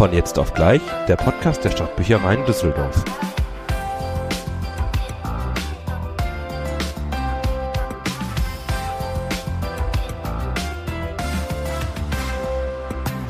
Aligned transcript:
Von 0.00 0.14
jetzt 0.14 0.38
auf 0.38 0.54
gleich, 0.54 0.80
der 1.08 1.16
Podcast 1.16 1.62
der 1.62 1.72
Stadtbüchereien 1.72 2.46
Düsseldorf. 2.46 3.04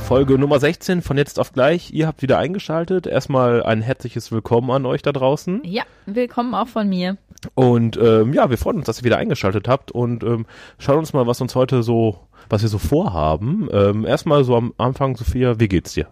Folge 0.07 0.39
Nummer 0.39 0.61
16 0.61 1.03
von 1.03 1.19
jetzt 1.19 1.41
auf 1.41 1.53
gleich. 1.53 1.93
Ihr 1.93 2.07
habt 2.07 2.23
wieder 2.23 2.39
eingeschaltet. 2.39 3.09
Erstmal 3.09 3.65
ein 3.65 3.83
herzliches 3.83 4.31
Willkommen 4.31 4.71
an 4.71 4.87
euch 4.87 5.03
da 5.03 5.11
draußen. 5.11 5.63
Ja, 5.65 5.83
willkommen 6.07 6.55
auch 6.55 6.69
von 6.69 6.89
mir. 6.89 7.17
Und 7.57 7.97
ähm, 7.97 8.33
ja, 8.33 8.49
wir 8.49 8.59
freuen 8.59 8.77
uns, 8.77 8.87
dass 8.87 9.01
ihr 9.01 9.05
wieder 9.05 9.17
eingeschaltet 9.17 9.67
habt 9.67 9.91
und 9.91 10.23
ähm, 10.23 10.47
schaut 10.79 10.99
uns 10.99 11.13
mal, 11.13 11.27
was 11.27 11.41
uns 11.41 11.57
heute 11.57 11.83
so, 11.83 12.21
was 12.49 12.63
wir 12.63 12.69
so 12.69 12.79
vorhaben. 12.79 13.69
Ähm, 13.73 14.07
erstmal 14.07 14.45
so 14.45 14.55
am 14.55 14.73
Anfang, 14.79 15.17
Sophia, 15.17 15.59
wie 15.59 15.67
geht's 15.67 15.95
dir? 15.95 16.07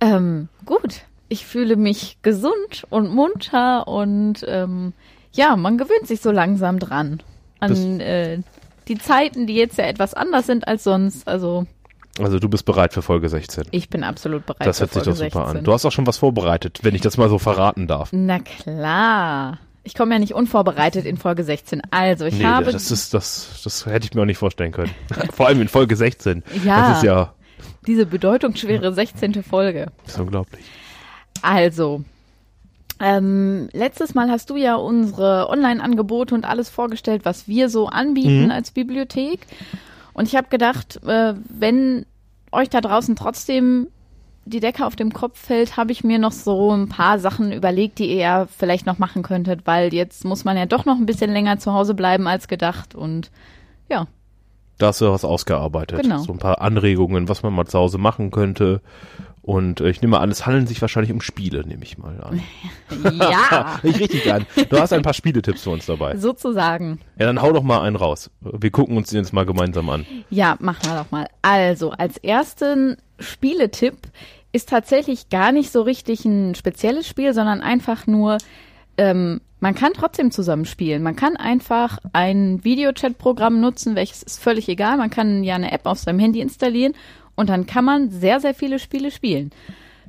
Ähm, 0.00 0.48
gut. 0.64 1.02
Ich 1.28 1.46
fühle 1.46 1.76
mich 1.76 2.18
gesund 2.22 2.86
und 2.88 3.12
munter 3.12 3.88
und 3.88 4.44
ähm, 4.46 4.92
ja, 5.32 5.56
man 5.56 5.76
gewöhnt 5.76 6.06
sich 6.06 6.20
so 6.20 6.30
langsam 6.30 6.78
dran 6.78 7.22
an 7.58 8.00
äh, 8.00 8.38
die 8.88 8.98
Zeiten, 8.98 9.46
die 9.46 9.54
jetzt 9.54 9.78
ja 9.78 9.84
etwas 9.86 10.14
anders 10.14 10.46
sind 10.46 10.68
als 10.68 10.84
sonst. 10.84 11.26
Also 11.26 11.66
Also 12.20 12.38
du 12.38 12.48
bist 12.48 12.64
bereit 12.64 12.92
für 12.92 13.02
Folge 13.02 13.28
16. 13.28 13.64
ich 13.72 13.90
bin 13.90 14.04
absolut 14.04 14.46
bereit. 14.46 14.66
Das 14.66 14.80
hört 14.80 14.92
sich 14.92 15.02
doch 15.02 15.16
super 15.16 15.46
16. 15.46 15.58
an. 15.58 15.64
Du 15.64 15.72
hast 15.72 15.84
auch 15.84 15.92
schon 15.92 16.06
was 16.06 16.18
vorbereitet, 16.18 16.80
wenn 16.82 16.94
ich 16.94 17.00
das 17.00 17.16
mal 17.16 17.28
so 17.28 17.38
verraten 17.38 17.86
darf. 17.86 18.10
Na 18.12 18.38
klar. 18.38 19.58
Ich 19.82 19.94
komme 19.94 20.14
ja 20.14 20.18
nicht 20.18 20.34
unvorbereitet 20.34 21.06
in 21.06 21.16
Folge 21.16 21.44
16. 21.44 21.80
Also, 21.92 22.24
ich 22.24 22.38
nee, 22.38 22.44
habe 22.44 22.72
das 22.72 22.90
ist 22.90 23.14
das 23.14 23.60
das 23.62 23.86
hätte 23.86 24.06
ich 24.06 24.14
mir 24.14 24.22
auch 24.22 24.26
nicht 24.26 24.38
vorstellen 24.38 24.72
können. 24.72 24.92
Vor 25.32 25.46
allem 25.46 25.60
in 25.60 25.68
Folge 25.68 25.94
16. 25.94 26.42
Ja. 26.64 26.88
Das 26.88 26.96
ist 26.98 27.04
ja 27.04 27.34
diese 27.86 28.06
bedeutungsschwere 28.06 28.92
16. 28.92 29.42
Folge. 29.42 29.86
das 30.04 30.14
ist 30.14 30.20
unglaublich. 30.20 30.64
Also, 31.42 32.02
ähm, 32.98 33.68
letztes 33.72 34.14
Mal 34.14 34.30
hast 34.30 34.48
du 34.50 34.56
ja 34.56 34.74
unsere 34.76 35.48
Online-Angebote 35.50 36.34
und 36.34 36.44
alles 36.46 36.70
vorgestellt, 36.70 37.24
was 37.24 37.46
wir 37.46 37.68
so 37.68 37.88
anbieten 37.88 38.44
Mhm. 38.46 38.50
als 38.50 38.70
Bibliothek. 38.70 39.46
Und 40.14 40.28
ich 40.28 40.34
habe 40.36 40.48
gedacht, 40.48 40.98
äh, 41.06 41.34
wenn 41.50 42.06
euch 42.52 42.70
da 42.70 42.80
draußen 42.80 43.16
trotzdem 43.16 43.88
die 44.46 44.60
Decke 44.60 44.86
auf 44.86 44.96
dem 44.96 45.12
Kopf 45.12 45.38
fällt, 45.38 45.76
habe 45.76 45.92
ich 45.92 46.04
mir 46.04 46.18
noch 46.18 46.32
so 46.32 46.70
ein 46.72 46.88
paar 46.88 47.18
Sachen 47.18 47.52
überlegt, 47.52 47.98
die 47.98 48.06
ihr 48.08 48.16
ja 48.16 48.46
vielleicht 48.46 48.86
noch 48.86 48.98
machen 48.98 49.22
könntet, 49.22 49.66
weil 49.66 49.92
jetzt 49.92 50.24
muss 50.24 50.44
man 50.44 50.56
ja 50.56 50.66
doch 50.66 50.84
noch 50.84 50.96
ein 50.96 51.04
bisschen 51.06 51.32
länger 51.32 51.58
zu 51.58 51.74
Hause 51.74 51.94
bleiben 51.94 52.26
als 52.28 52.46
gedacht. 52.48 52.94
Und 52.94 53.30
ja, 53.90 54.06
Da 54.78 54.88
hast 54.88 55.00
du 55.00 55.10
was 55.10 55.24
ausgearbeitet. 55.24 56.02
Genau. 56.02 56.18
So 56.18 56.32
ein 56.32 56.38
paar 56.38 56.60
Anregungen, 56.60 57.28
was 57.28 57.42
man 57.42 57.52
mal 57.52 57.66
zu 57.66 57.78
Hause 57.78 57.98
machen 57.98 58.30
könnte. 58.30 58.82
Und 59.46 59.80
äh, 59.80 59.88
ich 59.90 60.02
nehme 60.02 60.18
an, 60.18 60.30
es 60.30 60.44
handeln 60.44 60.66
sich 60.66 60.82
wahrscheinlich 60.82 61.12
um 61.12 61.20
Spiele, 61.20 61.64
nehme 61.64 61.84
ich 61.84 61.98
mal 61.98 62.20
an. 62.20 62.42
ja, 63.18 63.78
ich 63.84 64.00
richtig 64.00 64.24
gern. 64.24 64.44
Du 64.68 64.78
hast 64.78 64.92
ein 64.92 65.02
paar 65.02 65.14
Spieletipps 65.14 65.62
für 65.62 65.70
uns 65.70 65.86
dabei. 65.86 66.16
sozusagen. 66.16 66.98
Ja, 67.16 67.26
dann 67.26 67.40
hau 67.40 67.52
doch 67.52 67.62
mal 67.62 67.80
einen 67.82 67.94
raus. 67.94 68.30
Wir 68.40 68.70
gucken 68.70 68.96
uns 68.96 69.10
den 69.10 69.20
jetzt 69.20 69.32
mal 69.32 69.46
gemeinsam 69.46 69.88
an. 69.88 70.04
Ja, 70.30 70.56
machen 70.58 70.90
wir 70.90 70.98
doch 70.98 71.10
mal. 71.12 71.28
Also, 71.42 71.92
als 71.92 72.16
ersten 72.18 72.96
Spieletipp 73.20 73.96
ist 74.50 74.68
tatsächlich 74.68 75.28
gar 75.28 75.52
nicht 75.52 75.70
so 75.70 75.82
richtig 75.82 76.24
ein 76.24 76.56
spezielles 76.56 77.06
Spiel, 77.06 77.32
sondern 77.32 77.60
einfach 77.60 78.08
nur, 78.08 78.38
ähm, 78.98 79.40
man 79.66 79.74
kann 79.74 79.94
trotzdem 79.94 80.30
zusammen 80.30 80.64
spielen. 80.64 81.02
Man 81.02 81.16
kann 81.16 81.36
einfach 81.36 81.98
ein 82.12 82.62
Videochat-Programm 82.62 83.60
nutzen, 83.60 83.96
welches 83.96 84.22
ist 84.22 84.40
völlig 84.40 84.68
egal. 84.68 84.96
Man 84.96 85.10
kann 85.10 85.42
ja 85.42 85.56
eine 85.56 85.72
App 85.72 85.86
auf 85.86 85.98
seinem 85.98 86.20
Handy 86.20 86.40
installieren 86.40 86.92
und 87.34 87.48
dann 87.48 87.66
kann 87.66 87.84
man 87.84 88.10
sehr, 88.10 88.38
sehr 88.38 88.54
viele 88.54 88.78
Spiele 88.78 89.10
spielen. 89.10 89.50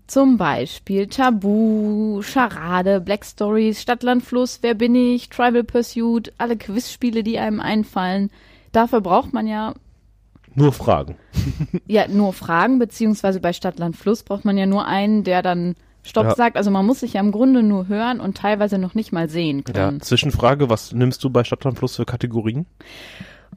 Zum 0.05 0.37
Beispiel 0.37 1.07
Tabu, 1.07 2.21
Charade, 2.21 3.01
Black 3.01 3.25
Stories, 3.25 3.81
Stadtland 3.81 4.23
Fluss, 4.23 4.59
Wer 4.61 4.75
bin 4.75 4.93
ich, 4.93 5.29
Tribal 5.29 5.63
Pursuit, 5.63 6.33
alle 6.37 6.55
Quizspiele, 6.55 7.23
die 7.23 7.39
einem 7.39 7.59
einfallen. 7.59 8.29
Dafür 8.73 9.01
braucht 9.01 9.33
man 9.33 9.47
ja 9.47 9.73
Nur 10.53 10.71
Fragen. 10.71 11.15
ja, 11.87 12.07
nur 12.07 12.33
Fragen, 12.33 12.77
beziehungsweise 12.77 13.39
bei 13.39 13.53
Stadtland 13.53 13.97
Fluss 13.97 14.21
braucht 14.21 14.45
man 14.45 14.55
ja 14.55 14.67
nur 14.67 14.85
einen, 14.85 15.23
der 15.23 15.41
dann 15.41 15.73
Stopp 16.03 16.25
Ja. 16.25 16.35
sagt. 16.35 16.55
Also 16.57 16.71
man 16.71 16.85
muss 16.85 17.01
sich 17.01 17.13
ja 17.13 17.19
im 17.21 17.31
Grunde 17.31 17.63
nur 17.63 17.87
hören 17.87 18.19
und 18.21 18.37
teilweise 18.37 18.77
noch 18.77 18.93
nicht 18.95 19.11
mal 19.11 19.29
sehen 19.29 19.63
Ja, 19.67 19.73
können. 19.73 20.01
Zwischenfrage, 20.01 20.69
was 20.69 20.93
nimmst 20.93 21.23
du 21.23 21.29
bei 21.29 21.43
Stadtland 21.43 21.77
Fluss 21.77 21.95
für 21.97 22.05
Kategorien? 22.05 22.65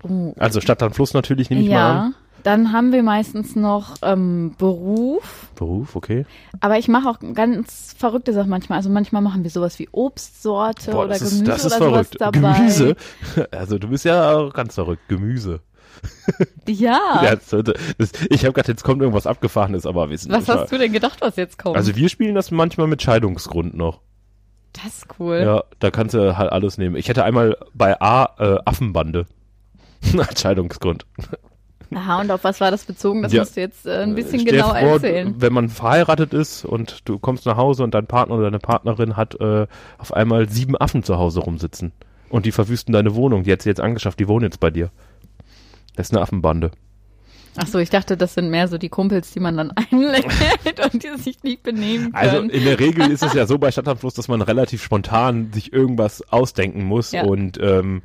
Oh. 0.02 0.32
Also 0.38 0.60
Stadtland 0.60 0.94
Fluss 0.94 1.14
natürlich, 1.14 1.50
nehme 1.50 1.62
ich 1.62 1.68
mal 1.68 1.74
Ja, 1.74 2.00
an. 2.06 2.14
dann 2.42 2.72
haben 2.72 2.92
wir 2.92 3.02
meistens 3.02 3.54
noch 3.54 3.96
ähm, 4.02 4.54
Beruf. 4.58 5.48
Beruf, 5.56 5.94
okay. 5.94 6.24
Aber 6.60 6.78
ich 6.78 6.88
mache 6.88 7.08
auch 7.08 7.18
ganz 7.34 7.94
verrückte 7.98 8.32
Sachen 8.32 8.48
manchmal. 8.50 8.78
Also 8.78 8.88
manchmal 8.90 9.20
machen 9.22 9.42
wir 9.44 9.50
sowas 9.50 9.78
wie 9.78 9.88
Obstsorte 9.92 10.90
Boah, 10.92 11.04
oder 11.04 11.18
Gemüse 11.18 11.36
ist, 11.42 11.48
das 11.48 11.64
ist 11.66 11.76
oder 11.76 11.84
sowas 11.90 12.08
verrückt. 12.08 12.16
dabei. 12.20 12.52
Gemüse. 12.58 12.96
Also 13.52 13.78
du 13.78 13.88
bist 13.88 14.04
ja 14.04 14.36
auch 14.36 14.52
ganz 14.52 14.74
verrückt. 14.74 15.02
Gemüse. 15.08 15.60
Ja. 16.66 16.98
Ja, 17.22 17.36
das, 17.36 17.48
das, 17.98 18.12
ich 18.30 18.44
habe 18.44 18.52
gerade, 18.52 18.68
jetzt 18.72 18.84
kommt 18.84 19.02
irgendwas 19.02 19.26
abgefahrenes, 19.26 19.86
aber 19.86 20.10
wir 20.10 20.16
sind 20.18 20.32
Was 20.32 20.48
hast 20.48 20.70
du 20.72 20.78
denn 20.78 20.92
gedacht, 20.92 21.18
was 21.20 21.36
jetzt 21.36 21.58
kommt? 21.58 21.76
Also 21.76 21.96
wir 21.96 22.08
spielen 22.08 22.34
das 22.34 22.50
manchmal 22.50 22.86
mit 22.86 23.02
Scheidungsgrund 23.02 23.74
noch. 23.76 24.00
das 24.72 24.98
ist 24.98 25.06
cool. 25.18 25.40
Ja, 25.44 25.64
da 25.80 25.90
kannst 25.90 26.14
du 26.14 26.36
halt 26.38 26.52
alles 26.52 26.78
nehmen. 26.78 26.96
Ich 26.96 27.08
hätte 27.08 27.24
einmal 27.24 27.56
bei 27.74 28.00
A 28.00 28.30
äh, 28.38 28.58
Affenbande. 28.64 29.26
Als 30.18 30.40
Scheidungsgrund. 30.40 31.04
Aha, 31.92 32.20
und 32.20 32.30
auf 32.30 32.44
was 32.44 32.60
war 32.60 32.70
das 32.70 32.84
bezogen? 32.84 33.22
Das 33.22 33.32
Ja. 33.32 33.40
musst 33.42 33.56
du 33.56 33.60
jetzt 33.60 33.84
äh, 33.84 34.02
ein 34.02 34.14
bisschen 34.14 34.40
Stell 34.40 34.52
genauer 34.54 34.76
vor, 34.76 34.88
erzählen. 34.92 35.34
Wenn 35.38 35.52
man 35.52 35.68
verheiratet 35.68 36.32
ist 36.32 36.64
und 36.64 37.08
du 37.08 37.18
kommst 37.18 37.46
nach 37.46 37.56
Hause 37.56 37.82
und 37.82 37.92
dein 37.94 38.06
Partner 38.06 38.36
oder 38.36 38.44
deine 38.44 38.60
Partnerin 38.60 39.16
hat 39.16 39.38
äh, 39.40 39.66
auf 39.98 40.14
einmal 40.14 40.48
sieben 40.48 40.76
Affen 40.76 41.02
zu 41.02 41.18
Hause 41.18 41.40
rumsitzen. 41.40 41.92
Und 42.28 42.46
die 42.46 42.52
verwüsten 42.52 42.92
deine 42.92 43.16
Wohnung. 43.16 43.42
Die 43.42 43.50
hat 43.52 43.62
sie 43.62 43.68
jetzt 43.68 43.80
angeschafft, 43.80 44.20
die 44.20 44.28
wohnen 44.28 44.44
jetzt 44.44 44.60
bei 44.60 44.70
dir. 44.70 44.90
Das 46.00 46.08
ist 46.08 46.14
eine 46.14 46.22
Affenbande. 46.22 46.70
Ach 47.56 47.66
so, 47.66 47.78
ich 47.78 47.90
dachte, 47.90 48.16
das 48.16 48.34
sind 48.34 48.48
mehr 48.50 48.68
so 48.68 48.78
die 48.78 48.88
Kumpels, 48.88 49.32
die 49.32 49.40
man 49.40 49.56
dann 49.56 49.70
einlädt 49.90 50.24
und 50.92 51.02
die 51.02 51.16
sich 51.20 51.42
nicht 51.42 51.62
benehmen 51.62 52.10
Also 52.14 52.36
können. 52.36 52.50
in 52.50 52.64
der 52.64 52.78
Regel 52.78 53.10
ist 53.10 53.22
es 53.24 53.34
ja 53.34 53.44
so 53.46 53.58
bei 53.58 53.70
Stadtlandfluss, 53.72 54.14
dass 54.14 54.28
man 54.28 54.40
relativ 54.40 54.82
spontan 54.82 55.52
sich 55.52 55.72
irgendwas 55.72 56.22
ausdenken 56.32 56.84
muss 56.84 57.10
Ja. 57.12 57.24
und 57.24 57.58
ähm, 57.60 58.02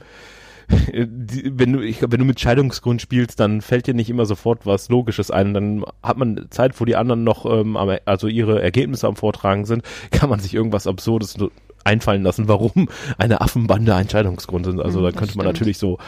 die, 0.92 1.52
wenn 1.56 1.74
du 1.74 1.82
ich, 1.82 2.02
wenn 2.02 2.20
du 2.20 2.26
mit 2.26 2.40
Scheidungsgrund 2.40 3.00
spielst, 3.02 3.40
dann 3.40 3.62
fällt 3.62 3.86
dir 3.86 3.94
nicht 3.94 4.10
immer 4.10 4.26
sofort 4.26 4.66
was 4.66 4.90
Logisches 4.90 5.30
ein. 5.30 5.54
Dann 5.54 5.84
hat 6.02 6.18
man 6.18 6.48
Zeit, 6.50 6.80
wo 6.82 6.86
die 6.86 6.96
anderen 6.96 7.24
noch 7.24 7.46
ähm, 7.46 7.78
also 8.06 8.28
ihre 8.28 8.64
Ergebnisse 8.64 9.08
am 9.08 9.16
Vortragen 9.16 9.66
sind, 9.66 9.84
kann 10.12 10.30
man 10.30 10.40
sich 10.40 10.56
irgendwas 10.56 10.88
Absurdes 10.88 11.38
einfallen 11.84 12.24
lassen, 12.24 12.48
warum 12.48 12.90
eine 13.20 13.42
Affenbande 13.42 13.94
ein 13.94 14.10
Scheidungsgrund 14.10 14.66
sind. 14.66 14.82
Also 14.82 14.98
Hm, 15.00 15.06
da 15.06 15.12
könnte 15.12 15.38
man 15.38 15.44
stimmt. 15.46 15.54
natürlich 15.54 15.78
so 15.78 16.00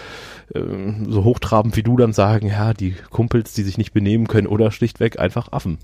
ähm, 0.53 1.11
so 1.11 1.23
hochtrabend 1.23 1.75
wie 1.75 1.83
du 1.83 1.97
dann 1.97 2.13
sagen, 2.13 2.47
ja, 2.47 2.73
die 2.73 2.95
Kumpels, 3.09 3.53
die 3.53 3.63
sich 3.63 3.77
nicht 3.77 3.93
benehmen 3.93 4.27
können 4.27 4.47
oder 4.47 4.71
schlichtweg 4.71 5.19
einfach 5.19 5.51
Affen. 5.51 5.77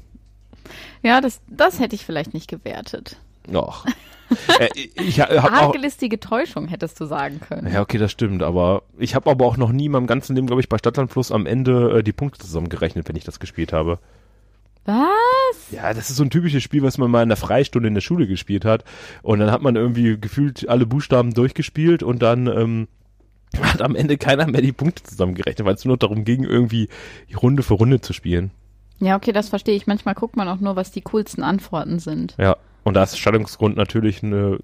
ja, 1.02 1.22
das, 1.22 1.42
das 1.48 1.80
hätte 1.80 1.96
ich 1.96 2.06
vielleicht 2.06 2.34
nicht 2.34 2.50
gewertet. 2.50 3.18
Och. 3.54 3.86
äh, 4.60 4.70
ich 4.76 5.22
Arglistige 5.22 6.20
Täuschung 6.20 6.68
hättest 6.68 7.00
du 7.00 7.06
sagen 7.06 7.40
können. 7.40 7.72
Ja, 7.72 7.82
okay, 7.82 7.98
das 7.98 8.12
stimmt, 8.12 8.44
aber 8.44 8.84
ich 8.98 9.16
habe 9.16 9.30
aber 9.30 9.46
auch 9.46 9.58
noch 9.58 9.72
nie 9.72 9.86
in 9.86 9.92
meinem 9.92 10.08
ganzen 10.08 10.36
Leben, 10.36 10.48
glaube 10.48 10.62
ich, 10.62 10.70
bei 10.70 10.78
Stadtlandfluss 10.78 11.32
am 11.32 11.46
Ende 11.46 12.00
äh, 12.00 12.04
die 12.04 12.14
Punkte 12.14 12.40
zusammengerechnet, 12.40 13.08
wenn 13.08 13.16
ich 13.16 13.26
das 13.26 13.40
gespielt 13.40 13.74
habe. 13.74 14.00
Was? 14.86 15.72
Ja, 15.72 15.94
das 15.94 16.10
ist 16.10 16.18
so 16.18 16.24
ein 16.24 16.30
typisches 16.30 16.62
Spiel, 16.62 16.84
was 16.84 16.98
man 16.98 17.10
mal 17.10 17.24
in 17.24 17.30
der 17.30 17.38
Freistunde 17.38 17.88
in 17.88 17.94
der 17.94 18.02
Schule 18.02 18.28
gespielt 18.28 18.66
hat. 18.66 18.84
Und 19.22 19.40
dann 19.40 19.52
hat 19.52 19.62
man 19.62 19.76
irgendwie 19.76 20.20
gefühlt 20.20 20.68
alle 20.68 20.86
Buchstaben 20.86 21.34
durchgespielt 21.34 22.04
und 22.04 22.22
dann 22.22 22.48
ähm, 22.48 22.88
hat 23.62 23.82
am 23.82 23.96
Ende 23.96 24.18
keiner 24.18 24.48
mehr 24.48 24.62
die 24.62 24.72
Punkte 24.72 25.04
zusammengerechnet, 25.04 25.66
weil 25.66 25.76
es 25.76 25.86
nur 25.86 25.98
darum 25.98 26.26
ging, 26.26 26.44
irgendwie 26.44 26.90
Runde 27.42 27.64
für 27.64 27.76
Runde 27.76 28.02
zu 28.02 28.14
spielen. 28.14 28.52
Ja, 29.00 29.16
okay, 29.16 29.32
das 29.32 29.50
verstehe 29.50 29.76
ich. 29.76 29.88
Manchmal 29.88 30.16
guckt 30.16 30.36
man 30.36 30.48
auch 30.48 30.60
nur, 30.60 30.76
was 30.76 30.92
die 30.92 31.02
coolsten 31.02 31.44
Antworten 31.44 32.00
sind. 32.00 32.36
Ja, 32.38 32.58
und 32.84 32.94
da 32.94 33.04
ist 33.04 33.18
Stadtungsgrund 33.18 33.76
natürlich 33.76 34.24
eine 34.24 34.60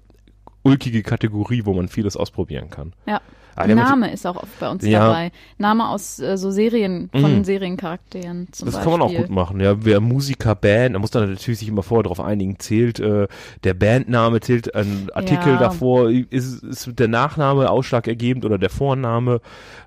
ulkige 0.62 1.02
Kategorie, 1.02 1.64
wo 1.64 1.74
man 1.74 1.88
vieles 1.88 2.16
ausprobieren 2.16 2.70
kann. 2.70 2.92
Ja. 3.06 3.20
Ah, 3.56 3.62
haben 3.62 3.70
uns- 3.72 3.80
Name 3.90 4.12
ist 4.12 4.26
auch 4.26 4.36
oft 4.36 4.58
bei 4.60 4.68
uns 4.70 4.84
Ja. 4.86 5.06
dabei. 5.06 5.32
Name 5.58 5.88
aus 5.88 6.18
äh, 6.20 6.36
so 6.38 6.50
Serien, 6.50 7.10
von 7.12 7.38
Mhm. 7.38 7.44
Seriencharakteren 7.44 8.48
zum 8.52 8.66
Das 8.66 8.74
Beispiel. 8.76 8.90
kann 8.92 9.00
man 9.00 9.08
auch 9.08 9.14
gut 9.14 9.30
machen, 9.30 9.60
ja. 9.60 9.84
Wer 9.84 10.00
Musiker, 10.00 10.54
Band, 10.54 10.94
da 10.94 10.98
muss 10.98 11.10
dann 11.10 11.30
natürlich 11.30 11.58
sich 11.58 11.68
immer 11.68 11.82
vorher 11.82 12.04
darauf 12.04 12.20
einigen, 12.20 12.58
zählt 12.58 13.00
äh, 13.00 13.26
der 13.64 13.74
Bandname, 13.74 14.40
zählt 14.40 14.74
ein 14.74 15.08
Artikel 15.14 15.54
Ja. 15.54 15.58
davor, 15.58 16.10
ist, 16.10 16.62
ist 16.62 16.98
der 16.98 17.08
Nachname 17.08 17.70
ausschlaggebend 17.70 18.44
oder 18.44 18.58
der 18.58 18.70
Vorname, 18.70 19.40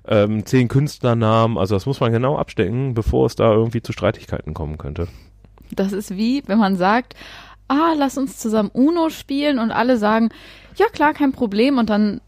ähm, 0.06 0.44
zehn 0.46 0.68
Künstlernamen, 0.68 1.58
also 1.58 1.74
das 1.74 1.86
muss 1.86 2.00
man 2.00 2.12
genau 2.12 2.36
abstecken, 2.36 2.94
bevor 2.94 3.26
es 3.26 3.34
da 3.36 3.52
irgendwie 3.52 3.82
zu 3.82 3.92
Streitigkeiten 3.92 4.54
kommen 4.54 4.78
könnte. 4.78 5.08
Das 5.70 5.92
ist 5.92 6.16
wie, 6.16 6.42
wenn 6.46 6.58
man 6.58 6.76
sagt, 6.76 7.14
ah, 7.68 7.94
lass 7.96 8.18
uns 8.18 8.36
zusammen 8.38 8.70
Uno 8.72 9.08
spielen 9.08 9.58
und 9.58 9.70
alle 9.70 9.96
sagen, 9.96 10.28
ja 10.76 10.86
klar, 10.92 11.14
kein 11.14 11.32
Problem 11.32 11.78
und 11.78 11.88
dann 11.88 12.20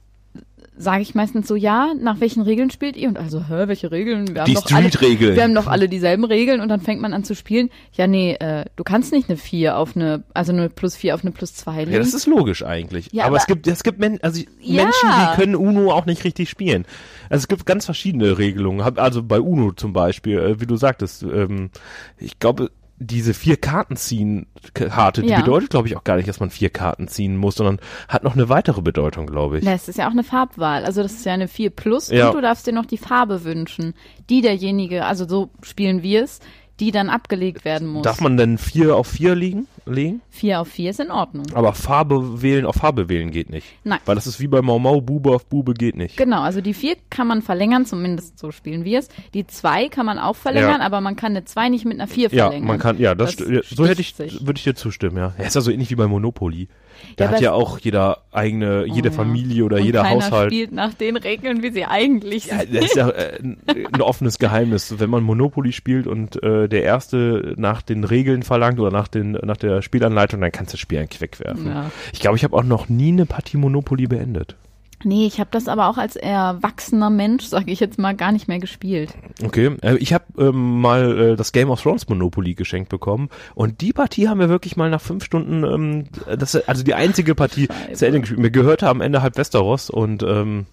sage 0.78 1.02
ich 1.02 1.14
meistens 1.14 1.48
so, 1.48 1.54
ja, 1.56 1.92
nach 1.98 2.20
welchen 2.20 2.42
Regeln 2.42 2.70
spielt 2.70 2.96
ihr? 2.96 3.08
Und 3.08 3.18
also, 3.18 3.40
hä, 3.48 3.66
welche 3.66 3.90
Regeln? 3.90 4.28
Wir 4.34 4.42
haben 4.42 4.46
Die 4.46 4.54
doch 4.54 4.70
alle, 4.70 4.88
Street-Regeln. 4.90 5.34
wir 5.36 5.42
haben 5.42 5.54
doch 5.54 5.66
alle 5.66 5.88
dieselben 5.88 6.24
Regeln 6.24 6.60
und 6.60 6.68
dann 6.68 6.80
fängt 6.80 7.00
man 7.00 7.12
an 7.14 7.24
zu 7.24 7.34
spielen. 7.34 7.70
Ja, 7.92 8.06
nee, 8.06 8.34
äh, 8.34 8.64
du 8.76 8.84
kannst 8.84 9.12
nicht 9.12 9.28
eine 9.28 9.38
4 9.38 9.76
auf 9.78 9.96
eine, 9.96 10.24
also 10.34 10.52
eine 10.52 10.68
plus 10.68 10.94
4 10.96 11.14
auf 11.14 11.22
eine 11.22 11.30
plus 11.32 11.54
2 11.54 11.78
legen. 11.80 11.92
Ja, 11.92 11.98
das 11.98 12.14
ist 12.14 12.26
logisch 12.26 12.62
eigentlich. 12.64 13.08
Ja, 13.12 13.24
aber, 13.24 13.28
aber- 13.32 13.36
es 13.38 13.46
gibt, 13.46 13.66
es 13.66 13.82
gibt 13.82 13.98
Men 13.98 14.18
also 14.22 14.42
Ja. 14.60 14.84
Menschen, 14.84 15.08
die 15.08 15.36
können 15.40 15.56
Uno 15.56 15.92
auch 15.92 16.06
nicht 16.06 16.24
richtig 16.24 16.50
spielen. 16.50 16.84
Also 17.30 17.42
es 17.44 17.48
gibt 17.48 17.64
ganz 17.66 17.84
verschiedene 17.86 18.38
Regelungen. 18.38 18.80
Also 18.98 19.22
bei 19.22 19.40
Uno 19.40 19.72
zum 19.72 19.92
Beispiel, 19.92 20.38
äh, 20.38 20.60
wie 20.60 20.66
du 20.66 20.76
sagtest, 20.76 21.22
ähm, 21.22 21.70
ich 22.18 22.38
glaube, 22.38 22.70
diese 22.98 23.34
vier 23.34 23.56
Karten 23.56 23.96
ziehen 23.96 24.46
Karte, 24.72 25.22
die 25.22 25.28
Ja. 25.28 25.40
bedeutet, 25.40 25.70
glaube 25.70 25.86
ich, 25.88 25.96
auch 25.96 26.04
gar 26.04 26.16
nicht, 26.16 26.28
dass 26.28 26.40
man 26.40 26.50
vier 26.50 26.70
Karten 26.70 27.08
ziehen 27.08 27.36
muss, 27.36 27.56
sondern 27.56 27.78
hat 28.08 28.24
noch 28.24 28.34
eine 28.34 28.48
weitere 28.48 28.80
Bedeutung, 28.82 29.26
glaube 29.26 29.58
ich. 29.58 29.64
Das 29.64 29.88
ist 29.88 29.98
ja 29.98 30.06
auch 30.06 30.12
eine 30.12 30.24
Farbwahl. 30.24 30.84
Also 30.84 31.02
das 31.02 31.12
ist 31.12 31.26
ja 31.26 31.32
eine 31.34 31.48
4 31.48 31.70
plus 31.70 32.10
Ja. 32.10 32.28
und 32.28 32.36
du 32.36 32.40
darfst 32.40 32.66
dir 32.66 32.72
noch 32.72 32.86
die 32.86 32.96
Farbe 32.98 33.44
wünschen, 33.44 33.94
die 34.30 34.40
derjenige, 34.40 35.04
also 35.04 35.28
so 35.28 35.50
spielen 35.62 36.02
wir 36.02 36.24
es, 36.24 36.40
die 36.80 36.90
dann 36.90 37.08
abgelegt 37.08 37.64
werden 37.64 37.88
muss. 37.88 38.02
Darf 38.02 38.20
man 38.20 38.36
denn 38.36 38.58
vier 38.58 38.96
auf 38.96 39.06
vier 39.06 39.34
liegen, 39.34 39.66
legen? 39.86 40.20
4 40.30 40.60
auf 40.60 40.68
4 40.68 40.90
ist 40.90 41.00
in 41.00 41.10
Ordnung. 41.10 41.46
Aber 41.54 41.72
Farbe 41.72 42.42
wählen 42.42 42.66
auf 42.66 42.76
Farbe 42.76 43.08
wählen 43.08 43.30
geht 43.30 43.48
nicht. 43.48 43.66
Nein. 43.84 43.98
Weil 44.04 44.14
das 44.16 44.26
ist 44.26 44.40
wie 44.40 44.46
bei 44.48 44.60
Mau 44.60 44.78
Mau, 44.78 45.00
Bube 45.00 45.30
auf 45.34 45.46
Bube 45.46 45.72
geht 45.74 45.96
nicht. 45.96 46.16
Genau, 46.18 46.42
also 46.42 46.60
die 46.60 46.74
4 46.74 46.96
kann 47.08 47.26
man 47.26 47.40
verlängern, 47.40 47.86
zumindest 47.86 48.38
so 48.38 48.50
spielen 48.50 48.84
wir 48.84 48.98
es. 48.98 49.08
Die 49.32 49.46
2 49.46 49.88
kann 49.88 50.04
man 50.04 50.18
auch 50.18 50.36
verlängern, 50.36 50.80
Ja. 50.80 50.86
aber 50.86 51.00
man 51.00 51.16
kann 51.16 51.32
eine 51.32 51.44
2 51.44 51.70
nicht 51.70 51.84
mit 51.86 51.94
einer 51.98 52.08
4 52.08 52.28
Ja, 52.30 52.44
verlängern. 52.46 52.66
man 52.68 52.78
kann, 52.78 52.98
ja, 52.98 53.14
das, 53.14 53.36
Das 53.36 53.48
ja, 53.48 53.60
so 53.64 53.86
hätte 53.86 54.00
ich, 54.02 54.18
würde 54.18 54.58
ich 54.58 54.64
dir 54.64 54.74
zustimmen, 54.74 55.16
ja. 55.16 55.34
Ja, 55.38 55.44
ist 55.44 55.54
ja 55.54 55.60
so 55.62 55.70
ähnlich 55.70 55.90
wie 55.90 55.94
bei 55.96 56.06
Monopoly. 56.06 56.68
Da 57.16 57.24
Ja, 57.26 57.30
hat 57.30 57.40
ja 57.40 57.52
auch 57.52 57.78
jeder 57.78 58.18
eigene, 58.32 58.84
jede 58.86 59.08
Oh, 59.08 59.12
ja. 59.12 59.16
Familie 59.16 59.64
oder 59.64 59.78
jeder 59.78 60.02
keiner 60.02 60.24
Haushalt. 60.24 60.52
spielt 60.52 60.72
nach 60.72 60.94
den 60.94 61.16
Regeln, 61.16 61.62
wie 61.62 61.70
sie 61.70 61.84
eigentlich 61.84 62.46
Ja, 62.46 62.60
sind. 62.60 62.74
das 62.74 62.84
ist 62.86 62.96
ja 62.96 63.08
äh, 63.10 63.38
ein, 63.42 63.58
ein 63.92 64.00
offenes 64.02 64.38
Geheimnis. 64.38 64.94
Wenn 64.98 65.10
man 65.10 65.22
Monopoly 65.22 65.72
spielt 65.72 66.06
und 66.06 66.42
äh, 66.42 66.68
der 66.68 66.82
Erste 66.82 67.54
nach 67.56 67.82
den 67.82 68.04
Regeln 68.04 68.42
verlangt 68.42 68.78
oder 68.80 68.90
nach, 68.90 69.08
den, 69.08 69.32
nach 69.32 69.56
der 69.56 69.82
Spielanleitung, 69.82 70.40
dann 70.40 70.52
kannst 70.52 70.72
du 70.72 70.76
das 70.76 70.80
Spiel 70.80 70.98
eigentlich 70.98 71.20
wegwerfen. 71.20 71.66
Ja. 71.66 71.90
Ich 72.12 72.20
glaube, 72.20 72.36
ich 72.36 72.44
habe 72.44 72.56
auch 72.56 72.64
noch 72.64 72.88
nie 72.88 73.08
eine 73.12 73.26
Partie 73.26 73.56
Monopoly 73.56 74.06
beendet. 74.06 74.56
Nee, 75.06 75.26
ich 75.26 75.38
habe 75.38 75.50
das 75.52 75.68
aber 75.68 75.88
auch 75.88 75.98
als 75.98 76.16
erwachsener 76.16 77.10
Mensch, 77.10 77.44
sage 77.44 77.70
ich 77.70 77.78
jetzt 77.78 77.96
mal, 77.96 78.14
gar 78.16 78.32
nicht 78.32 78.48
mehr 78.48 78.58
gespielt. 78.58 79.14
Okay, 79.44 79.76
äh, 79.82 79.94
ich 79.98 80.12
habe 80.12 80.24
ähm, 80.36 80.80
mal 80.80 81.18
äh, 81.32 81.36
das 81.36 81.52
Game 81.52 81.70
of 81.70 81.80
Thrones 81.80 82.08
Monopoly 82.08 82.54
geschenkt 82.54 82.88
bekommen 82.88 83.28
und 83.54 83.80
die 83.82 83.92
Partie 83.92 84.28
haben 84.28 84.40
wir 84.40 84.48
wirklich 84.48 84.76
mal 84.76 84.90
nach 84.90 85.00
fünf 85.00 85.22
Stunden, 85.24 85.62
ähm, 85.62 86.08
das 86.36 86.56
also 86.56 86.82
die 86.82 86.94
einzige 86.94 87.34
Partie 87.36 87.66
Scheiße. 87.68 87.92
zu 87.94 88.06
Ende 88.06 88.20
gespielt. 88.20 88.40
Mir 88.40 88.50
gehörte 88.50 88.88
am 88.88 89.00
Ende 89.00 89.22
halb 89.22 89.36
Westeros 89.36 89.90
und 89.90 90.24
ähm, 90.24 90.66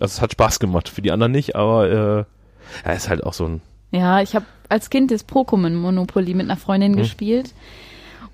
also 0.00 0.12
es 0.14 0.20
hat 0.22 0.32
Spaß 0.32 0.58
gemacht, 0.58 0.88
für 0.88 1.02
die 1.02 1.12
anderen 1.12 1.32
nicht, 1.32 1.54
aber 1.54 1.90
äh, 1.90 2.24
ja, 2.88 2.92
ist 2.94 3.08
halt 3.10 3.24
auch 3.24 3.34
so 3.34 3.44
ein 3.46 3.60
Ja, 3.90 4.22
ich 4.22 4.34
habe 4.34 4.46
als 4.70 4.88
Kind 4.88 5.10
das 5.10 5.28
Pokémon 5.28 5.74
Monopoly 5.74 6.32
mit 6.32 6.46
einer 6.46 6.56
Freundin 6.56 6.92
Mhm. 6.92 6.96
gespielt. 6.96 7.52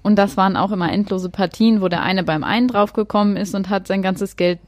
Und 0.02 0.16
das 0.16 0.38
waren 0.38 0.56
auch 0.56 0.70
immer 0.72 0.90
endlose 0.90 1.28
Partien, 1.28 1.82
wo 1.82 1.88
der 1.88 2.00
eine 2.02 2.22
beim 2.24 2.42
einen 2.44 2.68
draufgekommen 2.68 3.36
ist 3.36 3.54
und 3.54 3.68
hat 3.68 3.86
sein 3.86 4.00
ganzes 4.00 4.36
Geld, 4.36 4.58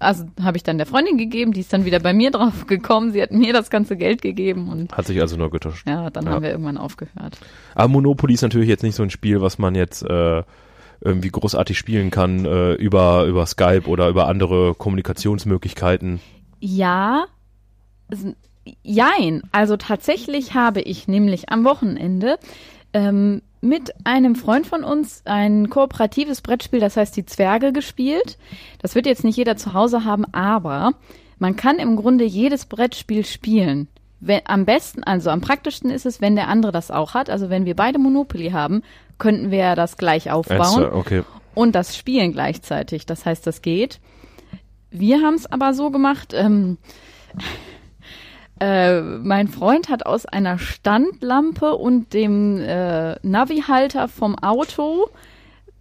also 0.00 0.24
habe 0.42 0.56
ich 0.56 0.62
dann 0.62 0.76
der 0.78 0.86
Freundin 0.86 1.16
gegeben, 1.18 1.52
die 1.52 1.60
ist 1.60 1.72
dann 1.72 1.84
wieder 1.84 2.00
bei 2.00 2.12
mir 2.12 2.30
draufgekommen, 2.30 3.12
sie 3.12 3.22
hat 3.22 3.30
mir 3.32 3.52
das 3.52 3.70
ganze 3.70 3.96
Geld 3.96 4.22
gegeben 4.22 4.68
und 4.68 4.92
hat 4.96 5.06
sich 5.06 5.20
also 5.20 5.36
nur 5.36 5.50
getauscht. 5.50 5.86
ja, 5.86 6.10
dann 6.10 6.24
Ja. 6.26 6.32
haben 6.32 6.42
wir 6.42 6.50
irgendwann 6.50 6.78
aufgehört. 6.78 7.38
Aber 7.74 7.88
Monopoly 7.88 8.34
ist 8.34 8.42
natürlich 8.42 8.68
jetzt 8.68 8.82
nicht 8.82 8.94
so 8.96 9.02
ein 9.02 9.10
Spiel, 9.10 9.40
was 9.40 9.58
man 9.58 9.74
jetzt 9.74 10.02
äh, 10.02 10.42
irgendwie 11.00 11.28
großartig 11.30 11.76
spielen 11.78 12.10
kann 12.10 12.44
äh, 12.44 12.74
über 12.74 13.24
über 13.24 13.46
Skype 13.46 13.86
oder 13.86 14.08
über 14.08 14.26
andere 14.28 14.74
Kommunikationsmöglichkeiten. 14.74 16.20
Ja, 16.60 17.26
jein. 18.82 19.42
Also 19.52 19.76
tatsächlich 19.76 20.54
habe 20.54 20.80
ich 20.80 21.08
nämlich 21.08 21.50
am 21.50 21.64
Wochenende 21.64 22.38
ähm, 22.94 23.42
mit 23.60 23.94
einem 24.04 24.36
Freund 24.36 24.66
von 24.66 24.84
uns 24.84 25.22
ein 25.24 25.70
kooperatives 25.70 26.40
Brettspiel, 26.40 26.80
das 26.80 26.96
heißt 26.96 27.16
die 27.16 27.26
Zwerge, 27.26 27.72
gespielt. 27.72 28.38
Das 28.80 28.94
wird 28.94 29.06
jetzt 29.06 29.24
nicht 29.24 29.36
jeder 29.36 29.56
zu 29.56 29.72
Hause 29.72 30.04
haben, 30.04 30.24
aber 30.32 30.92
man 31.38 31.56
kann 31.56 31.76
im 31.76 31.96
Grunde 31.96 32.24
jedes 32.24 32.66
Brettspiel 32.66 33.24
spielen. 33.24 33.88
Wenn, 34.20 34.40
am 34.46 34.64
besten, 34.64 35.02
also 35.02 35.30
am 35.30 35.40
praktischsten 35.40 35.90
ist 35.90 36.06
es, 36.06 36.20
wenn 36.20 36.36
der 36.36 36.48
andere 36.48 36.72
das 36.72 36.90
auch 36.90 37.14
hat. 37.14 37.28
Also 37.28 37.50
wenn 37.50 37.66
wir 37.66 37.76
beide 37.76 37.98
Monopoly 37.98 38.50
haben, 38.50 38.82
könnten 39.18 39.50
wir 39.50 39.74
das 39.74 39.96
gleich 39.96 40.30
aufbauen 40.30 40.84
Äh, 40.84 40.86
okay. 40.86 41.22
und 41.54 41.74
das 41.74 41.96
Spielen 41.96 42.32
gleichzeitig. 42.32 43.06
Das 43.06 43.26
heißt, 43.26 43.46
das 43.46 43.60
geht. 43.60 44.00
Wir 44.90 45.20
haben 45.22 45.34
es 45.34 45.50
aber 45.50 45.74
so 45.74 45.90
gemacht, 45.90 46.32
ähm, 46.34 46.78
äh, 48.60 49.00
mein 49.00 49.48
Freund 49.48 49.88
hat 49.88 50.06
aus 50.06 50.26
einer 50.26 50.58
Standlampe 50.58 51.74
und 51.74 52.12
dem 52.14 52.58
äh, 52.60 53.16
Navi-Halter 53.22 54.08
vom 54.08 54.38
Auto 54.38 55.08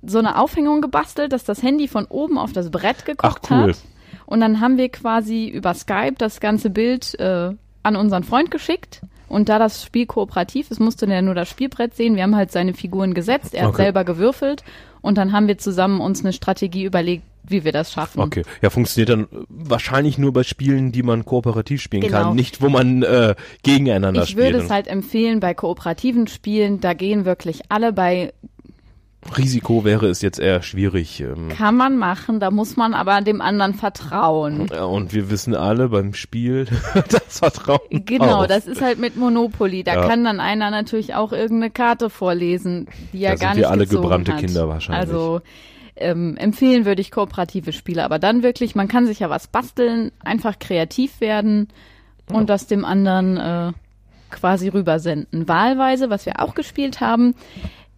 so 0.01 0.19
eine 0.19 0.37
Aufhängung 0.37 0.81
gebastelt, 0.81 1.31
dass 1.31 1.43
das 1.45 1.63
Handy 1.63 1.87
von 1.87 2.05
oben 2.05 2.37
auf 2.37 2.51
das 2.51 2.71
Brett 2.71 3.05
geguckt 3.05 3.41
Ach, 3.45 3.51
cool. 3.51 3.69
hat. 3.69 3.77
Und 4.25 4.41
dann 4.41 4.59
haben 4.59 4.77
wir 4.77 4.89
quasi 4.89 5.47
über 5.47 5.73
Skype 5.73 6.15
das 6.17 6.39
ganze 6.39 6.69
Bild 6.69 7.17
äh, 7.19 7.51
an 7.83 7.95
unseren 7.95 8.23
Freund 8.23 8.51
geschickt. 8.51 9.01
Und 9.29 9.49
da 9.49 9.59
das 9.59 9.83
Spiel 9.83 10.05
kooperativ 10.05 10.69
ist, 10.71 10.79
musste 10.79 11.07
der 11.07 11.21
nur 11.21 11.35
das 11.35 11.49
Spielbrett 11.49 11.95
sehen. 11.95 12.15
Wir 12.15 12.23
haben 12.23 12.35
halt 12.35 12.51
seine 12.51 12.73
Figuren 12.73 13.13
gesetzt, 13.13 13.53
er 13.53 13.63
hat 13.63 13.69
Okay. 13.69 13.83
selber 13.83 14.03
gewürfelt 14.03 14.63
und 15.01 15.17
dann 15.17 15.31
haben 15.31 15.47
wir 15.47 15.57
zusammen 15.57 16.01
uns 16.01 16.23
eine 16.23 16.33
Strategie 16.33 16.83
überlegt, 16.83 17.23
wie 17.47 17.63
wir 17.63 17.71
das 17.71 17.91
schaffen. 17.91 18.21
Okay, 18.21 18.43
ja, 18.61 18.69
funktioniert 18.69 19.09
dann 19.09 19.27
wahrscheinlich 19.49 20.17
nur 20.17 20.31
bei 20.33 20.43
Spielen, 20.43 20.91
die 20.91 21.03
man 21.03 21.25
kooperativ 21.25 21.81
spielen 21.81 22.03
Genau. 22.03 22.17
kann, 22.23 22.35
nicht 22.35 22.61
wo 22.61 22.69
man 22.69 23.03
äh, 23.03 23.35
gegeneinander 23.63 24.23
Ich 24.23 24.29
spielt. 24.29 24.53
würde 24.53 24.65
es 24.65 24.69
halt 24.71 24.87
empfehlen 24.87 25.39
bei 25.39 25.53
kooperativen 25.53 26.27
Spielen, 26.27 26.79
da 26.79 26.93
gehen 26.93 27.25
wirklich 27.25 27.61
alle 27.69 27.91
bei, 27.93 28.33
Risiko 29.37 29.85
wäre 29.85 30.07
es 30.07 30.21
jetzt 30.21 30.37
eher 30.37 30.61
schwierig. 30.61 31.21
Ähm, 31.21 31.47
kann 31.47 31.75
man 31.77 31.97
machen, 31.97 32.41
da 32.41 32.51
muss 32.51 32.75
man 32.75 32.93
aber 32.93 33.21
dem 33.21 33.39
anderen 33.39 33.73
vertrauen. 33.73 34.67
ja, 34.69 34.83
und 34.83 35.13
wir 35.13 35.29
wissen 35.29 35.55
alle 35.55 35.87
beim 35.87 36.13
Spiel, 36.13 36.65
das 37.09 37.39
Vertrauen. 37.39 37.79
Genau, 38.05 38.41
auf. 38.41 38.47
das 38.47 38.67
ist 38.67 38.81
halt 38.81 38.99
mit 38.99 39.15
Monopoly. 39.15 39.83
Da 39.85 39.93
Ja. 39.95 40.07
kann 40.09 40.25
dann 40.25 40.41
einer 40.41 40.71
natürlich 40.71 41.15
auch 41.15 41.31
irgendeine 41.31 41.71
Karte 41.71 42.09
vorlesen, 42.09 42.87
die 43.13 43.23
er 43.23 43.31
Da 43.31 43.35
gar 43.37 43.49
sind 43.53 43.57
nicht 43.59 43.61
wir 43.61 43.71
alle 43.71 43.87
gebrannte 43.87 44.33
hat. 44.33 44.39
Kinder 44.41 44.67
wahrscheinlich. 44.67 45.09
Also 45.09 45.39
ähm, 45.95 46.37
empfehlen 46.37 46.85
würde 46.85 47.01
ich 47.01 47.11
kooperative 47.11 47.73
Spiele, 47.73 48.03
aber 48.03 48.19
dann 48.19 48.43
wirklich, 48.43 48.75
man 48.75 48.87
kann 48.87 49.05
sich 49.05 49.19
ja 49.19 49.29
was 49.29 49.47
basteln, 49.47 50.11
einfach 50.23 50.59
kreativ 50.59 51.21
werden 51.21 51.67
und 52.31 52.49
das 52.49 52.67
dem 52.67 52.85
anderen 52.85 53.37
äh, 53.37 53.71
quasi 54.31 54.69
rübersenden. 54.69 55.47
Wahlweise, 55.47 56.09
was 56.09 56.25
wir 56.25 56.39
auch 56.39 56.55
gespielt 56.55 57.01
haben, 57.01 57.35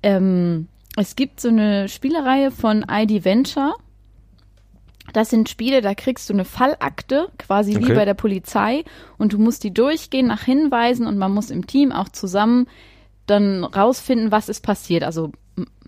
ähm, 0.04 0.68
es 0.98 1.16
gibt 1.16 1.40
so 1.40 1.50
eine 1.50 1.90
Spielereihe 1.90 2.52
von 2.52 2.86
ID 2.90 3.26
Venture. 3.26 3.76
Das 5.14 5.30
sind 5.30 5.50
Spiele, 5.50 5.82
da 5.82 5.94
kriegst 5.94 6.30
du 6.30 6.34
eine 6.34 6.46
Fallakte, 6.46 7.30
quasi 7.38 7.76
wie 7.76 7.86
Okay. 7.86 7.94
bei 7.96 8.06
der 8.06 8.14
Polizei, 8.16 8.84
und 9.18 9.34
du 9.34 9.38
musst 9.38 9.64
die 9.64 9.74
durchgehen 9.74 10.28
nach 10.28 10.44
Hinweisen 10.44 11.06
und 11.06 11.18
man 11.18 11.32
muss 11.34 11.52
im 11.52 11.68
Team 11.68 11.92
auch 11.92 12.10
zusammen 12.10 12.68
dann 13.28 13.64
rausfinden, 13.64 14.32
was 14.32 14.50
ist 14.50 14.62
passiert. 14.62 15.04
Also 15.04 15.32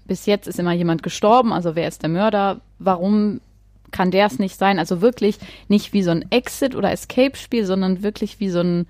bis 0.08 0.26
jetzt 0.26 0.48
ist 0.48 0.60
immer 0.60 0.74
jemand 0.74 1.04
gestorben, 1.04 1.54
also 1.54 1.76
wer 1.76 1.88
ist 1.88 2.02
der 2.02 2.10
Mörder, 2.10 2.62
warum 2.80 3.42
kann 3.92 4.12
der 4.12 4.26
es 4.26 4.40
nicht 4.40 4.58
sein? 4.58 4.80
Also 4.80 5.02
wirklich 5.02 5.38
nicht 5.68 5.94
wie 5.94 6.04
so 6.04 6.12
ein 6.12 6.26
Exit- 6.32 6.76
oder 6.76 6.92
Escape-Spiel, 6.92 7.66
sondern 7.66 8.04
wirklich 8.04 8.40
wie 8.40 8.50
so 8.50 8.60
ein, 8.60 8.88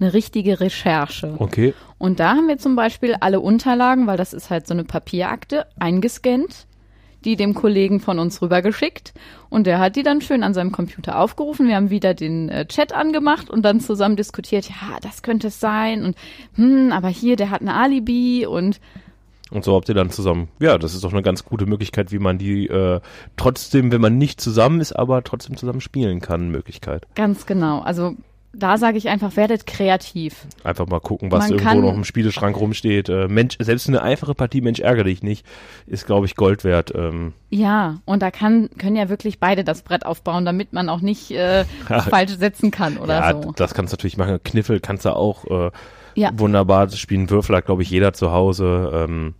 eine 0.00 0.12
richtige 0.14 0.60
Recherche. 0.60 1.34
Okay, 1.38 1.74
Und 1.98 2.20
da 2.20 2.30
haben 2.30 2.48
wir 2.48 2.58
zum 2.58 2.76
Beispiel 2.76 3.16
alle 3.20 3.40
Unterlagen, 3.40 4.06
weil 4.06 4.16
das 4.16 4.32
ist 4.32 4.50
halt 4.50 4.66
so 4.66 4.74
eine 4.74 4.84
Papierakte, 4.84 5.66
eingescannt, 5.78 6.66
die 7.24 7.34
dem 7.34 7.54
Kollegen 7.54 7.98
von 7.98 8.20
uns 8.20 8.40
rübergeschickt. 8.40 9.12
Und 9.50 9.66
der 9.66 9.80
hat 9.80 9.96
die 9.96 10.04
dann 10.04 10.20
schön 10.20 10.44
an 10.44 10.54
seinem 10.54 10.70
Computer 10.70 11.18
aufgerufen. 11.18 11.66
Wir 11.66 11.74
haben 11.74 11.90
wieder 11.90 12.14
den 12.14 12.48
äh, 12.48 12.66
Chat 12.66 12.92
angemacht 12.92 13.50
und 13.50 13.62
dann 13.62 13.80
zusammen 13.80 14.14
diskutiert, 14.14 14.68
ja, 14.68 14.98
das 15.02 15.22
könnte 15.22 15.48
es 15.48 15.58
sein. 15.58 16.04
Und 16.04 16.16
hm, 16.54 16.92
aber 16.92 17.08
hier, 17.08 17.34
der 17.34 17.50
hat 17.50 17.60
ein 17.60 17.68
Alibi 17.68 18.46
und 18.46 18.80
und 19.50 19.64
so 19.64 19.74
habt 19.74 19.88
ihr 19.88 19.94
dann 19.94 20.10
zusammen. 20.10 20.48
Ja, 20.60 20.78
das 20.78 20.94
ist 20.94 21.04
doch 21.04 21.12
eine 21.12 21.22
ganz 21.22 21.44
gute 21.44 21.66
Möglichkeit, 21.66 22.12
wie 22.12 22.18
man 22.18 22.38
die 22.38 22.66
äh, 22.66 23.00
trotzdem, 23.36 23.92
wenn 23.92 24.00
man 24.00 24.18
nicht 24.18 24.40
zusammen 24.40 24.80
ist, 24.80 24.92
aber 24.92 25.22
trotzdem 25.24 25.56
zusammen 25.56 25.80
spielen 25.80 26.20
kann, 26.20 26.50
Möglichkeit. 26.50 27.06
ganz 27.14 27.46
genau. 27.46 27.80
Also 27.80 28.14
da 28.52 28.78
sage 28.78 28.98
ich 28.98 29.08
einfach, 29.08 29.36
werdet 29.36 29.66
kreativ. 29.66 30.46
Einfach 30.64 30.86
mal 30.86 31.00
gucken, 31.00 31.30
was 31.30 31.48
Man 31.50 31.58
irgendwo 31.58 31.80
noch 31.88 31.94
im 31.94 32.04
Spieleschrank 32.04 32.56
rumsteht. 32.56 33.08
Äh, 33.08 33.28
Mensch, 33.28 33.56
selbst 33.60 33.88
eine 33.88 34.02
einfache 34.02 34.34
Partie, 34.34 34.60
Mensch, 34.60 34.80
ärgere 34.80 35.04
dich 35.04 35.22
nicht, 35.22 35.44
ist, 35.86 36.06
glaube 36.06 36.26
ich, 36.26 36.34
Gold 36.34 36.64
wert. 36.64 36.92
Ähm, 36.94 37.34
Ja, 37.50 37.98
und 38.04 38.22
da 38.22 38.30
kann, 38.30 38.70
können 38.78 38.96
ja 38.96 39.08
wirklich 39.08 39.38
beide 39.38 39.64
das 39.64 39.82
Brett 39.82 40.04
aufbauen, 40.06 40.44
damit 40.44 40.72
man 40.72 40.88
auch 40.88 41.00
nicht 41.00 41.30
äh, 41.30 41.64
falsch 42.08 42.36
setzen 42.36 42.70
kann 42.70 42.96
oder 42.96 43.20
ja, 43.20 43.42
so. 43.42 43.52
das 43.54 43.74
kannst 43.74 43.92
du 43.92 43.96
natürlich 43.96 44.16
machen. 44.16 44.38
Kniffel 44.44 44.80
kannst 44.80 45.04
du 45.04 45.10
auch 45.14 45.44
äh, 45.46 45.70
Ja. 46.14 46.30
wunderbar 46.34 46.88
spielen. 46.90 47.28
Würfel 47.30 47.54
hat, 47.56 47.66
glaube 47.66 47.82
ich, 47.82 47.90
jeder 47.90 48.12
zu 48.14 48.32
Hause. 48.32 48.90
Ähm, 48.94 49.34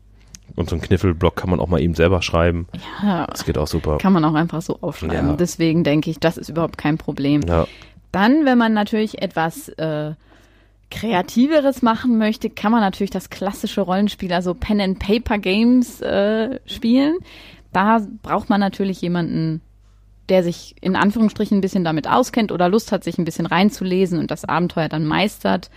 Und 0.57 0.69
so 0.71 0.75
einen 0.77 0.83
Kniffelblock 0.83 1.37
kann 1.37 1.51
man 1.51 1.61
auch 1.61 1.69
mal 1.69 1.81
eben 1.81 1.95
selber 1.95 2.23
schreiben. 2.23 2.67
Ja, 3.03 3.27
Das 3.27 3.45
geht 3.45 3.59
auch 3.59 3.67
super. 3.67 3.99
kann 3.99 4.13
man 4.13 4.25
auch 4.25 4.35
einfach 4.35 4.63
so 4.63 4.79
aufschreiben. 4.81 5.31
Ja. 5.31 5.37
Deswegen 5.37 5.83
denke 5.85 6.11
ich, 6.11 6.21
das 6.21 6.37
ist 6.39 6.49
überhaupt 6.49 6.79
kein 6.79 6.99
Problem. 6.99 7.43
Ja. 7.47 7.67
Dann, 8.13 8.45
wenn 8.45 8.59
man 8.59 8.73
natürlich 8.73 9.21
etwas 9.23 9.69
äh, 9.71 10.15
Kreativeres 10.91 11.83
machen 11.83 12.19
möchte, 12.19 12.49
kann 12.49 12.73
man 12.73 12.81
natürlich 12.81 13.11
das 13.11 13.31
klassische 13.31 13.83
Rollenspiel, 13.83 14.33
also 14.33 14.55
Pen 14.55 14.81
and 14.81 14.99
Paper 14.99 15.39
Games 15.39 16.01
äh, 16.01 16.59
spielen. 16.67 17.19
Da 17.73 18.01
braucht 18.23 18.49
man 18.49 18.61
natürlich 18.61 19.03
jemanden, 19.03 19.61
der 20.29 20.43
sich 20.43 20.75
in 20.81 20.97
Anführungsstrichen 20.97 21.59
ein 21.59 21.61
bisschen 21.63 21.85
damit 21.85 22.09
auskennt 22.09 22.53
oder 22.53 22.69
Lust 22.69 22.93
hat, 22.93 23.05
sich 23.05 23.19
ein 23.19 23.25
bisschen 23.25 23.47
reinzulesen 23.47 24.19
und 24.19 24.31
das 24.31 24.45
Abenteuer 24.45 24.89
dann 24.89 25.05
meistert. 25.05 25.71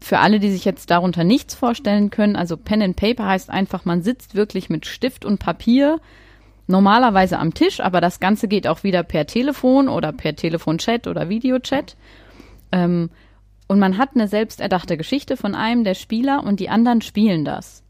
Für 0.00 0.18
alle, 0.18 0.40
die 0.40 0.50
sich 0.50 0.64
jetzt 0.64 0.90
darunter 0.90 1.24
nichts 1.24 1.54
vorstellen 1.54 2.10
können, 2.10 2.36
also 2.36 2.56
Pen 2.56 2.82
and 2.82 2.96
Paper 2.96 3.26
heißt 3.26 3.50
einfach, 3.50 3.84
man 3.84 4.02
sitzt 4.02 4.34
wirklich 4.34 4.68
mit 4.68 4.84
Stift 4.84 5.24
und 5.24 5.38
Papier 5.38 6.00
normalerweise 6.66 7.38
am 7.38 7.54
Tisch, 7.54 7.80
aber 7.80 8.00
das 8.00 8.20
Ganze 8.20 8.48
geht 8.48 8.66
auch 8.66 8.82
wieder 8.82 9.02
per 9.02 9.26
Telefon 9.26 9.88
oder 9.88 10.12
per 10.12 10.36
Telefonchat 10.36 11.06
oder 11.06 11.28
Videochat. 11.28 11.96
Ähm, 12.70 13.10
und 13.68 13.78
man 13.78 13.98
hat 13.98 14.10
eine 14.14 14.28
selbst 14.28 14.60
erdachte 14.60 14.96
Geschichte 14.96 15.36
von 15.36 15.54
einem 15.54 15.84
der 15.84 15.94
Spieler 15.94 16.44
und 16.44 16.60
die 16.60 16.68
anderen 16.68 17.00
spielen 17.00 17.44
das. 17.44 17.82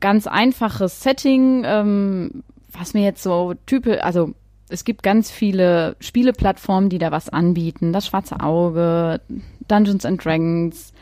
Ganz 0.00 0.26
einfaches 0.26 1.02
Setting, 1.02 1.62
ähm, 1.66 2.42
was 2.72 2.94
mir 2.94 3.02
jetzt 3.02 3.22
so 3.22 3.54
typisch, 3.66 3.98
also 4.00 4.32
es 4.68 4.84
gibt 4.84 5.02
ganz 5.02 5.30
viele 5.30 5.96
Spieleplattformen, 6.00 6.88
die 6.88 6.98
da 6.98 7.10
was 7.10 7.28
anbieten. 7.28 7.92
Das 7.92 8.06
Schwarze 8.06 8.40
Auge, 8.40 9.20
Dungeons 9.68 10.04
and 10.04 10.24
Dragons, 10.24 10.92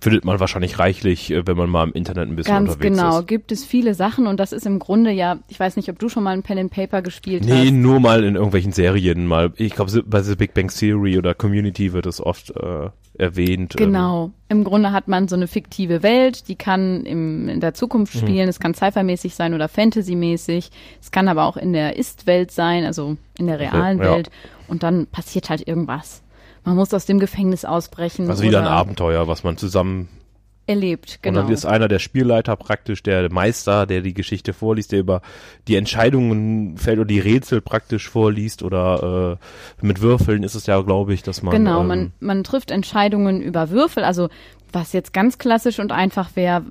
Findet 0.00 0.24
man 0.24 0.40
wahrscheinlich 0.40 0.78
reichlich, 0.78 1.30
äh, 1.30 1.46
wenn 1.46 1.56
man 1.56 1.68
mal 1.68 1.84
im 1.84 1.92
Internet 1.92 2.28
ein 2.28 2.36
bisschen 2.36 2.54
Ganz 2.54 2.70
unterwegs 2.72 2.96
genau, 2.96 3.18
ist. 3.20 3.28
gibt 3.28 3.52
es 3.52 3.64
viele 3.64 3.94
Sachen 3.94 4.26
und 4.26 4.40
das 4.40 4.52
ist 4.52 4.66
im 4.66 4.78
Grunde 4.78 5.10
ja, 5.10 5.38
ich 5.48 5.60
weiß 5.60 5.76
nicht, 5.76 5.88
ob 5.90 5.98
du 5.98 6.08
schon 6.08 6.22
mal 6.22 6.30
ein 6.30 6.42
Pen 6.42 6.58
and 6.58 6.70
Paper 6.72 7.02
gespielt 7.02 7.44
Nee, 7.44 7.66
hast. 7.66 7.72
nur 7.72 8.00
mal 8.00 8.24
in 8.24 8.34
irgendwelchen 8.36 8.72
Serien 8.72 9.26
mal. 9.26 9.52
Ich 9.56 9.74
glaube, 9.74 10.02
bei 10.06 10.22
The 10.22 10.34
Big 10.36 10.54
Bang 10.54 10.68
Theory 10.68 11.18
oder 11.18 11.34
Community 11.34 11.92
wird 11.92 12.06
es 12.06 12.20
oft 12.20 12.50
äh, 12.56 12.88
erwähnt. 13.18 13.74
ähm, 13.78 13.86
Genau. 13.86 14.30
Im 14.48 14.64
Grunde 14.64 14.92
hat 14.92 15.08
man 15.08 15.28
so 15.28 15.36
eine 15.36 15.46
fiktive 15.46 16.02
Welt, 16.02 16.48
die 16.48 16.56
kann 16.56 17.04
im, 17.04 17.48
in 17.48 17.60
der 17.60 17.70
Mhm. 17.70 17.74
Zukunft 17.74 18.16
spielen. 18.16 18.48
Es 18.48 18.60
kann 18.60 18.74
Sci-Fi-mäßig 18.74 19.34
sein 19.34 19.54
oder 19.54 19.68
Fantasy-mäßig. 19.68 20.70
Es 21.00 21.10
kann 21.10 21.28
aber 21.28 21.44
auch 21.44 21.56
in 21.56 21.72
der 21.72 21.96
Ist-Welt 21.96 22.50
sein, 22.50 22.84
also 22.84 23.16
in 23.38 23.46
der 23.46 23.60
realen 23.60 23.98
ja. 23.98 24.04
Welt. 24.16 24.30
Und 24.68 24.82
dann 24.82 25.06
passiert 25.06 25.50
halt 25.50 25.66
irgendwas. 25.68 26.21
Man 26.64 26.76
muss 26.76 26.94
aus 26.94 27.06
dem 27.06 27.18
Gefängnis 27.18 27.64
ausbrechen. 27.64 28.28
Also 28.28 28.42
wieder 28.42 28.60
ein 28.60 28.66
Abenteuer, 28.66 29.26
was 29.28 29.44
man 29.44 29.56
zusammen 29.56 30.08
Erlebt, 30.64 31.16
Und 31.16 31.22
genau. 31.22 31.42
dann 31.42 31.52
ist 31.52 31.64
einer 31.64 31.88
der 31.88 31.98
Spielleiter 31.98 32.54
praktisch 32.54 33.02
der 33.02 33.32
Meister, 33.32 33.84
der 33.84 34.00
die 34.00 34.14
Geschichte 34.14 34.52
vorliest, 34.52 34.92
der 34.92 35.00
über 35.00 35.20
die 35.66 35.74
Entscheidungen 35.74 36.78
fällt 36.78 37.00
oder 37.00 37.08
die 37.08 37.18
Rätsel 37.18 37.60
praktisch 37.60 38.08
vorliest 38.08 38.62
oder 38.62 39.38
äh, 39.40 39.84
mit 39.84 40.00
Würfeln 40.00 40.44
ist 40.44 40.54
es 40.54 40.66
ja, 40.66 40.80
glaube 40.82 41.14
ich, 41.14 41.24
dass 41.24 41.42
man 41.42 41.52
Genau, 41.52 41.80
ähm, 41.80 41.88
man, 41.88 42.12
man 42.20 42.44
trifft 42.44 42.70
Entscheidungen 42.70 43.42
über 43.42 43.70
Würfel. 43.70 44.04
Also 44.04 44.28
was 44.72 44.92
jetzt 44.92 45.12
ganz 45.12 45.38
klassisch 45.38 45.80
und 45.80 45.90
einfach 45.90 46.36
wäre, 46.36 46.62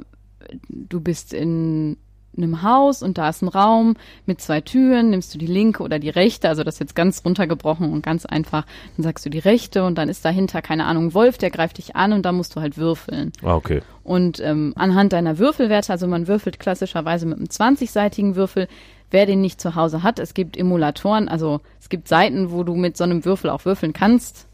du 0.70 1.02
bist 1.02 1.34
in 1.34 1.98
einem 2.38 2.62
Haus 2.62 3.04
und 3.04 3.18
da 3.18 3.30
ist 3.30 3.42
ein 3.42 3.48
Raum 3.48 3.96
mit 4.26 4.42
zwei 4.42 4.62
Türen, 4.62 5.10
nimmst 5.10 5.34
du 5.34 5.38
die 5.38 5.48
linke 5.48 5.84
oder 5.84 6.00
die 6.00 6.10
rechte, 6.10 6.48
also 6.48 6.64
das 6.64 6.76
ist 6.76 6.80
jetzt 6.80 6.96
ganz 6.96 7.24
runtergebrochen 7.26 7.92
und 7.92 8.04
ganz 8.04 8.26
einfach, 8.26 8.66
dann 8.96 9.04
sagst 9.04 9.26
du 9.26 9.30
die 9.30 9.40
rechte 9.40 9.84
und 9.84 9.98
dann 9.98 10.10
ist 10.10 10.24
dahinter, 10.24 10.62
keine 10.62 10.86
Ahnung, 10.86 11.14
Wolf, 11.14 11.38
der 11.38 11.52
greift 11.52 11.78
dich 11.78 11.96
an 11.96 12.14
und 12.14 12.26
da 12.26 12.32
musst 12.32 12.56
du 12.56 12.62
halt 12.62 12.78
würfeln. 12.78 13.34
Ah, 13.44 13.56
okay. 13.56 13.82
Und 14.04 14.40
ähm, 14.40 14.74
anhand 14.76 15.14
deiner 15.14 15.38
Würfelwerte, 15.38 15.92
also 15.92 16.08
man 16.08 16.28
würfelt 16.28 16.60
klassischerweise 16.60 17.26
mit 17.26 17.38
einem 17.38 17.48
20-seitigen 17.48 18.36
Würfel, 18.36 18.68
wer 19.12 19.26
den 19.26 19.42
nicht 19.42 19.60
zu 19.60 19.76
Hause 19.76 20.04
hat, 20.04 20.20
es 20.20 20.34
gibt 20.34 20.58
Emulatoren, 20.58 21.28
also 21.28 21.60
es 21.80 21.90
gibt 21.90 22.08
Seiten, 22.08 22.52
wo 22.52 22.64
du 22.64 22.76
mit 22.76 22.96
so 22.96 23.04
einem 23.04 23.26
Würfel 23.26 23.50
auch 23.50 23.66
würfeln 23.66 23.94
kannst. 23.94 24.48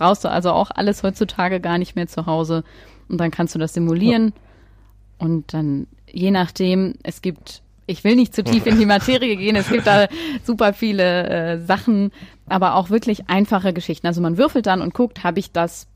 Brauchst 0.00 0.24
du 0.24 0.30
also 0.30 0.52
auch 0.52 0.70
alles 0.74 1.02
heutzutage 1.02 1.60
gar 1.60 1.76
nicht 1.76 1.94
mehr 1.94 2.06
zu 2.06 2.24
Hause. 2.24 2.64
Und 3.10 3.18
dann 3.20 3.30
kannst 3.30 3.54
du 3.54 3.58
das 3.58 3.74
simulieren. 3.74 4.32
Und 5.18 5.52
dann, 5.52 5.86
je 6.12 6.30
nachdem, 6.30 6.94
es 7.02 7.22
gibt, 7.22 7.62
ich 7.86 8.04
will 8.04 8.16
nicht 8.16 8.34
zu 8.34 8.44
tief 8.44 8.66
in 8.66 8.78
die 8.78 8.86
Materie 8.86 9.36
gehen, 9.36 9.56
es 9.56 9.68
gibt 9.68 9.86
da 9.86 10.08
super 10.44 10.72
viele 10.72 11.28
äh, 11.28 11.58
Sachen, 11.60 12.12
aber 12.48 12.74
auch 12.74 12.90
wirklich 12.90 13.28
einfache 13.28 13.72
Geschichten. 13.72 14.06
Also 14.06 14.20
man 14.20 14.38
würfelt 14.38 14.66
dann 14.66 14.82
und 14.82 14.94
guckt, 14.94 15.24
habe 15.24 15.38
ich 15.38 15.52
das 15.52 15.86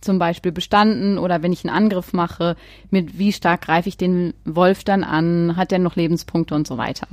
zum 0.00 0.18
Beispiel 0.18 0.52
bestanden 0.52 1.18
oder 1.18 1.42
wenn 1.42 1.52
ich 1.52 1.64
einen 1.64 1.74
Angriff 1.74 2.12
mache, 2.12 2.56
mit 2.90 3.18
wie 3.18 3.32
stark 3.32 3.62
greife 3.62 3.88
ich 3.88 3.96
den 3.96 4.34
Wolf 4.44 4.84
dann 4.84 5.02
an, 5.04 5.56
hat 5.56 5.70
der 5.70 5.80
noch 5.80 5.96
Lebenspunkte 5.96 6.54
und 6.54 6.66
so 6.66 6.78
weiter. 6.78 7.08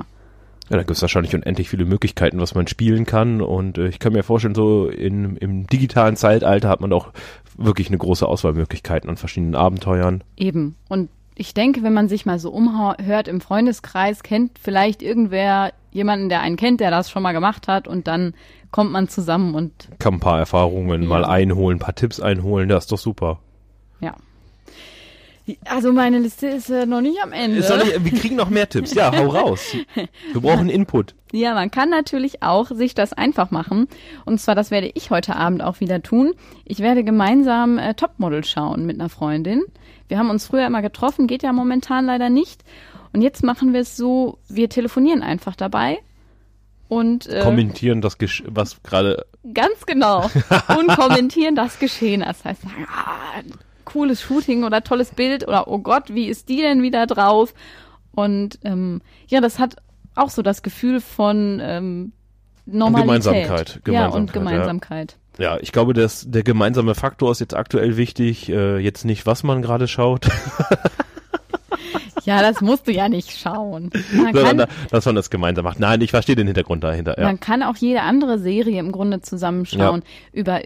Ja, 0.70 0.78
da 0.78 0.84
gibt 0.84 0.92
es 0.92 1.02
wahrscheinlich 1.02 1.36
unendlich 1.36 1.70
viele 1.70 1.86
Möglichkeiten, 1.86 2.40
was 2.40 2.56
man 2.56 2.68
spielen 2.68 3.06
kann. 3.06 3.42
Und 3.42 3.78
äh, 3.78 3.88
ich 3.88 4.00
kann 4.00 4.14
mir 4.14 4.24
vorstellen, 4.24 4.56
so 4.56 4.88
in, 4.88 5.36
im 5.38 5.68
digitalen 5.68 6.16
Zeitalter 6.16 6.70
hat 6.70 6.82
man 6.82 6.92
auch 6.92 7.10
wirklich 7.56 7.88
eine 7.90 8.00
große 8.00 8.26
Auswahlmöglichkeiten 8.26 9.10
an 9.10 9.18
verschiedenen 9.18 9.56
Abenteuern. 9.56 10.24
Eben. 10.38 10.76
Und 10.90 11.10
ich 11.36 11.54
denke, 11.54 11.84
wenn 11.84 11.94
man 11.94 12.08
sich 12.08 12.26
mal 12.26 12.40
so 12.40 12.50
umhört 12.52 13.28
im 13.28 13.42
Freundeskreis, 13.42 14.24
kennt 14.24 14.58
vielleicht 14.60 15.02
irgendwer 15.02 15.74
jemanden, 15.92 16.30
der 16.30 16.42
einen 16.42 16.56
kennt, 16.58 16.80
der 16.82 16.92
das 16.92 17.10
schon 17.10 17.24
mal 17.24 17.32
gemacht 17.34 17.68
hat 17.68 17.88
und 17.88 18.08
dann 18.08 18.34
kommt 18.72 18.92
man 18.92 19.08
zusammen 19.08 19.56
und 19.56 19.72
Kann 20.00 20.16
ein 20.16 20.20
paar 20.20 20.40
Erfahrungen 20.40 21.04
Ja. 21.04 21.08
mal 21.10 21.26
einholen, 21.26 21.78
ein 21.78 21.80
paar 21.80 21.96
Tipps 21.96 22.20
einholen, 22.20 22.68
das 22.70 22.86
ist 22.86 22.92
doch 22.92 22.98
super. 22.98 23.40
ja. 24.02 24.16
Also 25.66 25.94
meine 25.94 26.18
Liste 26.18 26.48
ist 26.48 26.72
äh, 26.72 26.88
noch 26.88 27.02
nicht 27.02 27.22
am 27.22 27.32
Ende. 27.32 27.60
Ich, 27.60 28.04
wir 28.04 28.20
kriegen 28.20 28.36
noch 28.36 28.50
mehr 28.50 28.68
Tipps. 28.68 28.96
Ja, 28.96 29.16
hau 29.16 29.28
raus. 29.28 29.76
Wir 30.34 30.42
brauchen 30.42 30.70
Input. 30.70 31.14
Ja, 31.34 31.54
man 31.54 31.70
kann 31.70 31.92
natürlich 31.92 32.42
auch 32.42 32.72
sich 32.72 32.96
das 32.96 33.14
einfach 33.14 33.52
machen. 33.52 33.88
Und 34.26 34.42
zwar, 34.42 34.56
das 34.56 34.72
werde 34.72 34.90
ich 34.96 35.12
heute 35.12 35.36
Abend 35.36 35.62
auch 35.62 35.82
wieder 35.82 36.02
tun. 36.02 36.34
Ich 36.66 36.80
werde 36.80 37.04
gemeinsam 37.04 37.78
äh, 37.78 37.94
Topmodel 37.94 38.44
schauen 38.44 38.88
mit 38.88 39.00
einer 39.00 39.10
Freundin. 39.10 39.62
Wir 40.08 40.18
haben 40.18 40.30
uns 40.30 40.48
früher 40.48 40.68
immer 40.68 40.82
getroffen, 40.82 41.28
geht 41.28 41.44
ja 41.44 41.54
momentan 41.54 42.06
leider 42.06 42.30
nicht. 42.30 42.64
Und 43.14 43.22
jetzt 43.22 43.44
machen 43.44 43.74
wir 43.74 43.82
es 43.82 43.96
so, 43.96 44.40
wir 44.48 44.70
telefonieren 44.70 45.24
einfach 45.24 45.56
dabei. 45.56 46.00
Und 46.88 47.28
äh, 47.28 47.42
Kommentieren 47.42 48.02
das, 48.02 48.18
Gesch 48.18 48.44
was 48.48 48.82
gerade 48.84 49.26
ganz 49.54 49.86
genau. 49.86 50.30
und 50.78 50.88
kommentieren 50.90 51.56
das 51.56 51.80
Geschehen. 51.80 52.22
Das 52.22 52.46
heißt, 52.46 52.62
sagen, 52.62 52.88
ah, 52.90 53.42
cooles 53.86 54.22
Shooting 54.22 54.64
oder 54.64 54.84
tolles 54.84 55.12
Bild 55.12 55.48
oder 55.48 55.68
oh 55.68 55.80
Gott, 55.80 56.14
wie 56.14 56.28
ist 56.28 56.50
die 56.50 56.62
denn 56.62 56.84
wieder 56.84 57.08
drauf? 57.08 57.54
Und 58.14 58.60
ähm, 58.64 59.02
ja, 59.28 59.42
das 59.42 59.60
hat 59.60 59.78
auch 60.16 60.30
so 60.30 60.42
das 60.42 60.62
Gefühl 60.62 61.02
von 61.02 61.60
ähm, 61.62 62.12
Normalität. 62.66 63.06
Gemeinsamkeit, 63.06 63.82
Ja, 63.88 64.08
und 64.08 64.34
Gemeinsamkeit, 64.34 65.12
ja. 65.14 65.18
Ja, 65.38 65.58
ich 65.60 65.72
glaube, 65.72 65.94
dass 65.94 66.30
der 66.30 66.44
gemeinsame 66.44 66.96
Faktor 66.96 67.32
ist 67.32 67.40
jetzt 67.40 67.56
aktuell 67.56 67.98
wichtig. 67.98 68.50
Äh, 68.50 68.78
jetzt 68.80 69.04
nicht, 69.06 69.26
was 69.26 69.44
man 69.44 69.62
gerade 69.62 69.88
schaut, 69.88 70.28
Ja, 72.24 72.42
das 72.42 72.60
musst 72.62 72.88
du 72.88 72.92
ja 72.92 73.08
nicht 73.08 73.38
schauen. 73.38 73.92
Man 74.16 74.34
kann, 74.34 74.58
da- 74.58 74.68
dass 74.90 75.06
man 75.06 75.14
das 75.16 75.30
gemeinsam 75.30 75.64
macht. 75.64 75.80
Nein, 75.80 76.02
ich 76.02 76.10
verstehe 76.10 76.36
den 76.36 76.48
Hintergrund 76.48 76.84
dahinter. 76.84 77.20
Ja. 77.20 77.26
man 77.26 77.40
kann 77.40 77.62
auch 77.62 77.76
jede 77.76 78.02
andere 78.02 78.40
Serie 78.40 78.80
im 78.80 78.92
Grunde 78.92 79.22
zusammenschauen. 79.22 80.02
Über 80.32 80.62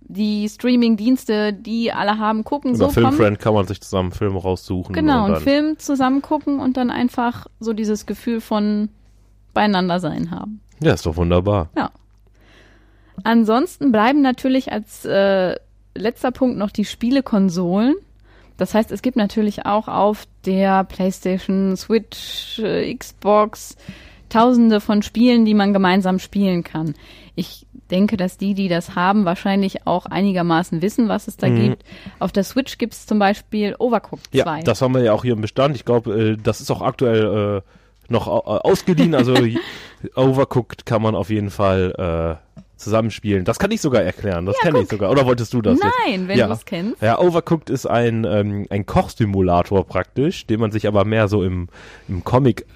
die 0.00 0.48
Streaming-Dienste, 0.48 1.52
die 1.52 1.92
alle 1.92 2.18
haben, 2.18 2.44
gucken, 2.44 2.70
Über 2.74 2.86
so. 2.86 2.90
Filmfriend 2.90 3.38
kann 3.40 3.52
man 3.54 3.66
sich 3.66 3.80
zusammen 3.82 4.12
Filme 4.12 4.38
raussuchen. 4.40 4.94
Genau, 4.94 5.26
und 5.26 5.32
einen 5.34 5.42
Film 5.42 5.78
zusammen 5.78 6.22
gucken 6.22 6.60
und 6.60 6.76
dann 6.78 6.90
einfach 6.90 7.46
so 7.60 7.74
dieses 7.74 8.06
Gefühl 8.06 8.40
von 8.40 8.88
beieinander 9.52 10.00
sein 10.00 10.30
haben. 10.30 10.60
Ja, 10.80 10.94
ist 10.94 11.04
doch 11.04 11.16
wunderbar. 11.16 11.68
Ja. 11.76 11.90
Ansonsten 13.22 13.92
bleiben 13.92 14.22
natürlich 14.22 14.72
als 14.72 15.04
äh, 15.04 15.54
letzter 15.94 16.32
Punkt 16.32 16.58
noch 16.58 16.70
die 16.70 16.84
Spielekonsolen. 16.84 17.94
Das 18.56 18.74
heißt, 18.74 18.90
es 18.92 19.02
gibt 19.02 19.16
natürlich 19.16 19.66
auch 19.66 19.88
auf 19.88 20.24
der 20.46 20.84
PlayStation, 20.84 21.76
Switch, 21.76 22.58
äh, 22.58 22.92
Xbox 22.94 23.76
tausende 24.28 24.80
von 24.80 25.02
Spielen, 25.02 25.44
die 25.44 25.54
man 25.54 25.72
gemeinsam 25.72 26.18
spielen 26.18 26.64
kann. 26.64 26.94
Ich 27.36 27.66
denke, 27.90 28.16
dass 28.16 28.36
die, 28.36 28.54
die 28.54 28.68
das 28.68 28.94
haben, 28.94 29.24
wahrscheinlich 29.24 29.86
auch 29.86 30.06
einigermaßen 30.06 30.82
wissen, 30.82 31.08
was 31.08 31.28
es 31.28 31.36
da 31.36 31.48
Mhm. 31.48 31.56
gibt. 31.62 31.84
Auf 32.18 32.32
der 32.32 32.44
Switch 32.44 32.78
gibt 32.78 32.94
es 32.94 33.06
zum 33.06 33.18
Beispiel 33.18 33.74
Overcooked 33.78 34.28
2. 34.32 34.38
Ja, 34.38 34.62
das 34.62 34.82
haben 34.82 34.94
wir 34.94 35.02
ja 35.02 35.12
auch 35.12 35.22
hier 35.24 35.34
im 35.34 35.40
Bestand. 35.40 35.76
Ich 35.76 35.84
glaube, 35.84 36.12
äh, 36.14 36.36
das 36.42 36.60
ist 36.60 36.70
auch 36.70 36.80
aktuell 36.82 37.62
äh, 38.08 38.12
noch 38.12 38.26
äh, 38.26 38.30
ausgeliehen. 38.30 39.14
Also 39.14 39.34
Overcooked 40.16 40.86
kann 40.86 41.02
man 41.02 41.14
auf 41.14 41.30
jeden 41.30 41.50
Fall 41.50 42.38
äh, 42.40 42.43
zusammenspielen. 42.84 43.44
Das 43.44 43.58
kann 43.58 43.70
ich 43.70 43.80
sogar 43.80 44.02
erklären. 44.02 44.46
Das 44.46 44.56
kenne 44.58 44.82
ich 44.82 44.88
sogar. 44.88 45.10
Oder 45.10 45.26
wolltest 45.26 45.52
du 45.52 45.62
das? 45.62 45.78
jetzt? 45.82 45.92
Nein, 46.06 46.28
wenn 46.28 46.38
Ja. 46.38 46.46
du 46.46 46.52
es 46.52 46.64
kennst. 46.64 47.02
Ja, 47.02 47.18
Overcooked 47.18 47.70
ist 47.70 47.86
ein, 47.86 48.24
ähm, 48.24 48.66
ein 48.70 48.86
Kochsimulator 48.86 49.84
praktisch, 49.86 50.46
den 50.46 50.60
man 50.60 50.70
sich 50.70 50.86
aber 50.86 51.04
mehr 51.04 51.26
so 51.28 51.42
im, 51.42 51.68
im 52.08 52.22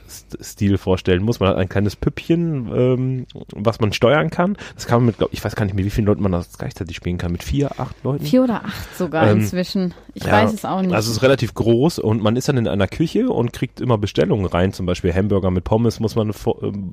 Comic-Stil 0.09 0.79
vorstellen 0.79 1.23
muss. 1.23 1.41
Man 1.41 1.51
hat 1.51 1.57
ein 1.57 1.69
kleines 1.69 1.97
Püppchen, 1.97 2.71
ähm, 2.75 3.27
was 3.55 3.81
man 3.81 3.93
steuern 3.93 4.31
kann. 4.31 4.57
Das 4.75 4.87
kann 4.87 5.01
man 5.01 5.07
mit, 5.07 5.19
glaub, 5.19 5.33
ich 5.33 5.45
weiß 5.45 5.55
gar 5.55 5.65
nicht, 5.65 5.75
mit 5.75 5.85
wie 5.85 5.91
vielen 5.91 6.07
Leuten 6.07 6.23
man 6.23 6.33
das 6.33 6.59
gleichzeitig 6.59 6.97
spielen 6.97 7.19
kann. 7.19 7.33
Mit 7.33 7.43
vier, 7.43 7.79
acht 7.79 7.95
Leuten? 8.03 8.25
Vier 8.25 8.45
oder 8.45 8.65
acht 8.65 8.97
sogar 8.97 9.29
Ähm, 9.29 9.41
inzwischen. 9.41 9.95
Ich 10.15 10.25
Ja, 10.25 10.33
weiß 10.33 10.53
es 10.53 10.65
auch 10.65 10.81
nicht. 10.83 10.93
Also 10.95 11.11
es 11.11 11.19
ist 11.19 11.23
relativ 11.23 11.55
groß 11.55 11.99
und 11.99 12.23
man 12.23 12.37
ist 12.37 12.49
dann 12.49 12.57
in 12.57 12.69
einer 12.69 12.89
Küche 12.89 13.29
und 13.29 13.53
kriegt 13.53 13.81
immer 13.81 13.99
Bestellungen 13.99 14.47
rein, 14.47 14.73
zum 14.73 14.87
Beispiel 14.87 15.13
Hamburger 15.15 15.51
mit 15.51 15.65
Pommes 15.65 16.01
muss 16.01 16.17
man 16.17 16.31
äh, 16.31 16.33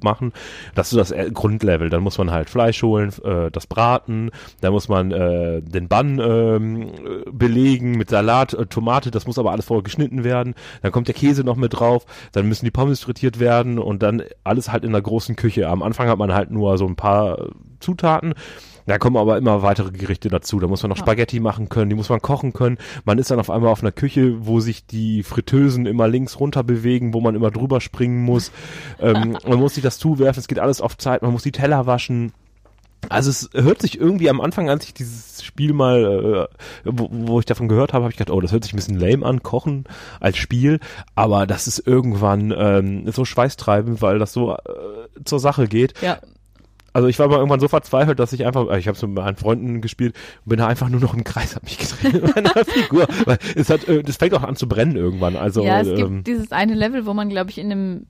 machen. 0.04 0.34
Das 0.76 0.92
ist 0.92 0.98
das 0.98 1.12
äh, 1.12 1.30
Grundlevel. 1.34 1.90
Dann 1.90 2.04
muss 2.04 2.18
man 2.18 2.32
halt 2.32 2.50
Fleisch 2.50 2.82
holen, 2.84 3.12
äh, 3.24 3.50
das 3.52 3.68
braten, 3.68 4.32
dann 4.62 4.74
muss 4.74 4.90
man 4.90 5.12
äh, 5.12 5.62
den 5.62 5.88
Bann 5.88 6.20
ähm, 6.20 6.82
äh, 6.82 6.88
belegen 7.32 7.92
mit 7.92 8.10
Salat, 8.10 8.54
äh, 8.54 8.66
Tomate, 8.66 9.12
das 9.12 9.26
muss 9.26 9.40
aber 9.40 9.52
alles 9.52 9.66
vorher 9.66 9.84
geschnitten 9.84 10.24
werden. 10.24 10.56
Dann 10.82 10.92
kommt 10.92 11.08
der 11.08 11.16
Käse 11.16 11.44
noch 11.44 11.56
mit 11.56 11.74
drauf, 11.80 12.06
dann 12.32 12.48
müssen 12.48 12.66
die 12.66 12.72
Pommes 12.72 13.05
frittiert 13.06 13.40
werden 13.40 13.80
und 13.80 14.04
dann 14.04 14.24
alles 14.44 14.72
halt 14.72 14.84
in 14.84 14.92
der 14.92 15.02
großen 15.02 15.36
Küche. 15.36 15.68
Am 15.70 15.84
Anfang 15.84 16.10
hat 16.10 16.18
man 16.18 16.34
halt 16.34 16.52
nur 16.52 16.78
so 16.78 16.86
ein 16.86 16.96
paar 16.96 17.40
äh, 17.40 17.50
Zutaten. 17.80 18.34
Da 18.88 19.00
kommen 19.00 19.18
aber 19.18 19.38
immer 19.38 19.64
weitere 19.64 19.92
Gerichte 19.92 20.30
dazu. 20.30 20.60
Da 20.60 20.68
muss 20.68 20.84
man 20.84 20.92
noch 20.92 20.98
Spaghetti 20.98 21.40
machen 21.40 21.70
können, 21.70 21.90
die 21.90 21.96
muss 21.96 22.10
man 22.10 22.22
kochen 22.22 22.54
können. 22.54 22.78
Man 23.04 23.18
ist 23.18 23.32
dann 23.32 23.40
auf 23.40 23.50
einmal 23.50 23.72
auf 23.72 23.82
einer 23.82 23.92
Küche, 23.92 24.46
wo 24.46 24.60
sich 24.60 24.86
die 24.86 25.24
Fritteusen 25.24 25.86
immer 25.88 26.08
links 26.08 26.40
runter 26.40 26.64
bewegen, 26.64 27.14
wo 27.14 27.22
man 27.22 27.36
immer 27.36 27.50
drüber 27.50 27.82
springen 27.82 28.24
muss. 28.24 28.52
ähm, 29.00 29.38
man 29.48 29.60
muss 29.60 29.76
sich 29.76 29.84
das 29.84 29.98
zuwerfen, 29.98 30.40
es 30.40 30.48
geht 30.48 30.60
alles 30.60 30.82
auf 30.82 30.98
Zeit, 30.98 31.22
man 31.22 31.32
muss 31.32 31.44
die 31.44 31.52
Teller 31.52 31.88
waschen. 31.88 32.32
Also 33.10 33.30
es 33.30 33.50
hört 33.54 33.82
sich 33.82 34.00
irgendwie 34.00 34.30
am 34.30 34.42
Anfang, 34.42 34.70
als 34.70 34.86
ich 34.86 34.94
dieses 34.94 35.44
Spiel 35.44 35.74
mal, 35.74 36.48
äh, 36.50 36.58
wo, 36.86 37.10
wo 37.12 37.40
ich 37.40 37.46
davon 37.46 37.68
gehört 37.68 37.94
habe, 37.94 38.04
habe 38.04 38.12
ich 38.12 38.18
gedacht, 38.18 38.36
oh, 38.36 38.42
das 38.42 38.52
hört 38.52 38.64
sich 38.64 38.74
ein 38.74 38.78
bisschen 38.78 39.00
lame 39.00 39.26
an, 39.26 39.44
Kochen 39.44 39.86
als 40.20 40.38
Spiel, 40.38 40.80
aber 41.16 41.48
das 41.48 41.68
ist 41.68 41.86
irgendwann 41.86 42.54
ähm, 42.58 43.12
so 43.12 43.26
schweißtreibend, 43.26 44.02
weil 44.02 44.20
das 44.20 44.34
so 44.34 44.54
äh, 44.54 44.58
zur 45.24 45.40
Sache 45.40 45.68
geht. 45.68 45.94
ja, 46.02 46.20
Also 46.94 47.08
ich 47.08 47.20
war 47.20 47.28
mal 47.28 47.38
irgendwann 47.38 47.60
so 47.60 47.68
verzweifelt, 47.68 48.20
dass 48.20 48.32
ich 48.34 48.46
einfach, 48.46 48.70
äh, 48.70 48.80
ich 48.80 48.88
habe 48.88 48.98
so 48.98 49.06
mit 49.08 49.18
meinen 49.18 49.36
Freunden 49.36 49.82
gespielt 49.82 50.16
und 50.46 50.50
bin 50.50 50.60
da 50.60 50.68
einfach 50.68 50.90
nur 50.90 51.02
noch 51.02 51.14
im 51.14 51.24
Kreis, 51.24 51.56
hab 51.56 51.64
mich 51.64 51.78
gedreht 52.02 52.24
mit 52.24 52.36
meiner 52.36 52.66
Figur, 52.66 53.08
weil 53.26 53.38
es 53.56 53.70
hat, 53.70 53.88
äh, 53.88 54.02
das 54.04 54.18
fängt 54.18 54.34
auch 54.34 54.44
an 54.44 54.56
zu 54.56 54.68
brennen 54.68 54.96
irgendwann. 54.96 55.36
Also 55.36 55.64
ja, 55.64 55.82
es 55.82 55.88
ähm, 55.88 55.96
gibt 55.96 56.28
dieses 56.28 56.52
eine 56.52 56.74
Level, 56.74 57.06
wo 57.06 57.14
man, 57.14 57.30
glaube 57.30 57.50
ich, 57.50 57.58
in 57.58 57.72
einem, 57.72 58.06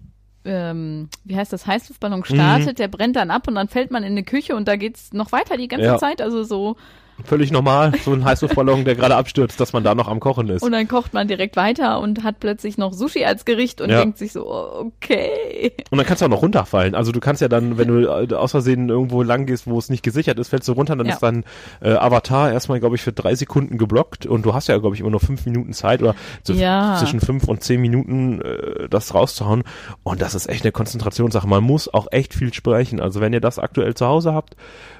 ähm, 0.46 1.10
wie 1.24 1.36
heißt 1.36 1.52
das, 1.54 1.68
Heißluftballon 1.68 2.20
Mhm. 2.20 2.26
startet, 2.26 2.80
der 2.80 2.88
brennt 2.88 3.16
dann 3.16 3.32
ab 3.32 3.48
und 3.48 3.56
dann 3.56 3.68
fällt 3.68 3.92
man 3.92 4.04
in 4.04 4.12
eine 4.12 4.24
Küche 4.24 4.56
und 4.56 4.68
da 4.68 4.76
geht's 4.76 5.12
noch 5.14 5.32
weiter 5.32 5.58
die 5.58 5.68
ganze 5.68 5.86
Ja. 5.88 5.98
Zeit, 5.98 6.22
also 6.22 6.44
so, 6.44 6.76
völlig 7.24 7.52
normal, 7.52 7.94
so 8.04 8.12
ein 8.12 8.26
Heißluftballon, 8.26 8.84
der 8.86 8.96
gerade 8.96 9.16
abstürzt, 9.16 9.60
dass 9.60 9.72
man 9.74 9.84
da 9.84 9.96
noch 9.96 10.08
am 10.08 10.20
Kochen 10.20 10.50
ist. 10.50 10.64
und 10.64 10.72
dann 10.74 10.88
kocht 10.88 11.14
man 11.14 11.28
direkt 11.28 11.56
weiter 11.56 12.00
und 12.02 12.24
hat 12.24 12.40
plötzlich 12.40 12.78
noch 12.78 12.94
Sushi 12.94 13.24
als 13.26 13.46
Gericht 13.46 13.80
und 13.82 13.90
Ja. 13.90 14.00
denkt 14.00 14.18
sich 14.18 14.34
so, 14.34 14.46
okay. 14.46 15.72
Und 15.92 15.98
dann 15.98 16.06
kannst 16.06 16.22
du 16.22 16.26
auch 16.26 16.30
noch 16.30 16.42
runterfallen. 16.42 16.94
Also 16.96 17.12
du 17.12 17.20
kannst 17.20 17.42
ja 17.42 17.48
dann, 17.48 17.78
wenn 17.78 17.88
du 17.88 18.06
äh, 18.06 18.34
aus 18.34 18.52
Versehen 18.52 18.90
irgendwo 18.90 19.24
lang 19.24 19.46
gehst, 19.46 19.66
wo 19.68 19.78
es 19.80 19.90
nicht 19.90 20.04
gesichert 20.04 20.38
ist, 20.40 20.50
fällst 20.50 20.68
du 20.68 20.74
runter, 20.74 20.96
dann 20.96 21.08
Ja. 21.08 21.14
ist 21.14 21.24
dein 21.24 21.46
äh, 21.82 21.92
Avatar 21.94 22.52
erstmal, 22.52 22.80
glaube 22.80 22.96
ich, 22.96 23.02
für 23.02 23.14
drei 23.14 23.36
Sekunden 23.36 23.78
geblockt 23.78 24.26
und 24.26 24.46
du 24.46 24.54
hast 24.54 24.68
ja, 24.68 24.78
glaube 24.78 24.96
ich, 24.96 25.02
immer 25.02 25.12
nur 25.12 25.20
fünf 25.20 25.46
Minuten 25.46 25.74
Zeit 25.74 26.02
oder 26.02 26.16
so 26.44 26.54
Ja. 26.54 26.96
zwischen 27.00 27.22
fünf 27.22 27.46
und 27.48 27.64
zehn 27.64 27.80
Minuten 27.82 28.42
äh, 28.42 28.90
das 28.90 29.14
rauszuhauen. 29.14 29.64
Und 30.04 30.22
das 30.22 30.36
ist 30.36 30.48
echt 30.50 30.64
eine 30.66 30.72
Konzentrationssache. 30.72 31.48
Man 31.48 31.64
muss 31.64 31.92
auch 31.94 32.08
echt 32.12 32.34
viel 32.34 32.54
sprechen. 32.54 33.00
Also 33.00 33.22
wenn 33.22 33.32
ihr 33.34 33.42
das 33.42 33.58
aktuell 33.60 33.94
zu 33.94 34.06
Hause 34.06 34.34
habt, 34.34 34.56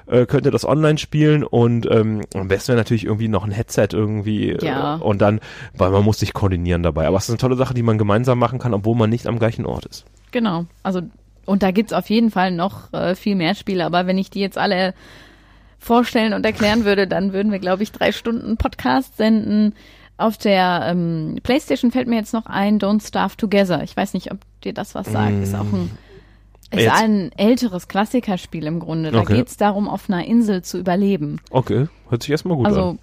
äh, 0.06 0.24
könnt 0.26 0.46
ihr 0.46 0.52
das 0.52 0.64
online 0.64 0.98
spielen 0.98 1.42
und 1.44 1.86
ähm, 1.90 2.05
am 2.34 2.48
besten 2.48 2.68
wäre 2.68 2.78
natürlich 2.78 3.04
irgendwie 3.04 3.28
noch 3.28 3.44
ein 3.44 3.50
Headset 3.52 3.88
irgendwie 3.92 4.50
äh, 4.50 4.64
Ja. 4.64 4.96
und 4.96 5.20
dann, 5.20 5.40
weil 5.76 5.90
man 5.90 6.04
muss 6.04 6.18
sich 6.18 6.32
koordinieren 6.32 6.82
dabei. 6.82 7.06
Aber 7.06 7.16
es 7.16 7.24
ist 7.24 7.30
eine 7.30 7.38
tolle 7.38 7.56
Sache, 7.56 7.74
die 7.74 7.82
man 7.82 7.98
gemeinsam 7.98 8.38
machen 8.38 8.58
kann, 8.58 8.74
obwohl 8.74 8.96
man 8.96 9.10
nicht 9.10 9.26
am 9.26 9.38
gleichen 9.38 9.66
Ort 9.66 9.86
ist. 9.86 10.04
Genau. 10.32 10.66
Also, 10.82 11.02
und 11.44 11.62
da 11.62 11.70
gibt's 11.70 11.92
auf 11.92 12.08
jeden 12.10 12.30
Fall 12.30 12.50
noch 12.50 12.92
äh, 12.92 13.14
viel 13.14 13.36
mehr 13.36 13.54
Spiele, 13.54 13.84
aber 13.84 14.06
wenn 14.06 14.18
ich 14.18 14.30
die 14.30 14.40
jetzt 14.40 14.58
alle 14.58 14.94
vorstellen 15.78 16.32
und 16.32 16.44
erklären 16.44 16.84
würde, 16.84 17.06
dann 17.06 17.32
würden 17.32 17.52
wir, 17.52 17.58
glaube 17.58 17.82
ich, 17.82 17.92
drei 17.92 18.12
Stunden 18.12 18.56
Podcast 18.56 19.16
senden. 19.16 19.74
Auf 20.18 20.38
der 20.38 20.86
ähm, 20.86 21.38
Playstation 21.42 21.90
fällt 21.92 22.08
mir 22.08 22.16
jetzt 22.16 22.32
noch 22.32 22.46
ein 22.46 22.78
Don't 22.80 23.06
Starve 23.06 23.36
Together. 23.36 23.82
Ich 23.82 23.96
weiß 23.96 24.14
nicht, 24.14 24.32
ob 24.32 24.38
dir 24.64 24.72
das 24.72 24.94
was 24.94 25.06
sagt. 25.12 25.42
Ist 25.42 25.54
auch 25.54 25.60
ein 25.72 25.90
ist 26.72 26.80
Jetzt- 26.80 26.92
ein 27.02 27.30
älteres 27.36 27.88
Klassikerspiel 27.88 28.66
im 28.66 28.80
Grunde. 28.80 29.10
Da 29.12 29.20
Okay. 29.20 29.36
geht's 29.36 29.56
darum, 29.56 29.88
auf 29.88 30.08
einer 30.10 30.24
Insel 30.24 30.62
zu 30.62 30.78
überleben. 30.78 31.40
Okay, 31.50 31.88
hört 32.08 32.22
sich 32.22 32.30
erstmal 32.32 32.56
gut 32.56 32.66
an. 32.66 32.72
Also 32.72 32.98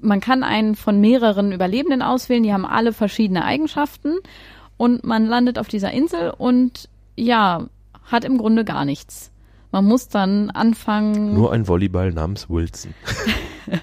man 0.00 0.20
kann 0.20 0.42
einen 0.42 0.74
von 0.74 1.00
mehreren 1.00 1.52
Überlebenden 1.52 2.02
auswählen, 2.02 2.42
die 2.42 2.52
haben 2.52 2.66
alle 2.66 2.92
verschiedene 2.92 3.44
Eigenschaften 3.44 4.14
und 4.76 5.04
man 5.04 5.26
landet 5.26 5.58
auf 5.58 5.68
dieser 5.68 5.92
Insel 5.92 6.32
und 6.36 6.88
ja, 7.16 7.66
hat 8.04 8.24
im 8.24 8.38
Grunde 8.38 8.64
gar 8.64 8.84
nichts. 8.84 9.30
Man 9.70 9.84
muss 9.86 10.08
dann 10.08 10.50
anfangen. 10.50 11.34
Nur 11.34 11.52
ein 11.52 11.66
Volleyball 11.66 12.12
namens 12.12 12.48
Wilson. 12.50 12.94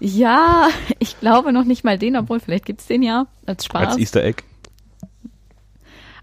ja, 0.00 0.68
ich 0.98 1.18
glaube 1.20 1.52
noch 1.52 1.64
nicht 1.64 1.84
mal 1.84 1.98
den, 1.98 2.16
obwohl 2.16 2.40
vielleicht 2.40 2.66
gibt's 2.66 2.86
den 2.86 3.02
ja 3.02 3.26
als 3.46 3.64
Spaß. 3.64 3.88
Als 3.88 3.98
Easter 3.98 4.22
Egg. 4.24 4.42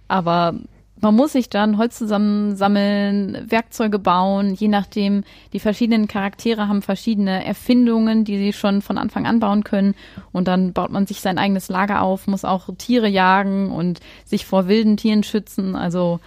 Aber 0.08 0.56
man 1.02 1.16
muss 1.16 1.34
sich 1.34 1.50
dann 1.50 1.78
Holz 1.78 1.98
zusammensammeln, 1.98 3.46
Werkzeuge 3.50 4.00
bauen, 4.00 4.54
je 4.54 4.68
nachdem, 4.68 5.24
die 5.54 5.60
verschiedenen 5.60 6.08
Charaktere 6.08 6.68
haben 6.68 6.82
verschiedene 6.82 7.46
Erfindungen, 7.46 8.26
die 8.26 8.38
sie 8.38 8.54
schon 8.54 8.82
von 8.82 8.98
Anfang 8.98 9.26
an 9.26 9.40
bauen 9.40 9.64
können. 9.64 9.96
Und 10.32 10.48
dann 10.48 10.74
baut 10.74 10.92
man 10.92 11.08
sich 11.08 11.22
sein 11.22 11.38
eigenes 11.38 11.70
Lager 11.70 12.02
auf, 12.02 12.28
muss 12.28 12.46
auch 12.46 12.70
Tiere 12.78 13.08
jagen 13.08 13.72
und 13.72 14.00
sich 14.26 14.46
vor 14.46 14.68
wilden 14.68 14.98
Tieren 14.98 15.24
schützen. 15.24 15.76
Also 15.76 16.20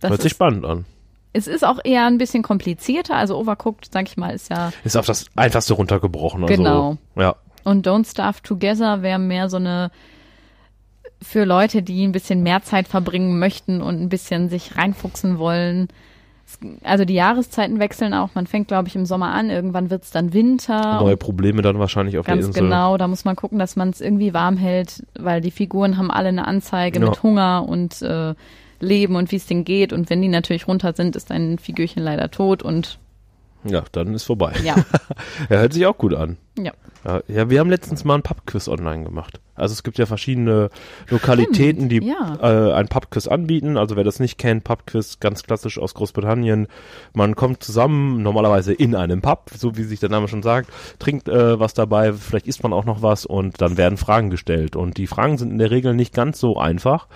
das 0.00 0.10
Hört 0.10 0.22
sich 0.22 0.32
ist, 0.32 0.36
spannend 0.36 0.64
an. 0.64 0.84
es 1.32 1.46
ist 1.46 1.64
auch 1.64 1.78
eher 1.84 2.06
ein 2.06 2.18
bisschen 2.18 2.42
komplizierter. 2.42 3.14
Also 3.14 3.38
Overcooked, 3.38 3.92
sag 3.92 4.08
ich 4.08 4.16
mal, 4.16 4.30
ist 4.34 4.50
ja 4.50 4.72
Ist 4.84 4.96
auf 4.96 5.06
das 5.06 5.26
einfachste 5.36 5.74
runtergebrochen. 5.74 6.42
Also, 6.42 6.54
Genau. 6.54 6.96
Ja. 7.16 7.36
Und 7.64 7.86
Don't 7.86 8.08
Starve 8.08 8.42
Together 8.42 9.02
wäre 9.02 9.18
mehr 9.18 9.48
so 9.48 9.56
eine 9.56 9.90
für 11.22 11.44
Leute, 11.44 11.82
die 11.82 12.06
ein 12.06 12.12
bisschen 12.12 12.42
mehr 12.42 12.62
Zeit 12.62 12.88
verbringen 12.88 13.38
möchten 13.38 13.80
und 13.80 14.00
ein 14.00 14.08
bisschen 14.08 14.48
sich 14.48 14.76
reinfuchsen 14.76 15.38
wollen. 15.38 15.88
Es- 16.46 16.58
Also 16.84 17.04
die 17.04 17.14
Jahreszeiten 17.14 17.78
wechseln 17.80 18.14
auch. 18.14 18.30
Man 18.34 18.46
fängt, 18.46 18.68
glaube 18.68 18.88
ich, 18.88 18.94
im 18.96 19.06
Sommer 19.06 19.32
an. 19.32 19.50
Irgendwann 19.50 19.90
wird's 19.90 20.10
dann 20.10 20.32
Winter. 20.32 21.00
Neue 21.00 21.16
Probleme 21.16 21.62
dann 21.62 21.78
wahrscheinlich 21.78 22.18
auf 22.18 22.26
der 22.26 22.34
Ganz 22.36 22.46
Insel. 22.48 22.62
genau. 22.64 22.96
Da 22.98 23.08
muss 23.08 23.24
man 23.24 23.34
gucken, 23.34 23.58
dass 23.58 23.74
man 23.76 23.90
es 23.90 24.00
irgendwie 24.00 24.32
warm 24.34 24.56
hält, 24.56 25.04
weil 25.18 25.40
die 25.40 25.50
Figuren 25.50 25.96
haben 25.96 26.10
alle 26.10 26.28
eine 26.28 26.46
Anzeige 26.46 27.00
Ja. 27.00 27.06
mit 27.06 27.22
Hunger 27.22 27.64
und 27.68 28.00
äh, 28.02 28.34
Leben 28.78 29.16
und 29.16 29.32
wie 29.32 29.36
es 29.36 29.46
denen 29.46 29.64
geht. 29.64 29.92
Und 29.92 30.10
wenn 30.10 30.20
die 30.22 30.28
natürlich 30.28 30.68
runter 30.68 30.92
sind, 30.94 31.16
ist 31.16 31.32
ein 31.32 31.58
Figürchen 31.58 32.02
leider 32.02 32.30
tot. 32.30 32.62
Und 32.62 32.98
Ja, 33.64 33.82
dann 33.92 34.14
ist 34.14 34.24
vorbei. 34.24 34.52
ja, 34.62 34.76
Ja, 35.48 35.56
hört 35.56 35.72
sich 35.72 35.86
auch 35.86 35.96
gut 35.98 36.14
an. 36.14 36.36
ja. 36.58 36.72
Ja, 37.04 37.20
ja, 37.28 37.50
wir 37.50 37.60
haben 37.60 37.70
letztens 37.70 38.04
mal 38.04 38.16
ein 38.16 38.22
Pubquiz 38.22 38.68
online 38.68 39.04
gemacht. 39.04 39.40
Also 39.56 39.72
es 39.72 39.82
gibt 39.82 39.98
ja 39.98 40.06
verschiedene 40.06 40.70
Lokalitäten, 41.08 41.88
die 41.88 42.04
ja. 42.04 42.36
äh, 42.40 42.72
ein 42.72 42.88
Pubquiz 42.88 43.26
anbieten. 43.26 43.76
Also 43.76 43.96
wer 43.96 44.04
das 44.04 44.20
nicht 44.20 44.38
kennt, 44.38 44.64
Pubquiz 44.64 45.18
ganz 45.20 45.42
klassisch 45.42 45.78
aus 45.78 45.94
Großbritannien. 45.94 46.68
Man 47.12 47.34
kommt 47.34 47.62
zusammen, 47.62 48.22
normalerweise 48.22 48.72
in 48.72 48.94
einem 48.94 49.22
Pub, 49.22 49.50
so 49.56 49.76
wie 49.76 49.84
sich 49.84 50.00
der 50.00 50.10
Name 50.10 50.28
schon 50.28 50.42
sagt, 50.42 50.70
trinkt 50.98 51.28
äh, 51.28 51.58
was 51.58 51.74
dabei, 51.74 52.12
vielleicht 52.12 52.46
isst 52.46 52.62
man 52.62 52.72
auch 52.72 52.84
noch 52.84 53.02
was 53.02 53.26
und 53.26 53.60
dann 53.60 53.76
werden 53.76 53.98
Fragen 53.98 54.30
gestellt. 54.30 54.76
Und 54.76 54.98
die 54.98 55.06
Fragen 55.06 55.38
sind 55.38 55.50
in 55.50 55.58
der 55.58 55.70
Regel 55.70 55.94
nicht 55.94 56.14
ganz 56.14 56.38
so 56.38 56.56
einfach. 56.56 57.08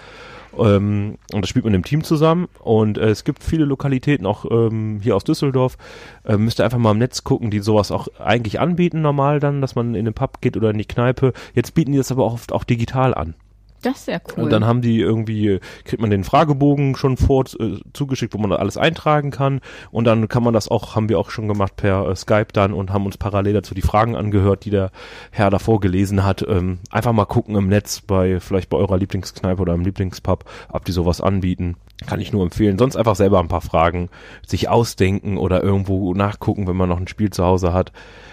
Ähm, 0.59 1.17
und 1.33 1.43
das 1.43 1.49
spielt 1.49 1.65
man 1.65 1.75
im 1.75 1.85
Team 1.85 2.05
zusammen. 2.05 2.49
Und 2.61 2.99
äh, 2.99 3.11
es 3.11 3.25
gibt 3.25 3.43
viele 3.43 3.65
Lokalitäten, 3.65 4.27
auch 4.27 4.45
ähm, 4.51 5.01
hier 5.03 5.17
aus 5.17 5.25
Düsseldorf. 5.25 5.77
Äh, 6.25 6.37
müsst 6.37 6.61
ihr 6.61 6.65
einfach 6.65 6.79
mal 6.79 6.93
im 6.93 6.99
Netz 6.99 7.25
gucken, 7.25 7.51
die 7.51 7.61
sowas 7.61 7.91
auch 7.91 8.09
eigentlich 8.19 8.61
anbieten 8.61 9.03
normal 9.03 9.41
dann, 9.41 9.61
dass 9.61 9.75
man 9.75 9.95
in 9.95 10.05
den 10.05 10.15
Pub 10.15 10.41
geht 10.41 10.57
oder 10.57 10.71
in 10.71 10.79
die 10.79 10.85
Kneipe. 10.85 11.33
Jetzt 11.55 11.75
bieten 11.75 11.93
die 11.93 11.99
das 11.99 12.13
aber 12.13 12.25
oft 12.25 12.53
auch 12.53 12.65
digital 12.65 13.15
an. 13.15 13.35
Das 13.83 13.99
ist 13.99 14.05
sehr 14.07 14.21
cool. 14.37 14.45
Und 14.45 14.51
dann 14.51 14.67
haben 14.67 14.83
die 14.83 15.01
irgendwie, 15.01 15.61
kriegt 15.85 16.01
man 16.01 16.11
den 16.11 16.25
Fragebogen 16.25 16.97
schon 16.97 17.17
vor 17.17 17.45
äh, 17.59 17.79
zugeschickt, 17.93 18.35
wo 18.35 18.39
man 18.39 18.53
alles 18.53 18.77
eintragen 18.77 19.31
kann. 19.31 19.61
Und 19.91 20.05
dann 20.05 20.29
kann 20.29 20.43
man 20.43 20.53
das 20.53 20.69
auch, 20.69 20.97
haben 20.97 21.09
wir 21.09 21.19
auch 21.19 21.31
schon 21.31 21.49
gemacht 21.49 21.77
per 21.77 22.09
äh, 22.09 22.17
Skype 22.17 22.49
dann 22.53 22.73
und 22.73 22.93
haben 22.93 23.07
uns 23.07 23.17
parallel 23.17 23.55
dazu 23.55 23.75
die 23.75 23.83
Fragen 23.83 24.17
angehört, 24.17 24.65
die 24.65 24.71
der 24.71 24.91
Herr 25.31 25.51
davor 25.51 25.81
gelesen 25.81 26.25
hat. 26.25 26.45
Ähm, 26.47 26.81
einfach 26.91 27.13
mal 27.13 27.25
gucken 27.25 27.57
im 27.57 27.69
Netz 27.69 28.01
bei, 28.01 28.41
vielleicht 28.41 28.69
bei 28.69 28.77
eurer 28.77 28.99
Lieblingskneipe 28.99 29.63
oder 29.63 29.75
im 29.75 29.83
Lieblingspub, 29.83 30.45
ob 30.71 30.85
die 30.85 30.93
sowas 30.93 31.21
anbieten. 31.21 31.77
Kann 32.07 32.21
ich 32.21 32.33
nur 32.33 32.43
empfehlen. 32.43 32.79
Sonst 32.79 32.97
einfach 32.97 33.17
selber 33.17 33.41
ein 33.41 33.49
paar 33.49 33.61
Fragen 33.61 34.09
sich 34.47 34.69
ausdenken 34.69 35.37
oder 35.37 35.63
irgendwo 35.63 36.15
nachgucken, 36.15 36.67
wenn 36.67 36.77
man 36.77 36.89
noch 36.89 36.99
ein 36.99 37.09
Spiel 37.09 37.31
zu 37.31 37.45
Hause 37.45 37.73
hat. 37.73 37.93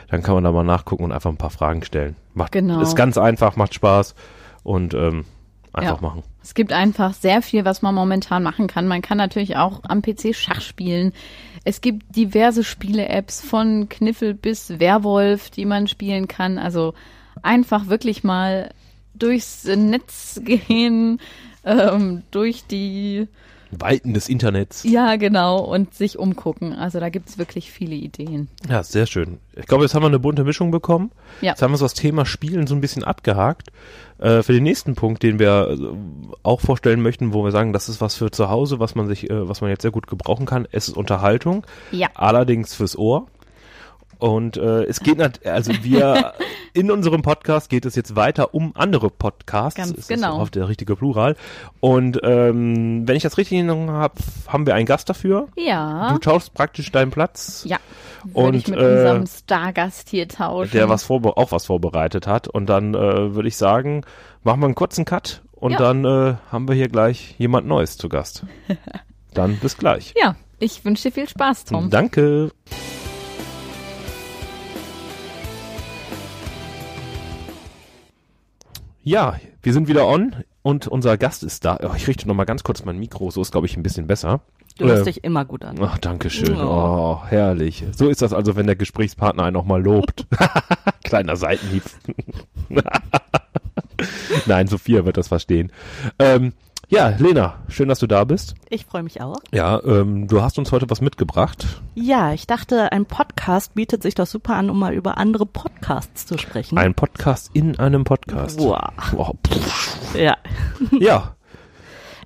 Dann 0.10 0.24
kann 0.24 0.36
man 0.36 0.44
da 0.44 0.52
mal 0.52 0.64
nachgucken 0.64 1.04
und 1.04 1.12
einfach 1.12 1.30
ein 1.30 1.38
paar 1.38 1.50
Fragen 1.50 1.84
stellen. 1.84 2.16
Macht, 2.34 2.54
Genau. 2.54 2.82
Ist 2.82 2.96
ganz 2.96 3.18
einfach, 3.18 3.56
macht 3.58 3.74
Spaß 3.74 4.16
und 4.64 4.94
ähm, 4.94 5.26
einfach 5.78 6.02
Ja. 6.02 6.08
machen. 6.08 6.24
Es 6.44 6.54
gibt 6.54 6.74
einfach 6.74 7.14
sehr 7.14 7.42
viel, 7.42 7.66
was 7.66 7.82
man 7.82 7.94
momentan 7.96 8.44
machen 8.44 8.68
kann. 8.68 8.88
Man 8.88 9.02
kann 9.02 9.18
natürlich 9.18 9.56
auch 9.58 9.82
am 9.84 10.02
PC 10.02 10.34
Schach 10.36 10.62
spielen. 10.62 11.14
Es 11.64 11.82
gibt 11.82 12.16
diverse 12.16 12.64
Spiele-Apps 12.64 13.42
von 13.42 13.90
Kniffel 13.90 14.34
bis 14.34 14.80
Werwolf, 14.80 15.50
die 15.50 15.66
man 15.66 15.88
spielen 15.88 16.28
kann. 16.28 16.58
Also 16.58 16.94
einfach 17.44 17.88
wirklich 17.88 18.24
mal 18.24 18.72
durchs 19.14 19.66
Netz 19.66 20.40
gehen, 20.46 21.20
ähm, 21.66 22.24
durch 22.32 22.66
die 22.66 23.28
Weiten 23.72 24.14
des 24.14 24.30
Internets. 24.30 24.84
Ja, 24.84 25.18
genau, 25.18 25.60
und 25.60 25.94
sich 25.94 26.18
umgucken. 26.18 26.72
Also 26.72 27.02
da 27.02 27.10
gibt's 27.10 27.38
wirklich 27.38 27.70
viele 27.70 27.96
Ideen. 27.96 28.48
Ja, 28.70 28.82
sehr 28.82 29.06
schön. 29.08 29.40
Ich 29.58 29.66
glaube, 29.66 29.84
jetzt 29.84 29.94
haben 29.94 30.04
wir 30.04 30.08
eine 30.08 30.20
bunte 30.20 30.46
Mischung 30.46 30.72
bekommen. 30.72 31.12
Ja. 31.42 31.50
Jetzt 31.52 31.62
haben 31.62 31.72
wir 31.74 31.78
so 31.78 31.84
das 31.84 31.94
Thema 31.94 32.26
Spielen 32.26 32.66
so 32.68 32.76
ein 32.76 32.80
bisschen 32.82 33.04
abgehakt. 33.04 33.72
Äh, 34.20 34.44
für 34.44 34.54
den 34.54 34.64
nächsten 34.64 34.96
Punkt, 34.96 35.24
den 35.24 35.40
wir 35.40 35.78
äh, 35.80 36.38
auch 36.44 36.62
vorstellen 36.62 37.02
möchten, 37.02 37.34
wo 37.34 37.44
wir 37.44 37.52
sagen, 37.52 37.74
das 37.74 37.90
ist 37.90 38.02
was 38.02 38.16
für 38.16 38.32
zu 38.32 38.50
Hause, 38.50 38.80
was 38.80 38.96
man 38.96 39.08
sich, 39.08 39.30
äh, 39.30 39.48
was 39.48 39.62
man 39.62 39.70
jetzt 39.70 39.84
sehr 39.84 39.92
gut 39.92 40.08
gebrauchen 40.08 40.46
kann. 40.46 40.68
Es 40.72 40.88
ist 40.88 40.98
Unterhaltung. 40.98 41.66
Ja. 41.92 42.08
Allerdings 42.16 42.74
fürs 42.74 42.98
Ohr. 42.98 43.28
Und 44.20 44.58
äh, 44.58 44.84
es 44.84 45.00
geht 45.02 45.18
nat 45.18 45.46
also 45.46 45.72
wir 45.84 46.34
in 46.74 46.92
unserem 46.92 47.22
Podcast 47.22 47.70
geht 47.70 47.86
es 47.86 47.96
jetzt 47.96 48.16
weiter 48.16 48.54
um 48.54 48.72
andere 48.76 49.10
Podcasts. 49.10 49.78
Ganz 49.78 49.98
Es 49.98 50.08
genau. 50.08 50.36
Ist 50.38 50.42
auch 50.42 50.50
der 50.50 50.68
richtige 50.70 50.96
Plural. 50.96 51.36
Und 51.80 52.20
ähm, 52.24 53.08
wenn 53.08 53.16
ich 53.16 53.24
das 53.24 53.38
richtig 53.38 53.58
in 53.60 53.68
Erinnerung 53.70 53.92
habe, 53.92 54.16
haben 54.48 54.66
wir 54.66 54.76
einen 54.76 54.86
Gast 54.86 55.10
dafür. 55.10 55.48
Ja. 55.56 56.12
Du 56.12 56.18
tauschst 56.20 56.54
praktisch 56.54 56.92
deinen 56.92 57.12
Platz. 57.12 57.64
Ja. 57.68 57.78
Würde 58.24 58.40
Und, 58.50 58.54
ich 58.56 58.68
mit 58.68 58.80
äh, 58.80 58.84
unserem 58.84 59.28
Stargast 59.28 60.10
hier 60.10 60.28
tauschen. 60.28 60.72
der 60.72 60.90
was 60.90 61.10
auch 61.10 61.52
was 61.52 61.66
vorbereitet 61.66 62.28
hat. 62.28 62.48
Und 62.48 62.68
dann 62.68 62.94
äh, 62.94 63.36
würde 63.36 63.48
ich 63.48 63.58
sagen, 63.58 64.04
machen 64.44 64.62
wir 64.62 64.66
einen 64.66 64.76
kurzen 64.76 65.06
Cut 65.06 65.42
und 65.54 65.72
Ja. 65.74 65.78
dann 65.78 66.06
äh, 66.06 66.36
haben 66.52 66.68
wir 66.68 66.76
hier 66.76 66.90
gleich 66.90 67.36
jemand 67.38 67.68
Neues 67.68 67.98
zu 67.98 68.10
Gast. 68.10 68.46
dann 69.34 69.58
bis 69.58 69.78
gleich. 69.78 70.14
Ja, 70.20 70.36
ich 70.60 70.84
wünsche 70.86 71.10
dir 71.10 71.14
viel 71.14 71.30
Spaß, 71.30 71.66
Tom. 71.66 71.90
Danke. 71.90 72.52
Ja, 79.08 79.40
wir 79.64 79.72
sind 79.72 79.88
wieder 79.88 80.06
on 80.06 80.36
und 80.64 80.86
unser 80.90 81.18
Gast 81.18 81.42
ist 81.42 81.64
da. 81.64 81.80
Oh, 81.82 81.94
ich 81.96 82.10
richte 82.10 82.28
noch 82.28 82.36
mal 82.36 82.44
ganz 82.44 82.64
kurz 82.64 82.84
mein 82.84 82.98
Mikro, 83.00 83.32
so 83.32 83.42
ist 83.42 83.54
glaube 83.54 83.66
ich 83.66 83.78
ein 83.78 83.82
bisschen 83.84 84.06
besser. 84.06 84.42
Du 84.78 84.84
hörst 84.86 85.04
Äh, 85.04 85.14
dich 85.14 85.24
immer 85.24 85.46
gut 85.46 85.64
an. 85.64 85.78
Ach, 85.82 85.98
danke 85.98 86.30
schön. 86.30 86.58
Oh. 86.60 87.22
Oh, 87.22 87.26
herrlich. 87.26 87.86
So 87.96 88.10
ist 88.10 88.22
das 88.22 88.34
also, 88.34 88.58
wenn 88.58 88.66
der 88.66 88.76
Gesprächspartner 88.76 89.44
einen 89.44 89.54
nochmal 89.54 89.82
lobt. 89.82 90.28
Kleiner 91.06 91.38
Seitenhieb. 91.38 91.84
Nein, 94.46 94.68
Sophia 94.68 95.06
wird 95.06 95.16
das 95.16 95.30
verstehen. 95.30 95.72
Ähm, 96.20 96.52
ja, 96.90 97.10
Lena, 97.18 97.56
schön, 97.68 97.90
dass 97.90 98.00
du 98.00 98.08
da 98.08 98.24
bist. 98.24 98.56
Ich 98.70 98.86
freue 98.86 99.04
mich 99.04 99.22
auch. 99.22 99.36
Ja, 99.54 99.82
ähm, 99.84 100.28
du 100.28 100.42
hast 100.42 100.58
uns 100.58 100.72
heute 100.72 100.90
was 100.90 101.02
mitgebracht. 101.02 101.66
Ja, 101.96 102.34
ich 102.34 102.48
dachte, 102.48 102.92
ein 102.92 103.06
Podcast 103.06 103.76
bietet 103.76 104.04
sich 104.04 104.16
doch 104.16 104.28
super 104.28 104.56
an, 104.56 104.70
um 104.70 104.80
mal 104.80 104.94
über 104.94 105.18
andere 105.18 105.46
Podcasts 105.46 106.26
zu 106.26 106.38
sprechen. 106.38 106.78
Ein 106.78 106.94
Podcast 106.94 107.52
in 107.54 107.78
einem 107.80 108.04
Podcast. 108.04 108.60
Wow. 108.60 109.36
Pff. 109.46 110.16
Ja. 110.16 110.38
ja, 111.00 111.34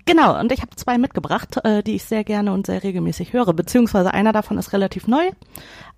Genau, 0.06 0.40
und 0.40 0.52
ich 0.52 0.62
habe 0.62 0.76
zwei 0.76 0.98
mitgebracht, 0.98 1.58
äh, 1.64 1.84
die 1.84 1.96
ich 1.96 2.04
sehr 2.04 2.24
gerne 2.24 2.54
und 2.54 2.66
sehr 2.66 2.84
regelmäßig 2.84 3.34
höre. 3.34 3.54
Beziehungsweise 3.54 4.14
einer 4.14 4.34
davon 4.34 4.58
ist 4.58 4.74
relativ 4.74 5.08
neu, 5.08 5.30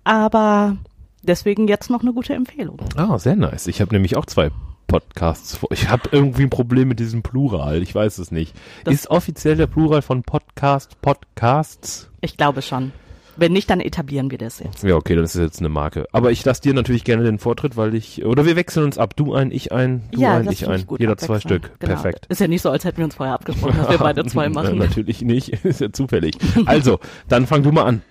aber 0.04 0.76
deswegen 1.22 1.68
jetzt 1.68 1.90
noch 1.90 2.02
eine 2.02 2.12
gute 2.12 2.34
Empfehlung. 2.34 2.78
ah, 2.96 3.18
sehr 3.18 3.36
nice. 3.36 3.66
Ich 3.66 3.80
habe 3.80 3.94
nämlich 3.94 4.16
auch 4.16 4.26
zwei 4.26 4.50
Podcasts. 4.86 5.56
vor- 5.56 5.70
Ich 5.72 5.88
habe 5.88 6.08
irgendwie 6.12 6.42
ein 6.44 6.50
Problem 6.50 6.88
mit 6.88 7.00
diesem 7.00 7.22
Plural. 7.22 7.82
Ich 7.82 7.94
weiß 7.94 8.18
es 8.18 8.30
nicht. 8.30 8.54
Das- 8.84 8.94
ist 8.94 9.10
offiziell 9.10 9.56
der 9.56 9.66
Plural 9.66 10.02
von 10.02 10.22
Podcast 10.22 11.00
Podcasts? 11.02 12.08
Ich 12.20 12.36
glaube 12.36 12.62
schon. 12.62 12.92
Wenn 13.36 13.52
nicht, 13.52 13.68
dann 13.68 13.80
etablieren 13.80 14.30
wir 14.30 14.38
das 14.38 14.60
jetzt. 14.60 14.84
Ja, 14.84 14.94
okay, 14.94 15.16
das 15.16 15.34
ist 15.34 15.40
jetzt 15.40 15.58
eine 15.58 15.68
Marke. 15.68 16.06
Aber 16.12 16.30
ich 16.30 16.44
lasse 16.44 16.62
dir 16.62 16.72
natürlich 16.72 17.02
gerne 17.02 17.24
den 17.24 17.40
Vortritt, 17.40 17.76
weil 17.76 17.92
ich, 17.96 18.24
oder 18.24 18.46
wir 18.46 18.54
wechseln 18.54 18.84
uns 18.84 18.96
ab. 18.96 19.16
Du 19.16 19.34
ein, 19.34 19.50
ich 19.50 19.72
ein, 19.72 20.04
du 20.12 20.24
ein, 20.24 20.44
das 20.44 20.54
ich 20.54 20.68
ein. 20.68 20.86
gut 20.86 21.00
Jeder 21.00 21.16
zwei. 21.16 21.40
Stück. 21.40 21.72
Genau. 21.80 21.94
Perfekt. 21.94 22.26
Ist 22.28 22.40
ja 22.40 22.46
nicht 22.46 22.62
so, 22.62 22.70
als 22.70 22.84
hätten 22.84 22.98
wir 22.98 23.04
uns 23.06 23.16
vorher 23.16 23.34
abgesprochen, 23.34 23.76
dass 23.76 23.90
wir 23.90 23.98
beide 23.98 24.24
zwei 24.26 24.48
machen. 24.50 24.78
Natürlich 24.78 25.22
nicht, 25.22 25.48
ist 25.64 25.80
ja 25.80 25.90
zufällig. 25.90 26.36
Also, 26.66 27.00
dann 27.28 27.48
fang 27.48 27.64
du 27.64 27.72
mal 27.72 27.82
an. 27.82 28.02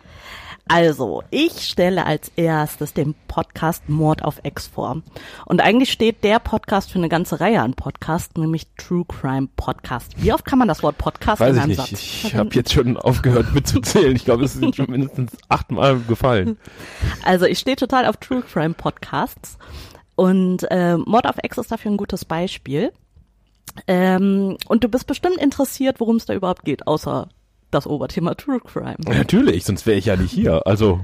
Also, 0.67 1.23
ich 1.30 1.67
stelle 1.67 2.06
als 2.06 2.32
erstes 2.36 2.93
den 2.93 3.15
Podcast 3.28 3.89
Mord 3.89 4.23
auf 4.23 4.39
Ex 4.43 4.67
vor. 4.67 5.02
Und 5.45 5.62
eigentlich 5.62 5.91
steht 5.91 6.23
der 6.23 6.39
Podcast 6.39 6.89
für 6.89 6.99
eine 6.99 7.10
ganze 7.10 7.41
Reihe 7.41 7.62
an 7.62 7.73
Podcasts, 7.73 8.36
nämlich 8.38 8.67
True 8.78 9.04
Crime 9.06 9.49
Podcast. 9.58 10.13
Wie 10.17 10.32
oft 10.32 10.45
kann 10.45 10.60
man 10.60 10.69
das 10.69 10.82
Wort 10.82 10.97
Podcast 10.97 11.41
Weiß 11.41 11.49
in 11.49 11.56
ich 11.56 11.62
einem 11.62 11.69
nicht. 11.69 11.80
Satz 11.80 12.23
Ich 12.23 12.36
habe 12.36 12.49
jetzt 12.54 12.71
schon 12.71 12.97
aufgehört 12.97 13.54
mitzuzählen. 13.54 14.15
Ich 14.15 14.23
glaube, 14.23 14.45
es 14.45 14.56
ist 14.56 14.76
schon 14.76 14.89
mindestens 14.89 15.34
achtmal 15.49 15.99
gefallen. 15.99 16.58
Also, 17.26 17.45
ich 17.45 17.60
stehe 17.60 17.76
total 17.76 18.06
auf 18.06 18.17
True 18.17 18.41
Crime 18.41 18.73
Podcasts. 18.73 19.58
Und 20.15 20.63
äh, 20.71 20.97
Mord 20.97 21.28
auf 21.28 21.38
Ex 21.43 21.58
ist 21.58 21.71
dafür 21.71 21.91
ein 21.91 21.97
gutes 21.97 22.23
Beispiel. 22.23 22.93
Ähm, 23.88 24.58
und 24.67 24.84
du 24.84 24.88
bist 24.88 25.08
bestimmt 25.08 25.38
interessiert, 25.38 25.99
worum 25.99 26.17
es 26.17 26.26
da 26.26 26.34
überhaupt 26.34 26.63
geht, 26.63 26.88
außer 26.88 27.30
das 27.74 27.88
Oberthema 27.88 28.36
True 28.36 28.60
Crime. 28.60 28.98
Natürlich, 29.00 29.66
sonst 29.66 29.86
wäre 29.86 29.98
ich 29.98 30.06
ja 30.06 30.16
nicht 30.16 30.32
hier. 30.32 30.66
Also, 30.66 31.02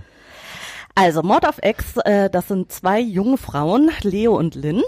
Also 0.96 1.24
Mord 1.24 1.48
auf 1.48 1.60
Ex, 1.62 1.98
äh, 2.04 2.30
das 2.30 2.48
sind 2.48 2.72
zwei 2.72 3.00
junge 3.00 3.38
Frauen, 3.38 3.90
Leo 4.02 4.38
und 4.38 4.56
Lynn. 4.56 4.84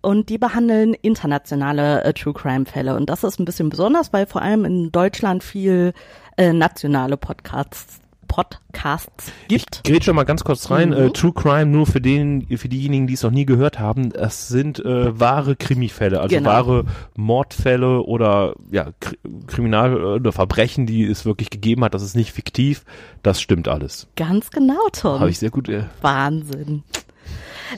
Und 0.00 0.30
die 0.30 0.38
behandeln 0.38 0.94
internationale 0.94 2.02
äh, 2.02 2.12
True 2.12 2.34
Crime 2.34 2.66
Fälle. 2.66 2.96
Und 2.96 3.08
das 3.08 3.22
ist 3.22 3.38
ein 3.38 3.44
bisschen 3.44 3.68
besonders, 3.68 4.12
weil 4.12 4.26
vor 4.26 4.42
allem 4.42 4.64
in 4.64 4.90
Deutschland 4.90 5.44
viel 5.44 5.92
äh, 6.36 6.52
nationale 6.52 7.16
Podcasts, 7.16 8.00
Podcasts 8.32 9.30
gibt. 9.48 9.84
Gret 9.84 10.04
schon 10.04 10.16
mal 10.16 10.24
ganz 10.24 10.42
kurz 10.42 10.70
rein. 10.70 10.88
Mhm. 10.88 10.94
Äh, 10.96 11.10
True 11.10 11.34
Crime, 11.34 11.66
nur 11.66 11.86
für 11.86 12.00
den, 12.00 12.46
für 12.56 12.70
diejenigen, 12.70 13.06
die 13.06 13.12
es 13.12 13.22
noch 13.22 13.30
nie 13.30 13.44
gehört 13.44 13.78
haben, 13.78 14.08
das 14.08 14.48
sind 14.48 14.82
äh, 14.82 15.20
wahre 15.20 15.54
Krimifälle, 15.54 16.18
also 16.18 16.34
Genau. 16.34 16.48
wahre 16.48 16.84
Mordfälle 17.14 18.00
oder 18.00 18.54
ja, 18.70 18.86
Kri 19.00 19.18
Kriminal- 19.46 20.02
oder 20.02 20.32
Verbrechen, 20.32 20.86
die 20.86 21.04
es 21.04 21.26
wirklich 21.26 21.50
gegeben 21.50 21.84
hat. 21.84 21.92
Das 21.92 22.02
ist 22.02 22.16
nicht 22.16 22.32
fiktiv. 22.32 22.86
Das 23.22 23.38
stimmt 23.38 23.68
alles. 23.68 24.06
Ganz 24.16 24.50
genau, 24.50 24.80
Tom. 24.92 25.20
Habe 25.20 25.28
ich 25.28 25.38
sehr 25.38 25.50
gut. 25.50 25.68
Äh, 25.68 25.84
Wahnsinn. 26.00 26.84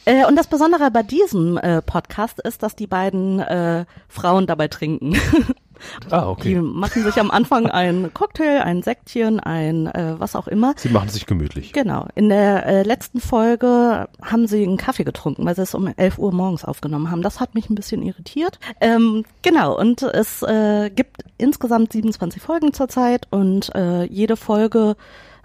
Äh, 0.05 0.25
und 0.27 0.37
das 0.37 0.47
Besondere 0.47 0.89
bei 0.93 1.03
diesem 1.03 1.57
äh, 1.59 1.83
Podcast 1.83 2.39
ist, 2.41 2.63
dass 2.63 2.77
die 2.77 2.87
beiden 2.87 3.41
äh, 3.41 3.87
Frauen 4.09 4.47
dabei 4.47 4.69
trinken. 4.69 5.17
ah, 6.11 6.21
Die 6.21 6.27
okay. 6.27 6.61
machen 6.61 7.03
sich 7.03 7.19
am 7.19 7.31
Anfang 7.31 7.67
ein 7.71 8.13
Cocktail, 8.13 8.63
ein 8.63 8.83
Sektchen, 8.83 9.41
ein 9.41 9.87
äh, 9.87 10.15
was 10.19 10.37
auch 10.37 10.49
immer. 10.49 10.75
Sie 10.77 10.89
machen 10.89 11.09
sich 11.09 11.27
gemütlich. 11.27 11.73
Genau. 11.73 12.07
In 12.15 12.29
der 12.29 12.67
äh, 12.67 12.83
letzten 12.83 13.21
Folge 13.21 14.09
haben 14.23 14.47
sie 14.47 14.63
einen 14.63 14.77
Kaffee 14.77 15.05
getrunken, 15.05 15.45
weil 15.45 15.57
sie 15.57 15.63
es 15.63 15.75
um 15.75 15.87
11 15.87 16.19
Uhr 16.19 16.33
morgens 16.33 16.65
aufgenommen 16.65 17.11
haben. 17.11 17.23
Das 17.23 17.41
hat 17.41 17.55
mich 17.55 17.71
ein 17.71 17.75
bisschen 17.75 18.03
irritiert. 18.03 18.59
Ähm, 18.81 19.25
genau. 19.43 19.79
Und 19.79 20.03
es 20.03 20.43
äh, 20.43 20.91
gibt 20.91 21.25
insgesamt 21.39 21.93
27 21.93 22.43
Folgen 22.43 22.73
zurzeit 22.73 23.27
und 23.31 23.75
äh, 23.75 24.05
jede 24.05 24.37
Folge 24.37 24.97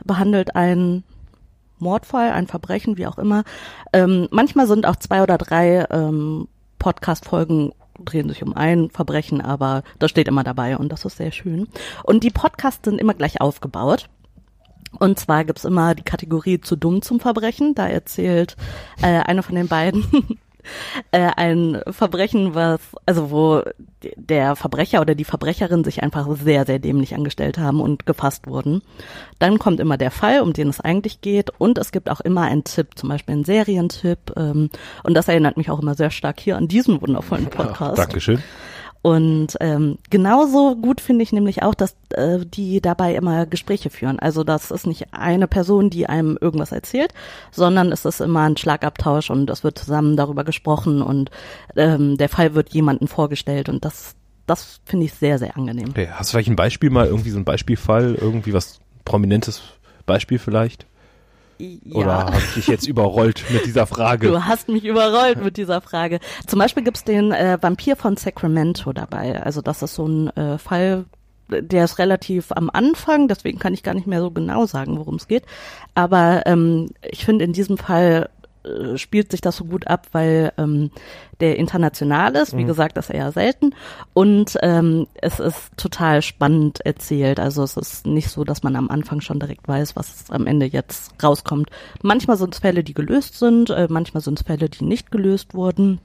behandelt 0.05 0.55
ein 0.55 1.03
Mordfall, 1.79 2.31
ein 2.31 2.47
Verbrechen, 2.47 2.97
wie 2.97 3.07
auch 3.07 3.17
immer. 3.17 3.43
Ähm, 3.93 4.27
manchmal 4.31 4.67
sind 4.67 4.85
auch 4.85 4.97
zwei 4.97 5.23
oder 5.23 5.37
drei 5.37 5.85
ähm, 5.89 6.47
Podcast-Folgen 6.77 7.71
drehen 8.05 8.29
sich 8.29 8.43
um 8.43 8.55
ein 8.55 8.89
Verbrechen, 8.89 9.41
aber 9.41 9.83
das 9.99 10.11
steht 10.11 10.27
immer 10.27 10.43
dabei 10.43 10.77
und 10.77 10.91
das 10.91 11.05
ist 11.05 11.17
sehr 11.17 11.31
schön. 11.31 11.67
Und 12.03 12.23
die 12.23 12.31
Podcasts 12.31 12.83
sind 12.83 12.99
immer 12.99 13.13
gleich 13.13 13.41
aufgebaut. 13.41 14.09
Und 14.97 15.19
zwar 15.19 15.45
gibt's 15.45 15.65
immer 15.65 15.93
die 15.93 16.03
Kategorie 16.03 16.61
zu 16.61 16.75
dumm 16.75 17.01
zum 17.01 17.19
Verbrechen. 17.19 17.75
Da 17.75 17.87
erzählt 17.87 18.55
äh, 19.01 19.19
einer 19.19 19.43
von 19.43 19.55
den 19.55 19.67
beiden 19.67 20.03
äh, 21.11 21.29
ein 21.35 21.81
Verbrechen, 21.89 22.55
was, 22.55 22.79
also 23.05 23.31
wo 23.31 23.63
der 24.15 24.55
Verbrecher 24.55 25.01
oder 25.01 25.15
die 25.15 25.25
Verbrecherin 25.25 25.83
sich 25.83 26.03
einfach 26.03 26.27
sehr, 26.35 26.65
sehr 26.65 26.79
dämlich 26.79 27.15
angestellt 27.15 27.57
haben 27.57 27.81
und 27.81 28.05
gefasst 28.05 28.47
wurden. 28.47 28.81
Dann 29.39 29.59
kommt 29.59 29.79
immer 29.79 29.97
der 29.97 30.11
Fall, 30.11 30.41
um 30.41 30.53
den 30.53 30.69
es 30.69 30.79
eigentlich 30.79 31.21
geht. 31.21 31.51
Und 31.57 31.77
es 31.77 31.91
gibt 31.91 32.09
auch 32.09 32.21
immer 32.21 32.43
einen 32.43 32.63
Tipp, 32.63 32.97
zum 32.97 33.09
Beispiel 33.09 33.33
einen 33.33 33.45
Serientipp. 33.45 34.33
Ähm, 34.37 34.69
und 35.03 35.13
das 35.13 35.27
erinnert 35.27 35.57
mich 35.57 35.69
auch 35.69 35.81
immer 35.81 35.95
sehr 35.95 36.11
stark 36.11 36.39
hier 36.39 36.57
an 36.57 36.67
diesen 36.67 37.01
wundervollen 37.01 37.47
Podcast. 37.47 37.97
Dankeschön. 37.97 38.41
Und 39.01 39.55
ähm, 39.61 39.97
genauso 40.09 40.75
gut 40.75 40.99
finde 40.99 41.23
ich 41.23 41.31
nämlich 41.31 41.63
auch, 41.63 41.73
dass 41.73 41.95
äh, 42.09 42.39
die 42.45 42.81
dabei 42.81 43.15
immer 43.15 43.45
Gespräche 43.45 43.89
führen. 43.89 44.19
Also 44.19 44.43
das 44.43 44.71
ist 44.71 44.87
nicht 44.87 45.13
eine 45.13 45.47
Person, 45.47 45.89
die 45.89 46.07
einem 46.07 46.37
irgendwas 46.39 46.73
erzählt, 46.73 47.13
sondern 47.51 47.93
es 47.93 48.03
ist 48.03 48.19
immer 48.19 48.41
ein 48.41 48.57
Schlagabtausch 48.57 49.29
und 49.29 49.49
es 49.49 49.63
wird 49.63 49.79
zusammen 49.79 50.17
darüber 50.17 50.43
gesprochen 50.43 51.01
und 51.01 51.31
ähm, 51.77 52.17
der 52.17 52.27
Fall 52.27 52.55
wird 52.55 52.69
jemandem 52.73 53.07
vorgestellt 53.07 53.69
und 53.69 53.85
das, 53.85 54.15
das 54.45 54.81
finde 54.83 55.05
ich 55.05 55.13
sehr, 55.13 55.39
sehr 55.39 55.55
angenehm. 55.55 55.89
Okay. 55.91 56.09
Hast 56.11 56.29
du 56.29 56.31
vielleicht 56.33 56.49
ein 56.49 56.57
Beispiel 56.57 56.89
mal, 56.89 57.07
irgendwie 57.07 57.29
so 57.29 57.37
ein 57.37 57.45
Beispielfall, 57.45 58.15
irgendwie 58.15 58.53
was 58.53 58.81
prominentes 59.05 59.61
Beispiel 60.05 60.39
vielleicht? 60.39 60.85
Oder 61.91 62.25
habe 62.25 62.37
ich 62.37 62.53
dich 62.53 62.67
jetzt 62.67 62.87
überrollt 62.87 63.43
mit 63.51 63.65
dieser 63.65 63.85
Frage? 63.85 64.27
Du 64.27 64.45
hast 64.45 64.69
mich 64.69 64.85
überrollt 64.85 65.43
mit 65.43 65.57
dieser 65.57 65.81
Frage. 65.81 66.19
Zum 66.47 66.57
Beispiel 66.57 66.83
gibt's 66.83 67.03
den 67.03 67.31
äh, 67.31 67.57
Vampir 67.59 67.95
von 67.97 68.15
Sacramento 68.15 68.93
dabei. 68.93 69.41
Also 69.41 69.61
das 69.61 69.81
ist 69.81 69.95
so 69.95 70.07
ein 70.07 70.29
äh, 70.37 70.57
Fall, 70.57 71.05
der 71.49 71.83
ist 71.83 71.99
relativ 71.99 72.51
am 72.51 72.69
Anfang, 72.71 73.27
deswegen 73.27 73.59
kann 73.59 73.73
ich 73.73 73.83
gar 73.83 73.93
nicht 73.93 74.07
mehr 74.07 74.21
so 74.21 74.31
genau 74.31 74.65
sagen, 74.67 74.97
worum 74.97 75.15
es 75.15 75.27
geht. 75.27 75.43
Aber 75.95 76.43
ähm, 76.45 76.91
ich 77.01 77.25
finde 77.25 77.43
in 77.43 77.53
diesem 77.53 77.77
Fall 77.77 78.29
äh, 78.63 78.97
spielt 78.97 79.31
sich 79.31 79.41
das 79.41 79.57
so 79.57 79.65
gut 79.65 79.87
ab, 79.87 80.07
weil 80.11 80.51
ähm, 80.57 80.91
der 81.39 81.57
international 81.57 82.35
ist. 82.35 82.55
Wie 82.55 82.63
mhm. 82.63 82.67
gesagt, 82.67 82.97
das 82.97 83.09
ist 83.09 83.15
eher 83.15 83.31
selten. 83.31 83.73
Und 84.13 84.57
ähm, 84.61 85.07
es 85.15 85.39
ist 85.39 85.71
total 85.77 86.21
spannend 86.21 86.81
erzählt. 86.81 87.39
Also 87.39 87.63
es 87.63 87.77
ist 87.77 88.05
nicht 88.05 88.29
so, 88.29 88.43
dass 88.43 88.63
man 88.63 88.75
am 88.75 88.89
Anfang 88.89 89.21
schon 89.21 89.39
direkt 89.39 89.67
weiß, 89.67 89.95
was 89.95 90.29
am 90.29 90.47
Ende 90.47 90.65
jetzt 90.65 91.13
rauskommt. 91.23 91.69
Manchmal 92.01 92.37
sind 92.37 92.53
es 92.53 92.59
Fälle, 92.59 92.83
die 92.83 92.93
gelöst 92.93 93.39
sind, 93.39 93.69
äh, 93.69 93.87
manchmal 93.89 94.21
sind 94.21 94.39
es 94.39 94.45
Fälle, 94.45 94.69
die 94.69 94.83
nicht 94.83 95.11
gelöst 95.11 95.53
wurden. 95.53 95.99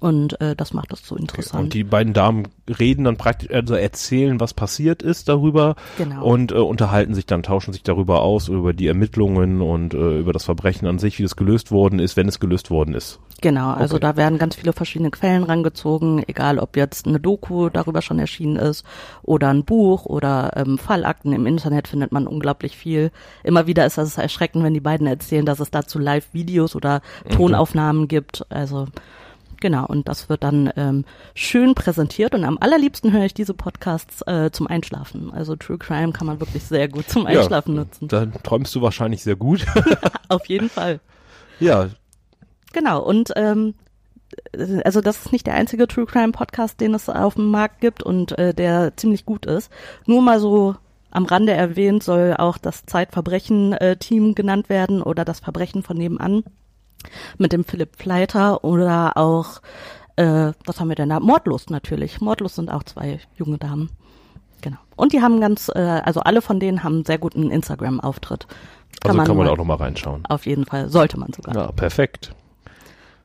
Und 0.00 0.40
äh, 0.40 0.56
das 0.56 0.72
macht 0.72 0.92
das 0.92 1.06
so 1.06 1.14
interessant. 1.14 1.64
Und 1.64 1.74
die 1.74 1.84
beiden 1.84 2.14
Damen 2.14 2.48
reden 2.66 3.04
dann 3.04 3.18
praktisch, 3.18 3.50
also 3.50 3.74
erzählen, 3.74 4.40
was 4.40 4.54
passiert 4.54 5.02
ist 5.02 5.28
darüber 5.28 5.76
genau. 5.98 6.24
und 6.24 6.52
äh, 6.52 6.54
unterhalten 6.54 7.14
sich 7.14 7.26
dann, 7.26 7.42
tauschen 7.42 7.74
sich 7.74 7.82
darüber 7.82 8.22
aus, 8.22 8.48
über 8.48 8.72
die 8.72 8.86
Ermittlungen 8.86 9.60
und 9.60 9.92
äh, 9.92 10.18
über 10.18 10.32
das 10.32 10.44
Verbrechen 10.44 10.88
an 10.88 10.98
sich, 10.98 11.18
wie 11.18 11.24
es 11.24 11.36
gelöst 11.36 11.70
worden 11.70 11.98
ist, 11.98 12.16
wenn 12.16 12.28
es 12.28 12.40
gelöst 12.40 12.70
worden 12.70 12.94
ist. 12.94 13.20
Genau, 13.42 13.72
also 13.72 13.96
okay. 13.96 14.02
da 14.02 14.16
werden 14.16 14.38
ganz 14.38 14.56
viele 14.56 14.72
verschiedene 14.72 15.10
Quellen 15.10 15.42
rangezogen, 15.42 16.24
egal 16.26 16.58
ob 16.58 16.76
jetzt 16.76 17.06
eine 17.06 17.20
Doku 17.20 17.68
darüber 17.68 18.00
schon 18.00 18.18
erschienen 18.18 18.56
ist 18.56 18.86
oder 19.22 19.48
ein 19.48 19.64
Buch 19.64 20.06
oder 20.06 20.52
ähm, 20.56 20.78
Fallakten 20.78 21.34
im 21.34 21.44
Internet 21.44 21.88
findet 21.88 22.10
man 22.10 22.26
unglaublich 22.26 22.74
viel. 22.74 23.10
Immer 23.44 23.66
wieder 23.66 23.84
ist 23.84 23.98
das 23.98 24.16
erschreckend, 24.16 24.64
wenn 24.64 24.74
die 24.74 24.80
beiden 24.80 25.06
erzählen, 25.06 25.44
dass 25.44 25.60
es 25.60 25.70
dazu 25.70 25.98
Live-Videos 25.98 26.74
oder 26.74 27.02
mhm. 27.26 27.30
Tonaufnahmen 27.30 28.02
mhm. 28.02 28.08
gibt. 28.08 28.46
Also 28.50 28.86
Genau, 29.60 29.86
und 29.86 30.08
das 30.08 30.30
wird 30.30 30.42
dann 30.42 30.72
ähm, 30.76 31.04
schön 31.34 31.74
präsentiert 31.74 32.34
und 32.34 32.44
am 32.44 32.56
allerliebsten 32.58 33.12
höre 33.12 33.26
ich 33.26 33.34
diese 33.34 33.52
Podcasts 33.52 34.22
äh, 34.22 34.50
zum 34.50 34.66
Einschlafen. 34.66 35.30
Also 35.32 35.54
True 35.54 35.76
Crime 35.76 36.12
kann 36.12 36.26
man 36.26 36.40
wirklich 36.40 36.64
sehr 36.64 36.88
gut 36.88 37.08
zum 37.08 37.26
Einschlafen 37.26 37.74
ja, 37.74 37.82
nutzen. 37.82 38.08
Dann 38.08 38.32
träumst 38.42 38.74
du 38.74 38.80
wahrscheinlich 38.80 39.22
sehr 39.22 39.36
gut. 39.36 39.66
Auf 40.28 40.46
jeden 40.46 40.70
Fall. 40.70 41.00
Ja. 41.60 41.90
Genau, 42.72 43.02
und 43.02 43.32
ähm, 43.36 43.74
also 44.84 45.00
das 45.00 45.26
ist 45.26 45.32
nicht 45.32 45.46
der 45.46 45.54
einzige 45.54 45.86
True 45.86 46.06
Crime 46.06 46.32
Podcast, 46.32 46.80
den 46.80 46.94
es 46.94 47.08
auf 47.08 47.34
dem 47.34 47.50
Markt 47.50 47.80
gibt 47.80 48.02
und 48.02 48.38
äh, 48.38 48.54
der 48.54 48.96
ziemlich 48.96 49.26
gut 49.26 49.44
ist. 49.44 49.70
Nur 50.06 50.22
mal 50.22 50.40
so 50.40 50.76
am 51.10 51.26
Rande 51.26 51.52
erwähnt 51.52 52.02
soll 52.02 52.34
auch 52.38 52.56
das 52.56 52.86
Zeitverbrechen-Team 52.86 54.30
äh, 54.30 54.34
genannt 54.34 54.68
werden 54.68 55.02
oder 55.02 55.24
das 55.24 55.40
Verbrechen 55.40 55.82
von 55.82 55.96
nebenan 55.96 56.44
mit 57.38 57.52
dem 57.52 57.64
Philipp 57.64 57.96
Fleiter 57.96 58.64
oder 58.64 59.16
auch, 59.16 59.60
äh, 60.16 60.52
was 60.66 60.80
haben 60.80 60.88
wir 60.88 60.96
denn 60.96 61.08
da? 61.08 61.20
Mordlust 61.20 61.70
natürlich. 61.70 62.20
Mordlust 62.20 62.56
sind 62.56 62.70
auch 62.70 62.82
zwei 62.84 63.20
junge 63.36 63.58
Damen. 63.58 63.90
Genau. 64.60 64.78
Und 64.96 65.12
die 65.12 65.22
haben 65.22 65.40
ganz, 65.40 65.70
äh, 65.74 65.78
also 65.78 66.20
alle 66.20 66.42
von 66.42 66.60
denen 66.60 66.84
haben 66.84 66.96
einen 66.96 67.04
sehr 67.04 67.18
guten 67.18 67.50
Instagram-Auftritt. 67.50 68.46
also 69.04 69.18
kann 69.22 69.36
man 69.36 69.48
auch 69.48 69.56
noch 69.56 69.64
mal 69.64 69.76
reinschauen. 69.76 70.24
Auf 70.26 70.46
jeden 70.46 70.66
Fall, 70.66 70.88
sollte 70.90 71.18
man 71.18 71.32
sogar. 71.32 71.54
Ja, 71.54 71.72
perfekt. 71.72 72.34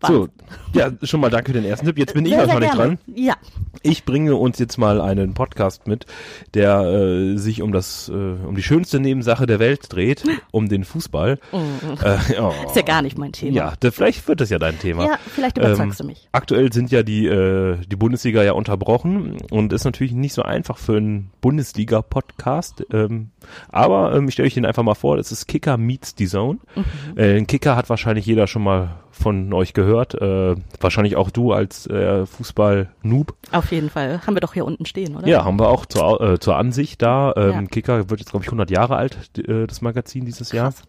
So, 0.08 0.28
ja, 0.74 0.92
schon 1.04 1.20
mal 1.20 1.30
danke 1.30 1.52
für 1.52 1.58
den 1.60 1.66
ersten 1.66 1.86
Tipp. 1.86 1.98
Jetzt 1.98 2.14
bin 2.14 2.26
ich 2.26 2.34
erstmal 2.34 2.60
nicht 2.60 2.76
dran. 2.76 2.98
Ja. 3.08 3.36
Ich 3.82 4.04
bringe 4.04 4.36
uns 4.36 4.60
jetzt 4.60 4.78
mal 4.78 5.00
einen 5.00 5.34
Podcast 5.34 5.88
mit, 5.88 6.06
der 6.54 6.82
äh, 6.82 7.38
sich 7.38 7.62
um 7.62 7.72
das, 7.72 8.10
äh, 8.10 8.14
um 8.14 8.56
die 8.56 8.64
schönste 8.64 9.00
Nebensache 9.00 9.46
der 9.46 9.60
Welt 9.60 9.94
dreht, 9.94 10.24
um 10.52 10.70
den 10.70 10.84
Fußball. 10.84 11.40
Mhm. 11.52 11.98
Äh, 12.04 12.42
oh. 12.42 12.54
Ist 12.68 12.76
ja 12.76 12.82
gar 12.82 13.02
nicht 13.02 13.18
mein 13.18 13.32
Thema. 13.32 13.56
Ja, 13.56 13.74
da, 13.80 13.92
vielleicht 13.92 14.28
wird 14.28 14.42
das 14.42 14.50
ja 14.50 14.60
dein 14.60 14.80
Thema. 14.80 15.06
Ja, 15.06 15.20
vielleicht 15.34 15.58
überzeugst 15.58 16.00
ähm, 16.00 16.08
du 16.08 16.12
mich. 16.12 16.28
Aktuell 16.32 16.74
sind 16.74 16.92
ja 16.92 17.04
die, 17.04 17.26
äh, 17.28 17.78
die 17.86 17.96
Bundesliga 17.96 18.44
ja 18.44 18.54
unterbrochen 18.54 19.38
und 19.52 19.72
ist 19.72 19.86
natürlich 19.86 20.14
nicht 20.14 20.34
so 20.34 20.42
einfach 20.42 20.78
für 20.78 20.98
einen 20.98 21.32
Bundesliga-Podcast. 21.42 22.86
Ähm, 22.92 23.30
aber 23.70 24.16
ähm, 24.16 24.28
ich 24.28 24.34
stelle 24.34 24.48
euch 24.48 24.54
den 24.56 24.66
einfach 24.66 24.84
mal 24.84 24.96
vor, 24.96 25.18
das 25.18 25.32
ist 25.32 25.48
Kicker 25.48 25.78
Meets 25.78 26.16
the 26.18 26.28
Zone. 26.28 26.60
Mhm. 26.76 27.18
Äh, 27.18 27.42
Kicker 27.46 27.76
hat 27.76 27.90
wahrscheinlich 27.90 28.26
jeder 28.26 28.48
schon 28.48 28.64
mal 28.64 28.96
von 29.16 29.54
euch 29.54 29.74
gehört. 29.74 30.14
Äh, 30.16 30.56
wahrscheinlich 30.80 31.16
auch 31.16 31.32
du 31.32 31.54
als 31.54 31.88
äh, 31.88 32.26
Fußball-Noob. 32.26 33.34
Auf 33.52 33.72
jeden 33.72 33.90
Fall. 33.90 34.22
Haben 34.26 34.36
wir 34.36 34.42
doch 34.42 34.54
hier 34.54 34.66
unten 34.66 34.86
stehen, 34.86 35.16
oder? 35.16 35.28
Ja, 35.28 35.46
haben 35.46 35.60
wir 35.60 35.70
auch 35.70 35.86
zur, 35.86 36.22
äh, 36.22 36.40
zur 36.40 36.58
Ansicht 36.58 37.02
da. 37.02 37.34
Ähm, 37.36 37.52
ja. 37.52 37.62
Kicker 37.64 38.10
wird 38.10 38.20
jetzt, 38.20 38.32
glaube 38.32 38.44
ich, 38.44 38.50
100 38.50 38.70
Jahre 38.70 38.98
alt, 38.98 39.38
äh, 39.38 39.66
das 39.66 39.82
Magazin 39.82 40.26
dieses 40.26 40.52
Jahr. 40.52 40.72
Krass. 40.72 40.84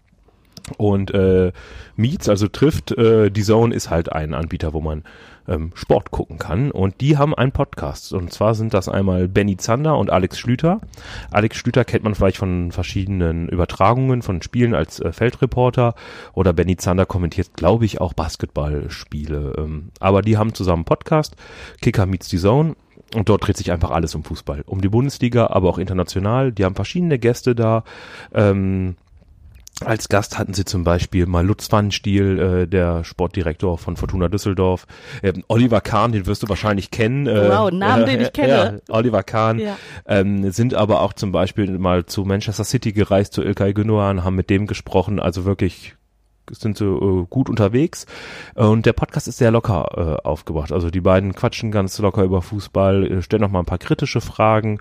Und 0.79 1.13
äh, 1.15 1.53
Meets, 1.95 2.29
also 2.29 2.49
trifft, 2.49 2.91
äh, 2.93 3.31
die 3.31 3.43
Zone 3.43 3.75
ist 3.75 3.91
halt 3.91 4.13
ein 4.13 4.35
Anbieter, 4.35 4.73
wo 4.73 4.81
man 4.81 5.05
ähm, 5.49 5.71
Sport 5.75 6.11
gucken 6.11 6.39
kann. 6.39 6.71
Und 6.71 7.01
die 7.01 7.17
haben 7.17 7.35
einen 7.35 7.53
Podcast. 7.53 8.13
Und 8.13 8.33
zwar 8.33 8.55
sind 8.55 8.75
das 8.75 8.89
einmal 8.89 9.29
Benny 9.29 9.57
Zander 9.57 9.97
und 9.99 10.11
Alex 10.11 10.39
Schlüter. 10.39 10.81
Alex 11.31 11.57
Schlüter 11.57 11.85
kennt 11.85 12.05
man 12.05 12.15
vielleicht 12.15 12.39
von 12.39 12.73
verschiedenen 12.73 13.49
Übertragungen 13.49 14.23
von 14.23 14.43
Spielen 14.43 14.75
als 14.75 15.01
äh, 15.01 15.13
Feldreporter. 15.13 15.95
Oder 16.35 16.53
Benny 16.53 16.77
Zander 16.77 17.07
kommentiert, 17.07 17.55
glaube 17.55 17.85
ich, 17.85 18.01
auch 18.01 18.13
Basketballspiele. 18.13 19.55
Ähm, 19.59 19.91
aber 20.01 20.23
die 20.23 20.37
haben 20.37 20.55
zusammen 20.55 20.81
einen 20.81 20.85
Podcast, 20.85 21.37
Kicker 21.81 22.07
Meets 22.07 22.29
the 22.29 22.39
Zone. 22.39 22.77
Und 23.15 23.29
dort 23.29 23.47
dreht 23.47 23.57
sich 23.57 23.71
einfach 23.71 23.91
alles 23.93 24.15
um 24.15 24.25
Fußball. 24.25 24.65
Um 24.67 24.81
die 24.81 24.89
Bundesliga, 24.89 25.47
aber 25.49 25.69
auch 25.69 25.79
international. 25.79 26.53
Die 26.53 26.65
haben 26.65 26.75
verschiedene 26.75 27.19
Gäste 27.19 27.55
da. 27.55 27.85
Ähm, 28.35 28.97
als 29.85 30.09
Gast 30.09 30.39
hatten 30.39 30.55
sie 30.55 30.65
zum 30.65 30.85
Beispiel 30.85 31.27
mal 31.27 31.45
Lutz 31.45 31.69
Pfannenstiel, 31.69 32.39
äh, 32.39 32.67
der 32.67 33.05
Sportdirektor 33.05 33.77
von 33.77 33.97
Fortuna 33.97 34.29
Düsseldorf. 34.29 34.87
Ähm, 35.23 35.45
Oliver 35.49 35.83
Kahn, 35.83 36.13
den 36.13 36.27
wirst 36.27 36.43
du 36.43 36.49
wahrscheinlich 36.49 36.91
kennen. 36.91 37.27
Äh, 37.27 37.51
wow, 37.51 37.71
Namen, 37.71 38.05
äh, 38.05 38.07
den 38.07 38.21
ich 38.23 38.33
kenne. 38.33 38.49
Ja, 38.89 38.95
Oliver 38.95 39.23
Kahn. 39.23 39.59
Ja. 39.59 39.77
Ähm, 40.07 40.51
sind 40.51 40.75
aber 40.75 41.03
auch 41.03 41.13
zum 41.13 41.31
Beispiel 41.31 41.79
mal 41.79 42.07
zu 42.07 42.25
Manchester 42.25 42.65
City 42.65 42.93
gereist, 42.93 43.35
zu 43.35 43.43
Ilkay 43.43 43.75
Gündogan, 43.75 44.25
haben 44.25 44.37
mit 44.37 44.49
dem 44.49 44.67
gesprochen. 44.67 45.21
Also 45.21 45.45
wirklich 45.45 45.95
sind 46.51 46.77
so 46.77 47.23
äh, 47.23 47.27
gut 47.29 47.49
unterwegs 47.49 48.07
äh, 48.55 48.63
und 48.63 48.87
der 48.87 48.93
Podcast 48.93 49.29
ist 49.29 49.39
sehr 49.39 49.51
locker 49.51 50.21
äh, 50.23 50.27
aufgebracht. 50.27 50.73
Also 50.73 50.91
die 50.91 51.01
beiden 51.01 51.35
quatschen 51.35 51.71
ganz 51.71 51.99
locker 51.99 52.23
über 52.23 52.43
Fußball, 52.43 53.05
äh, 53.07 53.23
stellen 53.23 53.43
noch 53.43 53.51
mal 53.51 53.61
ein 53.61 53.67
paar 53.67 53.79
kritische 53.79 54.21
Fragen. 54.21 54.79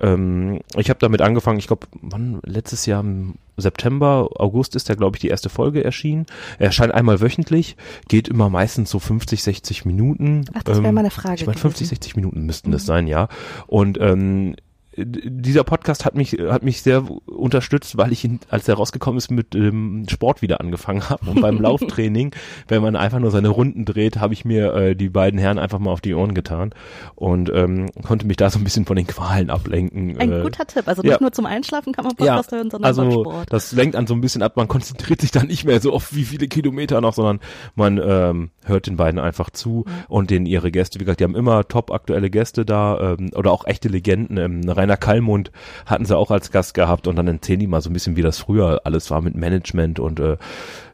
Ähm, 0.00 0.60
ich 0.76 0.88
habe 0.88 1.00
damit 1.00 1.20
angefangen, 1.20 1.58
ich 1.58 1.66
glaube, 1.66 1.86
wann 2.00 2.40
letztes 2.44 2.86
Jahr 2.86 3.00
im 3.00 3.34
September, 3.60 4.28
August 4.36 4.76
ist 4.76 4.88
ja 4.88 4.94
glaube 4.94 5.16
ich 5.16 5.20
die 5.20 5.28
erste 5.28 5.48
Folge 5.48 5.84
erschienen. 5.84 6.26
Er 6.58 6.66
erscheint 6.66 6.92
einmal 6.92 7.20
wöchentlich, 7.20 7.76
geht 8.08 8.28
immer 8.28 8.48
meistens 8.48 8.90
so 8.90 8.98
50, 8.98 9.42
60 9.42 9.84
Minuten. 9.84 10.44
Ach, 10.54 10.62
das 10.62 10.78
wäre 10.78 10.88
ähm, 10.88 10.94
meine 10.94 11.10
Frage. 11.10 11.36
Ich 11.36 11.46
meine 11.46 11.58
50, 11.58 11.88
60 11.88 12.16
Minuten 12.16 12.46
müssten 12.46 12.68
mhm. 12.68 12.72
das 12.72 12.86
sein, 12.86 13.06
ja. 13.06 13.28
Und 13.66 13.98
ähm, 14.00 14.54
dieser 15.04 15.64
Podcast 15.64 16.04
hat 16.04 16.14
mich 16.14 16.32
hat 16.32 16.62
mich 16.62 16.82
sehr 16.82 17.04
unterstützt, 17.26 17.96
weil 17.96 18.12
ich 18.12 18.24
ihn, 18.24 18.40
als 18.48 18.68
er 18.68 18.74
rausgekommen 18.74 19.18
ist, 19.18 19.30
mit 19.30 19.54
ähm, 19.54 20.06
Sport 20.08 20.42
wieder 20.42 20.60
angefangen 20.60 21.08
habe 21.08 21.30
und 21.30 21.40
beim 21.40 21.58
Lauftraining, 21.60 22.34
wenn 22.68 22.82
man 22.82 22.96
einfach 22.96 23.18
nur 23.18 23.30
seine 23.30 23.48
Runden 23.48 23.84
dreht, 23.84 24.18
habe 24.18 24.34
ich 24.34 24.44
mir 24.44 24.74
äh, 24.74 24.96
die 24.96 25.08
beiden 25.08 25.38
Herren 25.38 25.58
einfach 25.58 25.78
mal 25.78 25.90
auf 25.90 26.00
die 26.00 26.14
Ohren 26.14 26.34
getan 26.34 26.74
und 27.14 27.50
ähm, 27.54 27.90
konnte 28.02 28.26
mich 28.26 28.36
da 28.36 28.50
so 28.50 28.58
ein 28.58 28.64
bisschen 28.64 28.84
von 28.84 28.96
den 28.96 29.06
Qualen 29.06 29.50
ablenken. 29.50 30.18
Ein 30.18 30.32
äh, 30.32 30.42
guter 30.42 30.66
Tipp, 30.66 30.86
also 30.86 31.02
nicht 31.02 31.12
ja. 31.12 31.18
nur 31.20 31.32
zum 31.32 31.46
Einschlafen 31.46 31.92
kann 31.92 32.04
man 32.04 32.16
Podcast 32.16 32.52
ja, 32.52 32.58
hören, 32.58 32.70
sondern 32.70 32.86
also 32.86 33.02
beim 33.02 33.12
Sport. 33.12 33.52
Das 33.52 33.72
lenkt 33.72 33.96
an 33.96 34.06
so 34.06 34.14
ein 34.14 34.20
bisschen 34.20 34.42
ab, 34.42 34.56
man 34.56 34.68
konzentriert 34.68 35.20
sich 35.20 35.30
dann 35.30 35.46
nicht 35.46 35.64
mehr 35.64 35.80
so 35.80 35.92
auf 35.92 36.14
wie 36.14 36.24
viele 36.24 36.48
Kilometer 36.48 37.00
noch, 37.00 37.14
sondern 37.14 37.40
man 37.74 38.00
ähm, 38.02 38.50
hört 38.64 38.86
den 38.86 38.96
beiden 38.96 39.20
einfach 39.20 39.50
zu 39.50 39.84
ja. 39.86 39.92
und 40.08 40.30
den 40.30 40.46
ihre 40.46 40.70
Gäste, 40.70 41.00
wie 41.00 41.04
gesagt, 41.04 41.20
die 41.20 41.24
haben 41.24 41.36
immer 41.36 41.66
top 41.68 41.90
aktuelle 41.90 42.30
Gäste 42.30 42.64
da 42.64 43.14
ähm, 43.18 43.30
oder 43.34 43.52
auch 43.52 43.66
echte 43.66 43.88
Legenden. 43.88 44.36
Ähm, 44.36 44.68
Rainer 44.68 44.89
Kallmund 44.96 45.50
hatten 45.86 46.04
sie 46.04 46.16
auch 46.16 46.30
als 46.30 46.50
Gast 46.50 46.74
gehabt 46.74 47.06
und 47.06 47.16
dann 47.16 47.28
erzählen 47.28 47.60
die 47.60 47.66
mal 47.66 47.80
so 47.80 47.90
ein 47.90 47.92
bisschen, 47.92 48.16
wie 48.16 48.22
das 48.22 48.38
früher 48.38 48.80
alles 48.84 49.10
war 49.10 49.20
mit 49.20 49.34
Management 49.34 49.98
und 49.98 50.20
äh, 50.20 50.36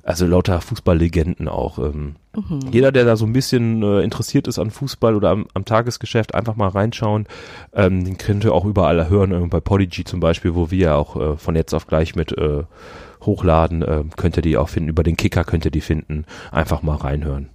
also 0.02 0.24
lauter 0.24 0.60
Fußballlegenden 0.60 1.48
auch. 1.48 1.78
Ähm. 1.78 2.14
Mhm. 2.34 2.60
Jeder, 2.70 2.92
der 2.92 3.04
da 3.04 3.16
so 3.16 3.26
ein 3.26 3.32
bisschen 3.32 3.82
äh, 3.82 4.02
interessiert 4.02 4.46
ist 4.46 4.58
an 4.58 4.70
Fußball 4.70 5.16
oder 5.16 5.30
am, 5.30 5.46
am 5.52 5.64
Tagesgeschäft, 5.64 6.34
einfach 6.34 6.54
mal 6.54 6.68
reinschauen. 6.68 7.26
Ähm, 7.74 8.04
den 8.04 8.16
könnt 8.16 8.44
ihr 8.44 8.54
auch 8.54 8.64
überall 8.64 9.08
hören, 9.08 9.32
äh, 9.32 9.46
bei 9.48 9.60
Podigy 9.60 10.04
zum 10.04 10.20
Beispiel, 10.20 10.54
wo 10.54 10.70
wir 10.70 10.96
auch 10.96 11.16
äh, 11.16 11.36
von 11.36 11.56
jetzt 11.56 11.74
auf 11.74 11.88
gleich 11.88 12.14
mit 12.14 12.36
äh, 12.38 12.62
hochladen, 13.22 13.82
äh, 13.82 14.04
könnt 14.16 14.36
ihr 14.36 14.42
die 14.42 14.56
auch 14.56 14.68
finden. 14.68 14.90
Über 14.90 15.02
den 15.02 15.16
Kicker 15.16 15.44
könnt 15.44 15.64
ihr 15.64 15.72
die 15.72 15.80
finden. 15.80 16.24
Einfach 16.52 16.82
mal 16.82 16.96
reinhören. 16.96 17.48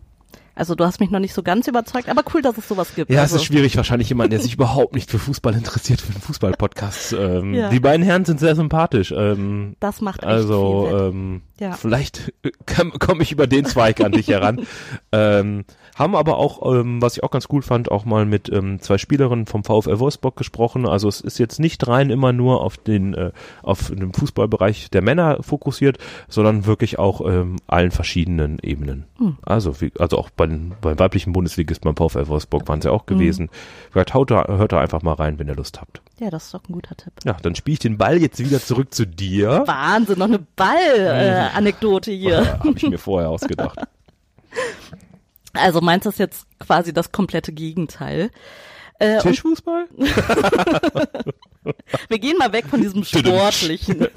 Also 0.55 0.75
du 0.75 0.85
hast 0.85 0.99
mich 0.99 1.09
noch 1.09 1.19
nicht 1.19 1.33
so 1.33 1.43
ganz 1.43 1.67
überzeugt, 1.67 2.09
aber 2.09 2.23
cool, 2.33 2.41
dass 2.41 2.57
es 2.57 2.67
sowas 2.67 2.93
gibt. 2.95 3.09
Ja, 3.11 3.21
also. 3.21 3.35
es 3.35 3.41
ist 3.41 3.47
schwierig, 3.47 3.77
wahrscheinlich 3.77 4.09
jemand, 4.09 4.31
der 4.31 4.39
sich 4.39 4.53
überhaupt 4.55 4.93
nicht 4.93 5.09
für 5.09 5.19
Fußball 5.19 5.53
interessiert, 5.55 6.01
für 6.01 6.11
einen 6.11 6.21
Fußball-Podcast. 6.21 7.13
Ähm, 7.13 7.53
ja. 7.53 7.69
Die 7.69 7.79
beiden 7.79 8.05
Herren 8.05 8.25
sind 8.25 8.39
sehr 8.39 8.55
sympathisch. 8.55 9.13
Ähm, 9.15 9.75
das 9.79 10.01
macht 10.01 10.23
echt 10.23 10.27
Also 10.27 10.89
ähm, 10.91 11.41
ja. 11.59 11.73
vielleicht 11.73 12.33
komme 12.99 13.23
ich 13.23 13.31
über 13.31 13.47
den 13.47 13.65
Zweig 13.65 14.01
an 14.01 14.11
dich 14.11 14.27
heran. 14.27 14.65
ähm, 15.11 15.63
Haben 15.95 16.15
aber 16.15 16.37
auch, 16.37 16.73
ähm, 16.73 17.01
was 17.01 17.17
ich 17.17 17.23
auch 17.23 17.31
ganz 17.31 17.47
cool 17.51 17.61
fand, 17.61 17.91
auch 17.91 18.05
mal 18.05 18.25
mit 18.25 18.51
ähm, 18.51 18.81
zwei 18.81 18.97
Spielerinnen 18.97 19.45
vom 19.45 19.63
VfL 19.63 19.99
Wolfsburg 19.99 20.35
gesprochen. 20.35 20.87
Also 20.87 21.07
es 21.07 21.21
ist 21.21 21.37
jetzt 21.37 21.59
nicht 21.59 21.87
rein 21.87 22.09
immer 22.09 22.33
nur 22.33 22.61
auf 22.61 22.77
den, 22.77 23.13
äh, 23.13 23.31
auf 23.61 23.89
den 23.89 24.13
Fußballbereich 24.13 24.89
der 24.89 25.01
Männer 25.01 25.37
fokussiert, 25.41 25.97
sondern 26.27 26.65
wirklich 26.65 26.99
auch 26.99 27.21
ähm, 27.21 27.57
allen 27.67 27.91
verschiedenen 27.91 28.57
Ebenen. 28.61 29.05
Hm. 29.17 29.37
Also, 29.43 29.79
wie, 29.81 29.91
also 29.99 30.17
auch 30.17 30.29
bei 30.41 30.47
den, 30.47 30.73
beim 30.81 30.97
weiblichen 30.97 31.33
Bundesligist 31.33 31.81
beim 31.81 31.95
VfL 31.95 32.27
Wolfsburg 32.27 32.67
waren 32.67 32.81
sie 32.81 32.91
auch 32.91 33.05
gewesen. 33.05 33.51
Vielleicht 33.91 34.15
haut 34.15 34.31
hört 34.31 34.71
da 34.71 34.81
einfach 34.81 35.03
mal 35.03 35.13
rein, 35.13 35.37
wenn 35.37 35.47
ihr 35.47 35.53
Lust 35.53 35.79
habt. 35.79 36.01
Ja, 36.19 36.31
das 36.31 36.45
ist 36.45 36.53
doch 36.55 36.63
ein 36.67 36.73
guter 36.73 36.97
Tipp. 36.97 37.13
Ja, 37.23 37.33
dann 37.33 37.53
spiele 37.53 37.73
ich 37.73 37.79
den 37.79 37.99
Ball 37.99 38.19
jetzt 38.19 38.39
wieder 38.39 38.59
zurück 38.59 38.91
zu 38.91 39.05
dir. 39.05 39.61
Wahnsinn, 39.67 40.17
noch 40.17 40.25
eine 40.25 40.39
Ball-Anekdote 40.39 42.09
hier. 42.11 42.59
Habe 42.59 42.73
ich 42.75 42.89
mir 42.89 42.97
vorher 42.97 43.29
ausgedacht. 43.29 43.79
Also 45.53 45.81
meins 45.81 46.05
ist 46.05 46.17
jetzt 46.17 46.47
quasi 46.59 46.93
das 46.93 47.11
komplette 47.11 47.51
Gegenteil. 47.51 48.31
Äh, 48.99 49.19
Tischfußball? 49.19 49.85
Wir 52.07 52.19
gehen 52.19 52.37
mal 52.37 52.53
weg 52.53 52.65
von 52.67 52.81
diesem 52.81 53.03
Sportlichen. 53.03 54.07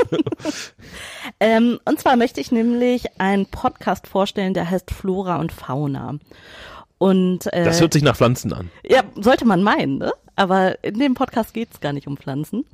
ähm, 1.40 1.78
und 1.84 2.00
zwar 2.00 2.16
möchte 2.16 2.40
ich 2.40 2.52
nämlich 2.52 3.20
einen 3.20 3.46
Podcast 3.46 4.06
vorstellen, 4.06 4.54
der 4.54 4.70
heißt 4.70 4.90
Flora 4.90 5.36
und 5.36 5.52
Fauna. 5.52 6.18
Und 6.98 7.52
äh, 7.52 7.64
Das 7.64 7.80
hört 7.80 7.92
sich 7.92 8.02
nach 8.02 8.16
Pflanzen 8.16 8.52
an. 8.52 8.70
Ja, 8.84 9.02
sollte 9.16 9.44
man 9.44 9.62
meinen, 9.62 9.98
ne? 9.98 10.12
Aber 10.36 10.82
in 10.82 10.98
dem 10.98 11.14
Podcast 11.14 11.54
geht's 11.54 11.80
gar 11.80 11.92
nicht 11.92 12.06
um 12.06 12.16
Pflanzen. 12.16 12.64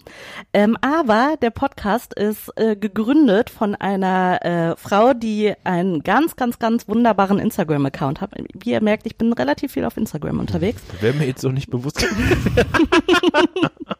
Ähm, 0.52 0.78
aber 0.80 1.34
der 1.42 1.50
Podcast 1.50 2.14
ist 2.14 2.50
äh, 2.56 2.74
gegründet 2.74 3.50
von 3.50 3.74
einer 3.74 4.44
äh, 4.44 4.76
Frau, 4.76 5.12
die 5.12 5.52
einen 5.64 6.02
ganz, 6.02 6.36
ganz, 6.36 6.58
ganz 6.58 6.88
wunderbaren 6.88 7.38
Instagram-Account 7.38 8.20
hat. 8.20 8.30
Wie 8.54 8.70
ihr 8.70 8.82
merkt, 8.82 9.06
ich 9.06 9.16
bin 9.16 9.32
relativ 9.32 9.72
viel 9.72 9.84
auf 9.84 9.96
Instagram 9.96 10.38
unterwegs. 10.38 10.80
Wäre 11.00 11.14
mir 11.14 11.26
jetzt 11.26 11.42
so 11.42 11.50
nicht 11.50 11.70
bewusst. 11.70 12.02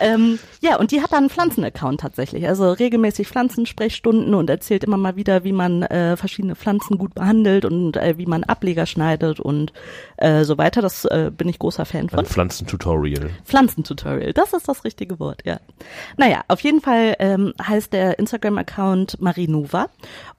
Ähm, 0.00 0.38
ja, 0.60 0.76
und 0.76 0.90
die 0.90 1.02
hat 1.02 1.12
dann 1.12 1.20
einen 1.20 1.30
Pflanzen-Account 1.30 2.00
tatsächlich. 2.00 2.46
Also 2.48 2.70
regelmäßig 2.70 3.28
Pflanzensprechstunden 3.28 4.34
und 4.34 4.48
erzählt 4.50 4.84
immer 4.84 4.96
mal 4.96 5.16
wieder, 5.16 5.44
wie 5.44 5.52
man 5.52 5.82
äh, 5.82 6.16
verschiedene 6.16 6.54
Pflanzen 6.56 6.98
gut 6.98 7.14
behandelt 7.14 7.64
und 7.64 7.96
äh, 7.96 8.16
wie 8.18 8.26
man 8.26 8.44
Ableger 8.44 8.86
schneidet 8.86 9.40
und 9.40 9.72
äh, 10.16 10.44
so 10.44 10.58
weiter. 10.58 10.82
Das 10.82 11.04
äh, 11.04 11.30
bin 11.36 11.48
ich 11.48 11.58
großer 11.58 11.84
Fan 11.84 12.08
von. 12.08 12.20
Ein 12.20 12.26
Pflanzentutorial. 12.26 13.30
Pflanzentutorial, 13.44 14.32
das 14.32 14.52
ist 14.52 14.68
das 14.68 14.84
richtige 14.84 15.18
Wort, 15.18 15.42
ja. 15.44 15.60
Naja, 16.16 16.42
auf 16.48 16.60
jeden 16.60 16.80
Fall 16.80 17.16
ähm, 17.18 17.52
heißt 17.62 17.92
der 17.92 18.18
Instagram-Account 18.18 19.20
Marinova 19.20 19.88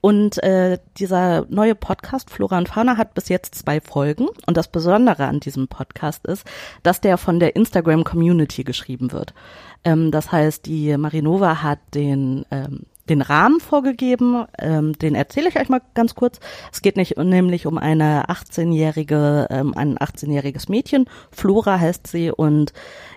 und 0.02 0.42
äh, 0.44 0.80
dieser 0.98 1.46
neue 1.50 1.76
Podcast 1.76 2.30
Flora 2.30 2.58
und 2.58 2.70
Fauna 2.70 2.98
hat 2.98 3.14
bis 3.14 3.30
jetzt 3.30 3.56
zwei 3.56 3.82
Folgen 3.82 4.28
und 4.48 4.58
das 4.58 4.68
Besondere 4.68 5.26
an 5.26 5.40
diesem 5.40 5.68
Podcast 5.68 6.26
ist, 6.26 6.46
dass 6.82 7.02
der 7.02 7.18
von 7.18 7.40
der 7.40 7.56
Instagram-Community 7.56 8.64
geschrieben 8.64 9.12
wird. 9.12 9.34
Ähm, 9.84 10.12
das 10.12 10.32
heißt, 10.32 10.66
die 10.66 10.96
Marinova 10.98 11.62
hat 11.62 11.80
den 11.94 12.46
ähm, 12.52 12.86
den 13.10 13.22
Rahmen 13.22 13.60
vorgegeben, 13.60 14.46
ähm, 14.58 14.94
den 14.94 15.16
erzähle 15.16 15.50
ich 15.50 15.60
euch 15.60 15.68
mal 15.68 15.82
ganz 15.94 16.16
kurz. 16.16 16.40
Es 16.72 16.82
geht 16.82 16.96
nicht 16.96 17.18
nämlich 17.18 17.66
um 17.66 17.78
eine 17.78 18.26
18-jährige, 18.30 19.48
ähm, 19.50 19.74
ein 19.76 19.98
18-jähriges 19.98 20.70
Mädchen. 20.70 21.06
Flora 21.32 21.80
heißt 21.80 22.08
sie 22.08 22.32
und 22.32 22.72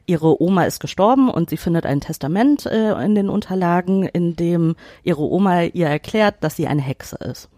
ihre 0.06 0.42
Oma 0.42 0.64
ist 0.64 0.80
gestorben 0.80 1.30
und 1.30 1.50
sie 1.50 1.56
findet 1.56 1.86
ein 1.86 2.00
Testament 2.00 2.66
äh, 2.66 3.00
in 3.04 3.14
den 3.14 3.28
Unterlagen, 3.28 4.04
in 4.04 4.34
dem 4.34 4.74
ihre 5.04 5.22
Oma 5.22 5.62
ihr 5.62 5.86
erklärt, 5.86 6.36
dass 6.40 6.56
sie 6.56 6.66
eine 6.66 6.82
Hexe 6.82 7.16
ist. 7.16 7.48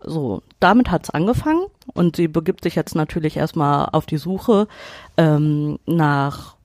So, 0.00 0.42
damit 0.60 0.90
hat's 0.90 1.10
angefangen 1.10 1.66
und 1.92 2.16
sie 2.16 2.28
begibt 2.28 2.62
sich 2.62 2.76
jetzt 2.76 2.94
natürlich 2.94 3.36
erstmal 3.36 3.88
auf 3.92 4.06
die 4.06 4.16
Suche 4.16 4.68
ähm, 5.16 5.78
nach 5.86 6.57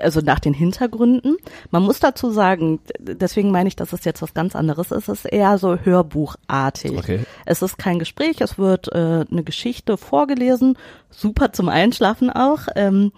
also 0.00 0.20
nach 0.20 0.38
den 0.38 0.54
Hintergründen. 0.54 1.36
Man 1.70 1.82
muss 1.82 2.00
dazu 2.00 2.30
sagen, 2.30 2.80
deswegen 2.98 3.50
meine 3.50 3.68
ich, 3.68 3.76
dass 3.76 3.92
es 3.92 4.04
jetzt 4.04 4.22
was 4.22 4.34
ganz 4.34 4.56
anderes 4.56 4.90
ist. 4.90 5.08
Es 5.08 5.24
ist 5.24 5.32
eher 5.32 5.58
so 5.58 5.76
hörbuchartig. 5.76 6.98
Okay. 6.98 7.20
Es 7.46 7.62
ist 7.62 7.78
kein 7.78 7.98
Gespräch, 7.98 8.40
es 8.40 8.58
wird 8.58 8.88
äh, 8.92 9.24
eine 9.30 9.42
Geschichte 9.44 9.96
vorgelesen, 9.96 10.76
super 11.10 11.52
zum 11.52 11.68
Einschlafen 11.68 12.30
auch. 12.30 12.68
Ähm, 12.76 13.12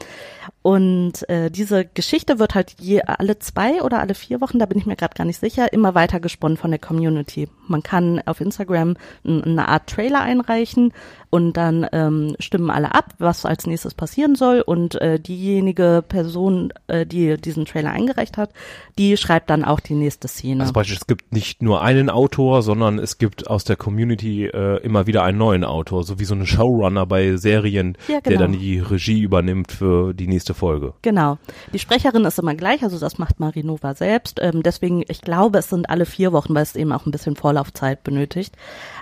und 0.62 1.26
äh, 1.30 1.50
diese 1.50 1.86
Geschichte 1.86 2.38
wird 2.38 2.54
halt 2.54 2.74
je 2.78 3.00
alle 3.02 3.38
zwei 3.38 3.82
oder 3.82 3.98
alle 4.00 4.14
vier 4.14 4.42
Wochen, 4.42 4.58
da 4.58 4.66
bin 4.66 4.76
ich 4.76 4.84
mir 4.84 4.96
gerade 4.96 5.14
gar 5.14 5.24
nicht 5.24 5.40
sicher, 5.40 5.72
immer 5.72 5.94
weiter 5.94 6.20
gesponnen 6.20 6.58
von 6.58 6.70
der 6.70 6.78
Community. 6.78 7.48
Man 7.66 7.82
kann 7.82 8.20
auf 8.26 8.42
Instagram 8.42 8.96
eine 9.24 9.68
Art 9.68 9.88
Trailer 9.88 10.20
einreichen 10.20 10.92
und 11.30 11.56
dann 11.56 11.86
ähm, 11.92 12.34
stimmen 12.40 12.70
alle 12.70 12.94
ab, 12.94 13.14
was 13.18 13.46
als 13.46 13.66
nächstes 13.66 13.94
passieren 13.94 14.34
soll 14.34 14.60
und 14.60 15.00
äh, 15.00 15.18
diejenige 15.18 16.04
Person, 16.06 16.72
äh, 16.88 17.06
die 17.06 17.36
diesen 17.38 17.64
Trailer 17.64 17.92
eingereicht 17.92 18.36
hat, 18.36 18.50
die 18.98 19.16
schreibt 19.16 19.48
dann 19.48 19.64
auch 19.64 19.80
die 19.80 19.94
nächste 19.94 20.28
Szene. 20.28 20.62
Also 20.62 20.72
praktisch, 20.72 20.96
es 20.96 21.06
gibt 21.06 21.32
nicht 21.32 21.62
nur 21.62 21.82
einen 21.82 22.10
Autor, 22.10 22.62
sondern 22.62 22.98
es 22.98 23.16
gibt 23.16 23.48
aus 23.48 23.64
der 23.64 23.76
Community 23.76 24.46
äh, 24.46 24.82
immer 24.82 25.06
wieder 25.06 25.22
einen 25.22 25.38
neuen 25.38 25.64
Autor, 25.64 26.02
so 26.02 26.18
wie 26.18 26.24
so 26.24 26.34
ein 26.34 26.46
Showrunner 26.46 27.06
bei 27.06 27.36
Serien, 27.36 27.96
Ja, 28.08 28.20
der 28.20 28.32
genau. 28.32 28.40
dann 28.40 28.52
die 28.52 28.80
Regie 28.80 29.20
übernimmt 29.20 29.72
für 29.72 30.12
die 30.12 30.26
nächste 30.26 30.49
Folge. 30.54 30.94
Genau. 31.02 31.38
Die 31.72 31.78
Sprecherin 31.78 32.24
ist 32.24 32.38
immer 32.38 32.54
gleich, 32.54 32.82
also 32.82 32.98
das 32.98 33.18
macht 33.18 33.40
Marinova 33.40 33.94
selbst. 33.94 34.38
Ähm, 34.40 34.62
deswegen, 34.62 35.02
ich 35.08 35.20
glaube, 35.20 35.58
es 35.58 35.68
sind 35.68 35.90
alle 35.90 36.06
vier 36.06 36.32
Wochen, 36.32 36.54
weil 36.54 36.62
es 36.62 36.76
eben 36.76 36.92
auch 36.92 37.06
ein 37.06 37.10
bisschen 37.12 37.36
Vorlaufzeit 37.36 38.02
benötigt. 38.04 38.54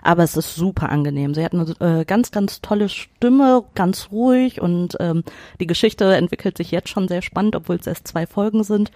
Aber 0.02 0.22
es 0.22 0.36
ist 0.36 0.54
super 0.54 0.88
angenehm. 0.90 1.34
Sie 1.34 1.44
hat 1.44 1.54
eine 1.54 1.74
äh, 1.80 2.04
ganz, 2.04 2.30
ganz 2.30 2.60
tolle 2.60 2.88
Stimme, 2.88 3.64
ganz 3.74 4.08
ruhig 4.10 4.60
und 4.60 4.96
ähm, 5.00 5.24
die 5.60 5.66
Geschichte 5.66 6.14
entwickelt 6.14 6.56
sich 6.56 6.70
jetzt 6.70 6.88
schon 6.88 7.08
sehr 7.08 7.22
spannend, 7.22 7.56
obwohl 7.56 7.76
es 7.76 7.86
erst 7.86 8.08
zwei 8.08 8.26
Folgen 8.26 8.64
sind. 8.64 8.90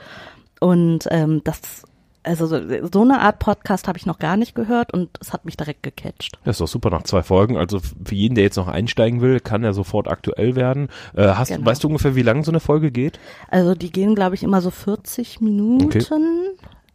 Und 0.61 1.09
ähm, 1.11 1.41
das, 1.45 1.85
also 2.25 2.47
so, 2.47 2.59
so 2.93 3.03
eine 3.03 3.21
Art 3.21 3.39
Podcast 3.39 3.89
habe 3.89 3.99
ich 3.99 4.07
noch 4.07 4.19
gar 4.19 4.37
nicht 4.37 4.55
gehört 4.55 4.93
und 4.93 5.11
es 5.21 5.33
hat 5.33 5.45
mich 5.45 5.57
direkt 5.57 5.83
gecatcht. 5.83 6.39
Das 6.45 6.55
ist 6.57 6.61
doch 6.61 6.69
super 6.69 6.91
nach 6.91 7.03
zwei 7.03 7.23
Folgen. 7.23 7.57
Also 7.57 7.81
für 7.81 8.15
jeden, 8.15 8.35
der 8.35 8.45
jetzt 8.45 8.57
noch 8.57 8.69
einsteigen 8.69 9.21
will, 9.21 9.41
kann 9.41 9.65
er 9.65 9.73
sofort 9.73 10.09
aktuell 10.09 10.55
werden. 10.57 10.89
Äh, 11.17 11.27
hast, 11.29 11.49
Genau. 11.49 11.67
Weißt 11.67 11.83
du 11.83 11.89
ungefähr, 11.89 12.15
wie 12.15 12.23
lang 12.23 12.45
so 12.45 12.51
eine 12.53 12.61
Folge 12.61 12.91
geht? 12.91 13.19
Also 13.51 13.75
die 13.75 13.91
gehen, 13.91 14.15
glaube 14.15 14.35
ich, 14.37 14.43
immer 14.43 14.61
so 14.61 14.71
40 14.71 15.41
Minuten, 15.41 16.01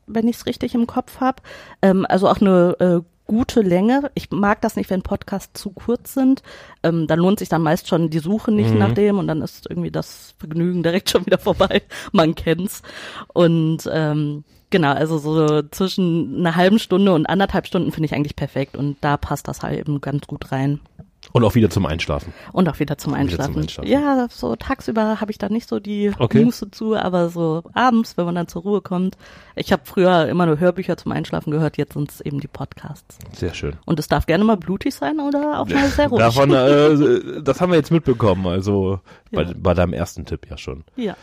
wenn 0.07 0.27
ich 0.27 0.37
es 0.37 0.45
richtig 0.45 0.73
im 0.75 0.87
Kopf 0.87 1.19
habe. 1.19 1.41
Ähm, 1.81 2.05
also 2.07 2.29
auch 2.29 2.39
eine 2.39 2.75
äh, 2.79 3.01
gute 3.25 3.59
Länge. 3.61 4.09
Ich 4.13 4.31
mag 4.31 4.61
das 4.61 4.77
nicht, 4.77 4.89
wenn 4.89 5.01
Podcasts 5.01 5.61
zu 5.61 5.71
kurz 5.71 6.13
sind. 6.13 6.41
Ähm, 6.83 7.07
dann 7.07 7.19
lohnt 7.19 7.39
sich 7.39 7.49
dann 7.49 7.61
meist 7.61 7.89
schon 7.89 8.09
die 8.09 8.19
Suche 8.19 8.53
nicht 8.53 8.71
Mhm. 8.71 8.77
nach 8.79 8.93
dem 8.93 9.19
und 9.19 9.27
dann 9.27 9.41
ist 9.41 9.69
irgendwie 9.69 9.91
das 9.91 10.33
Vergnügen 10.37 10.83
direkt 10.83 11.09
schon 11.09 11.25
wieder 11.25 11.37
vorbei. 11.37 11.81
Man 12.13 12.35
kennt's. 12.35 12.81
Und 13.33 13.89
ähm, 13.91 14.45
genau, 14.69 14.93
also 14.93 15.17
so 15.17 15.62
zwischen 15.71 16.38
einer 16.39 16.56
halben 16.56 16.80
Stunde 16.80 17.13
und 17.13 17.25
anderthalb 17.27 17.67
Stunden 17.67 17.91
finde 17.91 18.06
ich 18.08 18.13
eigentlich 18.15 18.36
perfekt 18.36 18.75
und 18.77 18.97
da 19.01 19.17
passt 19.17 19.47
das 19.47 19.63
halt 19.63 19.80
eben 19.80 20.01
ganz 20.01 20.27
gut 20.27 20.51
rein. 20.51 20.80
Und 21.34 21.43
auch 21.43 21.56
wieder 21.56 21.69
zum 21.69 21.86
Einschlafen. 21.86 22.32
Und 22.53 22.69
auch 22.69 22.80
wieder 22.80 22.97
zum 22.97 23.12
Wieder 23.12 23.19
Einschlafen. 23.21 23.53
zum 23.53 23.62
Einschlafen. 23.63 23.89
Ja, 23.91 24.27
so 24.30 24.56
tagsüber 24.56 25.19
habe 25.19 25.30
ich 25.30 25.38
da 25.38 25.49
nicht 25.49 25.67
so 25.67 25.80
die 25.82 26.12
Okay. 26.17 26.45
Muße 26.45 26.71
zu, 26.71 26.95
aber 26.95 27.27
so 27.30 27.63
abends, 27.73 28.15
wenn 28.15 28.23
man 28.25 28.36
dann 28.36 28.47
zur 28.47 28.62
Ruhe 28.62 28.80
kommt. 28.82 29.17
Ich 29.56 29.73
habe 29.73 29.82
früher 29.84 30.30
immer 30.30 30.45
nur 30.45 30.58
Hörbücher 30.60 30.95
zum 30.95 31.12
Einschlafen 31.12 31.51
gehört, 31.51 31.75
jetzt 31.77 31.93
sind 31.93 32.10
es 32.12 32.21
eben 32.21 32.39
die 32.39 32.47
Podcasts. 32.47 33.17
Sehr 33.34 33.53
schön. 33.53 33.73
Und 33.86 33.99
es 33.99 34.08
darf 34.08 34.25
gerne 34.25 34.45
mal 34.45 34.56
blutig 34.56 34.95
sein 34.95 35.19
oder 35.19 35.60
auch 35.60 35.67
mal 35.67 35.88
sehr 35.89 36.08
ruhig. 36.08 36.19
Davon, 36.21 36.53
äh, 36.53 37.41
das 37.41 37.60
haben 37.60 37.71
wir 37.71 37.77
jetzt 37.77 37.91
mitbekommen, 37.91 38.47
also 38.47 39.01
bei, 39.32 39.41
Ja. 39.43 39.51
bei 39.58 39.73
deinem 39.73 39.93
ersten 39.93 40.23
Tipp 40.25 40.47
ja 40.49 40.58
schon. 40.58 40.86
ja. 40.95 41.15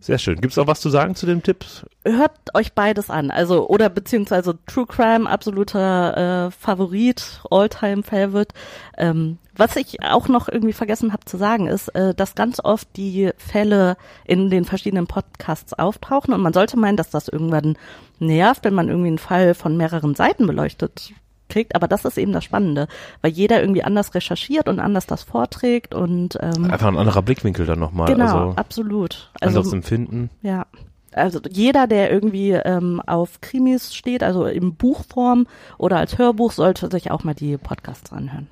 Sehr 0.00 0.18
schön. 0.18 0.40
Gibt's 0.40 0.58
auch 0.58 0.66
was 0.66 0.80
zu 0.80 0.90
sagen 0.90 1.14
zu 1.14 1.26
dem 1.26 1.42
Tipp? 1.42 1.64
Hört 2.04 2.32
euch 2.54 2.72
beides 2.72 3.10
an. 3.10 3.30
Also, 3.30 3.68
oder 3.68 3.88
beziehungsweise 3.88 4.58
True 4.66 4.86
Crime, 4.86 5.28
absoluter 5.28 6.46
äh, 6.46 6.50
Favorit, 6.50 7.40
All-Time 7.50 8.02
Favorite. 8.02 8.54
Ähm, 8.98 9.38
was 9.54 9.76
ich 9.76 10.02
auch 10.02 10.28
noch 10.28 10.48
irgendwie 10.48 10.72
vergessen 10.72 11.12
habe 11.12 11.24
zu 11.24 11.36
sagen, 11.36 11.66
ist, 11.68 11.88
äh, 11.88 12.14
dass 12.14 12.34
ganz 12.34 12.58
oft 12.62 12.88
die 12.96 13.30
Fälle 13.36 13.96
in 14.24 14.50
den 14.50 14.64
verschiedenen 14.64 15.06
Podcasts 15.06 15.74
auftauchen 15.74 16.32
und 16.32 16.40
man 16.40 16.54
sollte 16.54 16.78
meinen, 16.78 16.96
dass 16.96 17.10
das 17.10 17.28
irgendwann 17.28 17.76
nervt, 18.18 18.64
wenn 18.64 18.74
man 18.74 18.88
irgendwie 18.88 19.08
einen 19.08 19.18
Fall 19.18 19.54
von 19.54 19.76
mehreren 19.76 20.14
Seiten 20.14 20.46
beleuchtet 20.46 21.12
kriegt, 21.52 21.74
aber 21.76 21.86
das 21.86 22.04
ist 22.04 22.18
eben 22.18 22.32
das 22.32 22.44
Spannende, 22.44 22.88
weil 23.20 23.30
jeder 23.30 23.60
irgendwie 23.60 23.84
anders 23.84 24.14
recherchiert 24.14 24.68
und 24.68 24.80
anders 24.80 25.06
das 25.06 25.22
vorträgt 25.22 25.94
und 25.94 26.38
ähm, 26.40 26.70
Einfach 26.70 26.88
ein 26.88 26.96
anderer 26.96 27.22
Blickwinkel 27.22 27.66
dann 27.66 27.78
nochmal. 27.78 28.06
genau, 28.08 28.24
Also 28.24 28.56
absolut. 28.56 29.30
Also 29.40 29.58
anderes 29.58 29.72
Empfinden. 29.72 30.30
ja. 30.42 30.66
Also 31.14 31.40
jeder, 31.46 31.86
der 31.86 32.10
irgendwie 32.10 32.52
ähm, 32.52 33.02
auf 33.06 33.42
Krimis 33.42 33.94
steht, 33.94 34.22
also 34.22 34.46
in 34.46 34.76
Buchform 34.76 35.46
oder 35.76 35.98
als 35.98 36.16
Hörbuch, 36.16 36.52
sollte 36.52 36.90
sich 36.90 37.10
auch 37.10 37.22
mal 37.22 37.34
die 37.34 37.58
Podcasts 37.58 38.10
anhören. 38.12 38.46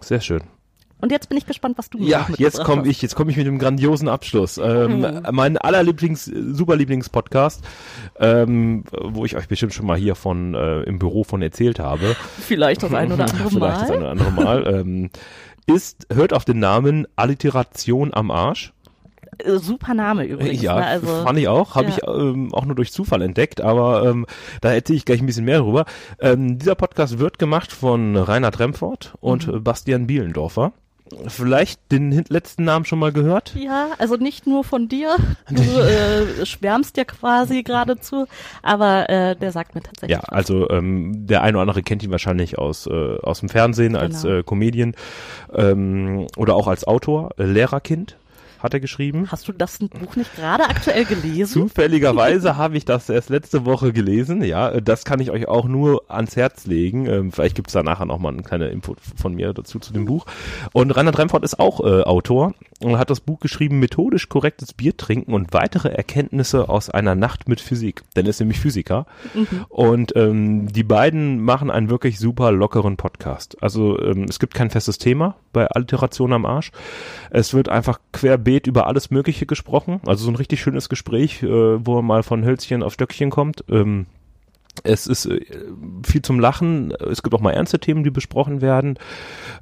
Sehr 0.00 0.22
schön. 0.22 0.40
Und 1.02 1.10
jetzt 1.12 1.28
bin 1.28 1.36
ich 1.36 1.46
gespannt, 1.46 1.76
was 1.78 1.90
du 1.90 1.98
mir 1.98 2.06
Ja, 2.06 2.26
jetzt 2.38 2.62
komme 2.64 2.88
ich, 2.88 3.02
jetzt 3.02 3.14
komme 3.16 3.30
ich 3.32 3.36
mit 3.36 3.46
dem 3.46 3.58
grandiosen 3.58 4.08
Abschluss. 4.08 4.56
Ähm, 4.56 5.00
Mhm. 5.00 5.22
Mein 5.32 5.58
allerlieblings, 5.58 6.24
super 6.24 6.76
Lieblingspodcast, 6.76 7.62
ähm, 8.18 8.84
wo 8.90 9.24
ich 9.24 9.36
euch 9.36 9.48
bestimmt 9.48 9.74
schon 9.74 9.84
mal 9.86 9.98
hier 9.98 10.14
von 10.14 10.54
äh, 10.54 10.82
im 10.84 10.98
Büro 10.98 11.24
von 11.24 11.42
erzählt 11.42 11.78
habe. 11.80 12.16
Vielleicht 12.40 12.82
das 12.82 12.94
ein 12.94 13.12
oder 13.12 13.24
andere 13.30 13.50
Vielleicht 13.50 13.80
das 13.82 13.88
Mal. 13.88 13.96
eine 13.96 13.98
oder 14.00 14.10
andere 14.10 14.30
Mal. 14.30 14.74
ähm, 14.80 15.10
ist, 15.66 16.06
hört 16.12 16.32
auf 16.32 16.44
den 16.44 16.58
Namen 16.60 17.06
Alliteration 17.16 18.14
am 18.14 18.30
Arsch. 18.30 18.72
Äh, 19.38 19.58
Super 19.58 19.94
Name 19.94 20.24
übrigens. 20.24 20.62
Ja, 20.62 20.76
ne? 20.76 20.86
also, 20.86 21.06
fand 21.24 21.38
ich 21.38 21.48
auch. 21.48 21.74
Habe 21.74 21.88
ja. 21.88 21.96
ich 21.96 22.06
ähm, 22.06 22.52
auch 22.54 22.64
nur 22.64 22.74
durch 22.76 22.92
Zufall 22.92 23.22
entdeckt, 23.22 23.60
aber 23.60 24.04
ähm, 24.08 24.26
da 24.60 24.72
erzähle 24.72 24.98
ich 24.98 25.04
gleich 25.04 25.20
ein 25.20 25.26
bisschen 25.26 25.44
mehr 25.46 25.58
drüber. 25.60 25.84
Ähm, 26.20 26.58
dieser 26.58 26.74
Podcast 26.74 27.18
wird 27.18 27.38
gemacht 27.38 27.72
von 27.72 28.16
Reinhard 28.16 28.58
Remford 28.60 29.14
und 29.20 29.46
Mhm. 29.48 29.64
Bastian 29.64 30.06
Bielendorfer. 30.06 30.72
Vielleicht 31.28 31.80
den 31.92 32.24
letzten 32.28 32.64
Namen 32.64 32.84
schon 32.84 32.98
mal 32.98 33.12
gehört? 33.12 33.54
Ja, 33.54 33.90
also 33.98 34.16
nicht 34.16 34.46
nur 34.46 34.64
von 34.64 34.88
dir. 34.88 35.16
Du 35.50 35.62
äh, 35.62 36.46
schwärmst 36.46 36.96
ja 36.96 37.04
quasi 37.04 37.62
geradezu, 37.62 38.26
aber 38.62 39.10
äh, 39.10 39.36
der 39.36 39.52
sagt 39.52 39.74
mir 39.74 39.82
tatsächlich. 39.82 40.16
Ja, 40.16 40.24
also 40.24 40.68
ähm, 40.70 41.26
der 41.26 41.42
eine 41.42 41.58
oder 41.58 41.62
andere 41.62 41.82
kennt 41.82 42.02
ihn 42.02 42.10
wahrscheinlich 42.10 42.58
aus 42.58 42.72
aus, 42.72 42.86
äh, 42.86 43.18
aus 43.22 43.40
dem 43.40 43.48
Fernsehen 43.48 43.96
als 43.96 44.22
Genau. 44.22 44.36
äh, 44.36 44.42
Comedian 44.42 44.94
ähm, 45.54 46.26
oder 46.36 46.54
auch 46.54 46.68
als 46.68 46.84
Autor. 46.86 47.30
Äh, 47.38 47.44
Lehrerkind 47.44 48.16
hat 48.62 48.74
er 48.74 48.80
geschrieben. 48.80 49.26
Hast 49.30 49.48
du 49.48 49.52
das 49.52 49.78
Buch 49.78 50.16
nicht 50.16 50.34
gerade 50.36 50.64
aktuell 50.64 51.04
gelesen? 51.04 51.52
Zufälligerweise 51.52 52.56
habe 52.56 52.76
ich 52.76 52.84
das 52.84 53.08
erst 53.08 53.30
letzte 53.30 53.64
Woche 53.64 53.92
gelesen. 53.92 54.42
Ja, 54.42 54.80
das 54.80 55.04
kann 55.04 55.20
ich 55.20 55.30
euch 55.30 55.48
auch 55.48 55.66
nur 55.66 56.04
ans 56.08 56.36
Herz 56.36 56.66
legen. 56.66 57.06
Ähm, 57.06 57.32
vielleicht 57.32 57.56
gibt's 57.56 57.72
da 57.72 57.82
nachher 57.82 58.06
noch 58.06 58.18
mal 58.18 58.32
eine 58.32 58.42
kleine 58.42 58.68
Info 58.68 58.96
von 59.16 59.34
mir 59.34 59.52
dazu 59.52 59.78
zu 59.78 59.92
dem 59.92 60.04
Buch. 60.04 60.26
Und 60.72 60.90
Reinhard 60.92 61.18
Remford 61.18 61.44
ist 61.44 61.58
auch 61.58 61.80
äh, 61.80 62.02
Autor 62.02 62.54
und 62.80 62.98
hat 62.98 63.10
das 63.10 63.20
Buch 63.20 63.40
geschrieben 63.40 63.78
Methodisch 63.78 64.28
korrektes 64.28 64.72
Bier 64.72 64.96
trinken 64.96 65.34
und 65.34 65.52
weitere 65.52 65.88
Erkenntnisse 65.88 66.68
aus 66.68 66.90
einer 66.90 67.14
Nacht 67.14 67.48
mit 67.48 67.60
Physik. 67.60 68.02
Denn 68.16 68.26
er 68.26 68.30
ist 68.30 68.40
nämlich 68.40 68.60
Physiker. 68.60 69.06
Und 69.68 70.14
ähm, 70.16 70.72
die 70.72 70.84
beiden 70.84 71.40
machen 71.40 71.70
einen 71.70 71.90
wirklich 71.90 72.18
super 72.18 72.52
lockeren 72.52 72.96
Podcast. 72.96 73.62
Also 73.62 73.98
ähm, 74.00 74.24
es 74.28 74.38
gibt 74.38 74.54
kein 74.54 74.70
festes 74.70 74.98
Thema 74.98 75.36
bei 75.52 75.66
Alteration 75.66 76.32
am 76.32 76.44
Arsch. 76.44 76.72
Es 77.30 77.54
wird 77.54 77.68
einfach 77.68 78.00
querbeet 78.12 78.51
über 78.66 78.86
alles 78.86 79.10
Mögliche 79.10 79.46
gesprochen. 79.46 80.00
Also 80.06 80.24
so 80.24 80.30
ein 80.30 80.36
richtig 80.36 80.60
schönes 80.60 80.88
Gespräch, 80.88 81.42
äh, 81.42 81.86
wo 81.86 81.96
man 81.96 82.04
mal 82.04 82.22
von 82.22 82.44
Hölzchen 82.44 82.82
auf 82.82 82.94
Stöckchen 82.94 83.30
kommt. 83.30 83.64
Ähm, 83.68 84.06
es 84.84 85.06
ist 85.06 85.26
äh, 85.26 85.40
viel 86.04 86.22
zum 86.22 86.40
Lachen. 86.40 86.92
Es 86.92 87.22
gibt 87.22 87.34
auch 87.34 87.40
mal 87.40 87.52
ernste 87.52 87.78
Themen, 87.78 88.04
die 88.04 88.10
besprochen 88.10 88.60
werden. 88.60 88.98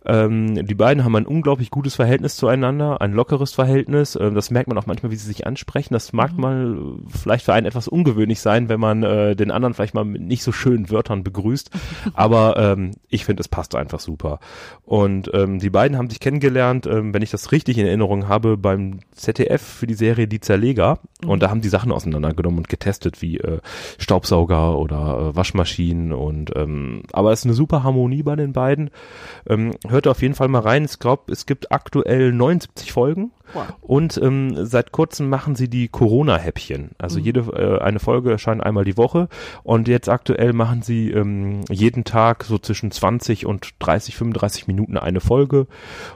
Ähm, 0.06 0.66
die 0.66 0.74
beiden 0.74 1.04
haben 1.04 1.16
ein 1.16 1.26
unglaublich 1.26 1.70
gutes 1.70 1.96
Verhältnis 1.96 2.36
zueinander, 2.36 3.00
ein 3.00 3.12
lockeres 3.12 3.52
Verhältnis. 3.52 4.16
Ähm, 4.16 4.34
das 4.34 4.50
merkt 4.50 4.68
man 4.68 4.78
auch 4.78 4.86
manchmal, 4.86 5.10
wie 5.10 5.16
sie 5.16 5.26
sich 5.26 5.46
ansprechen. 5.46 5.94
Das 5.94 6.12
mag 6.12 6.38
mal 6.38 6.76
äh, 6.76 7.08
vielleicht 7.08 7.44
für 7.44 7.52
einen 7.52 7.66
etwas 7.66 7.88
ungewöhnlich 7.88 8.40
sein, 8.40 8.68
wenn 8.68 8.80
man 8.80 9.02
äh, 9.02 9.34
den 9.34 9.50
anderen 9.50 9.74
vielleicht 9.74 9.94
mal 9.94 10.04
mit 10.04 10.22
nicht 10.22 10.42
so 10.42 10.52
schönen 10.52 10.90
Wörtern 10.90 11.24
begrüßt. 11.24 11.70
Aber 12.14 12.56
ähm, 12.56 12.92
ich 13.08 13.24
finde, 13.24 13.40
es 13.40 13.48
passt 13.48 13.74
einfach 13.74 14.00
super. 14.00 14.38
Und 14.84 15.30
ähm, 15.34 15.58
die 15.58 15.70
beiden 15.70 15.98
haben 15.98 16.08
sich 16.08 16.20
kennengelernt, 16.20 16.86
ähm, 16.86 17.12
wenn 17.12 17.22
ich 17.22 17.30
das 17.30 17.52
richtig 17.52 17.78
in 17.78 17.86
Erinnerung 17.86 18.28
habe, 18.28 18.56
beim 18.56 19.00
ZDF 19.12 19.60
für 19.60 19.86
die 19.86 19.94
Serie 19.94 20.28
Die 20.28 20.40
Zerleger. 20.40 21.00
Und 21.26 21.42
da 21.42 21.50
haben 21.50 21.60
die 21.60 21.68
Sachen 21.68 21.92
auseinandergenommen 21.92 22.58
und 22.58 22.68
getestet, 22.68 23.20
wie 23.20 23.38
äh, 23.38 23.58
Staubsauger 23.98 24.78
oder 24.78 24.99
äh, 25.00 25.36
Waschmaschinen. 25.36 26.12
Und 26.12 26.52
ähm, 26.56 27.02
aber 27.12 27.32
es 27.32 27.40
ist 27.40 27.46
eine 27.46 27.54
super 27.54 27.82
Harmonie 27.82 28.22
bei 28.22 28.36
den 28.36 28.52
beiden. 28.52 28.90
Ähm, 29.48 29.72
hört 29.88 30.06
auf 30.06 30.22
jeden 30.22 30.34
Fall 30.34 30.48
mal 30.48 30.60
rein. 30.60 30.84
Ich 30.84 30.98
glaube, 30.98 31.32
es 31.32 31.46
gibt 31.46 31.72
aktuell 31.72 32.32
79 32.32 32.92
Folgen. 32.92 33.32
Wow. 33.52 33.64
Und 33.80 34.20
ähm, 34.22 34.64
seit 34.64 34.92
kurzem 34.92 35.28
machen 35.28 35.56
sie 35.56 35.68
die 35.68 35.88
Corona-Häppchen. 35.88 36.90
Also 36.98 37.18
jede 37.18 37.40
äh, 37.40 37.80
eine 37.82 37.98
Folge 37.98 38.30
erscheint 38.30 38.62
einmal 38.62 38.84
die 38.84 38.96
Woche 38.96 39.28
und 39.64 39.88
jetzt 39.88 40.08
aktuell 40.08 40.52
machen 40.52 40.82
sie 40.82 41.10
ähm, 41.10 41.62
jeden 41.68 42.04
Tag 42.04 42.44
so 42.44 42.58
zwischen 42.58 42.90
20 42.90 43.46
und 43.46 43.74
30, 43.80 44.16
35 44.16 44.68
Minuten 44.68 44.96
eine 44.96 45.20
Folge. 45.20 45.66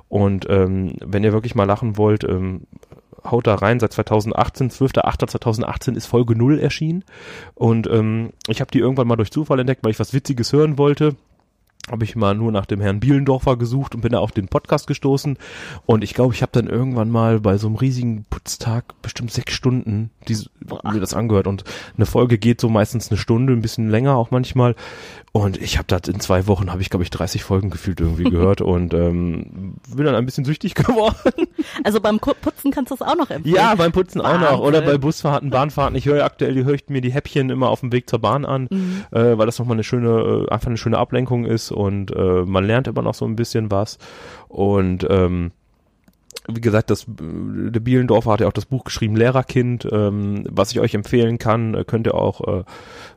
Und 0.08 0.46
ähm, 0.48 0.94
wenn 1.04 1.24
ihr 1.24 1.32
wirklich 1.32 1.54
mal 1.54 1.64
lachen 1.64 1.96
wollt, 1.96 2.24
ähm, 2.24 2.62
haut 3.24 3.46
da 3.46 3.54
rein, 3.54 3.80
seit 3.80 3.92
2018, 3.92 4.70
12.08.2018 4.70 5.96
ist 5.96 6.06
Folge 6.06 6.36
0 6.36 6.58
erschienen. 6.58 7.04
Und 7.54 7.86
ähm, 7.86 8.30
ich 8.48 8.60
habe 8.60 8.70
die 8.70 8.78
irgendwann 8.78 9.08
mal 9.08 9.16
durch 9.16 9.30
Zufall 9.30 9.60
entdeckt, 9.60 9.84
weil 9.84 9.92
ich 9.92 10.00
was 10.00 10.14
Witziges 10.14 10.52
hören 10.52 10.78
wollte 10.78 11.16
habe 11.90 12.04
ich 12.04 12.16
mal 12.16 12.34
nur 12.34 12.50
nach 12.50 12.66
dem 12.66 12.80
Herrn 12.80 13.00
Bielendorfer 13.00 13.56
gesucht 13.56 13.94
und 13.94 14.00
bin 14.00 14.12
da 14.12 14.18
auf 14.18 14.32
den 14.32 14.48
Podcast 14.48 14.86
gestoßen. 14.86 15.36
Und 15.84 16.02
ich 16.02 16.14
glaube, 16.14 16.34
ich 16.34 16.40
habe 16.40 16.52
dann 16.52 16.66
irgendwann 16.66 17.10
mal 17.10 17.40
bei 17.40 17.58
so 17.58 17.66
einem 17.66 17.76
riesigen 17.76 18.24
Putztag 18.30 19.00
bestimmt 19.02 19.30
sechs 19.30 19.52
Stunden 19.52 20.10
diese, 20.26 20.48
mir 20.60 21.00
das 21.00 21.14
angehört. 21.14 21.46
Und 21.46 21.64
eine 21.96 22.06
Folge 22.06 22.38
geht 22.38 22.60
so 22.60 22.70
meistens 22.70 23.10
eine 23.10 23.18
Stunde, 23.18 23.52
ein 23.52 23.60
bisschen 23.60 23.90
länger 23.90 24.16
auch 24.16 24.30
manchmal. 24.30 24.76
Und 25.36 25.60
ich 25.60 25.78
habe 25.78 25.88
das 25.88 26.02
in 26.06 26.20
zwei 26.20 26.46
Wochen, 26.46 26.70
habe 26.70 26.80
ich 26.80 26.90
glaube 26.90 27.02
ich 27.02 27.10
30 27.10 27.42
Folgen 27.42 27.68
gefühlt 27.68 27.98
irgendwie 27.98 28.22
gehört 28.22 28.60
und 28.60 28.94
ähm, 28.94 29.74
bin 29.92 30.04
dann 30.04 30.14
ein 30.14 30.24
bisschen 30.24 30.44
süchtig 30.44 30.74
geworden. 30.76 31.48
Also 31.82 32.00
beim 32.00 32.20
Putzen 32.20 32.70
kannst 32.70 32.92
du 32.92 32.94
es 32.94 33.02
auch 33.02 33.16
noch 33.16 33.30
empfehlen. 33.30 33.56
Ja, 33.56 33.74
beim 33.74 33.90
Putzen 33.90 34.20
auch 34.20 34.38
noch. 34.38 34.60
Oder 34.60 34.78
Wahnsinn. 34.78 34.92
bei 34.92 34.98
Busfahrten, 34.98 35.50
Bahnfahrten. 35.50 35.96
Ich 35.96 36.06
höre 36.06 36.24
aktuell, 36.24 36.54
die 36.54 36.64
höre 36.64 36.74
ich 36.74 36.88
mir 36.88 37.00
die 37.00 37.12
Häppchen 37.12 37.50
immer 37.50 37.68
auf 37.68 37.80
dem 37.80 37.90
Weg 37.90 38.08
zur 38.08 38.20
Bahn 38.20 38.44
an, 38.44 38.68
äh, 39.10 39.36
weil 39.36 39.46
das 39.46 39.58
nochmal 39.58 39.74
eine 39.74 39.82
schöne, 39.82 40.46
äh, 40.48 40.52
einfach 40.52 40.68
eine 40.68 40.76
schöne 40.76 40.98
Ablenkung 40.98 41.46
ist 41.46 41.72
und 41.72 42.14
äh, 42.14 42.44
man 42.44 42.64
lernt 42.64 42.86
immer 42.86 43.02
noch 43.02 43.14
so 43.14 43.24
ein 43.24 43.34
bisschen 43.34 43.72
was. 43.72 43.98
Und 44.46 45.04
ähm, 45.10 45.50
wie 46.48 46.60
gesagt, 46.60 46.90
das, 46.90 47.04
äh, 47.04 47.70
der 47.70 47.80
Bielendorfer 47.80 48.32
hat 48.32 48.40
ja 48.40 48.48
auch 48.48 48.52
das 48.52 48.66
Buch 48.66 48.84
geschrieben, 48.84 49.16
Lehrerkind, 49.16 49.88
ähm, 49.90 50.44
was 50.50 50.72
ich 50.72 50.80
euch 50.80 50.94
empfehlen 50.94 51.38
kann, 51.38 51.74
äh, 51.74 51.84
könnt 51.84 52.06
ihr 52.06 52.14
auch, 52.14 52.64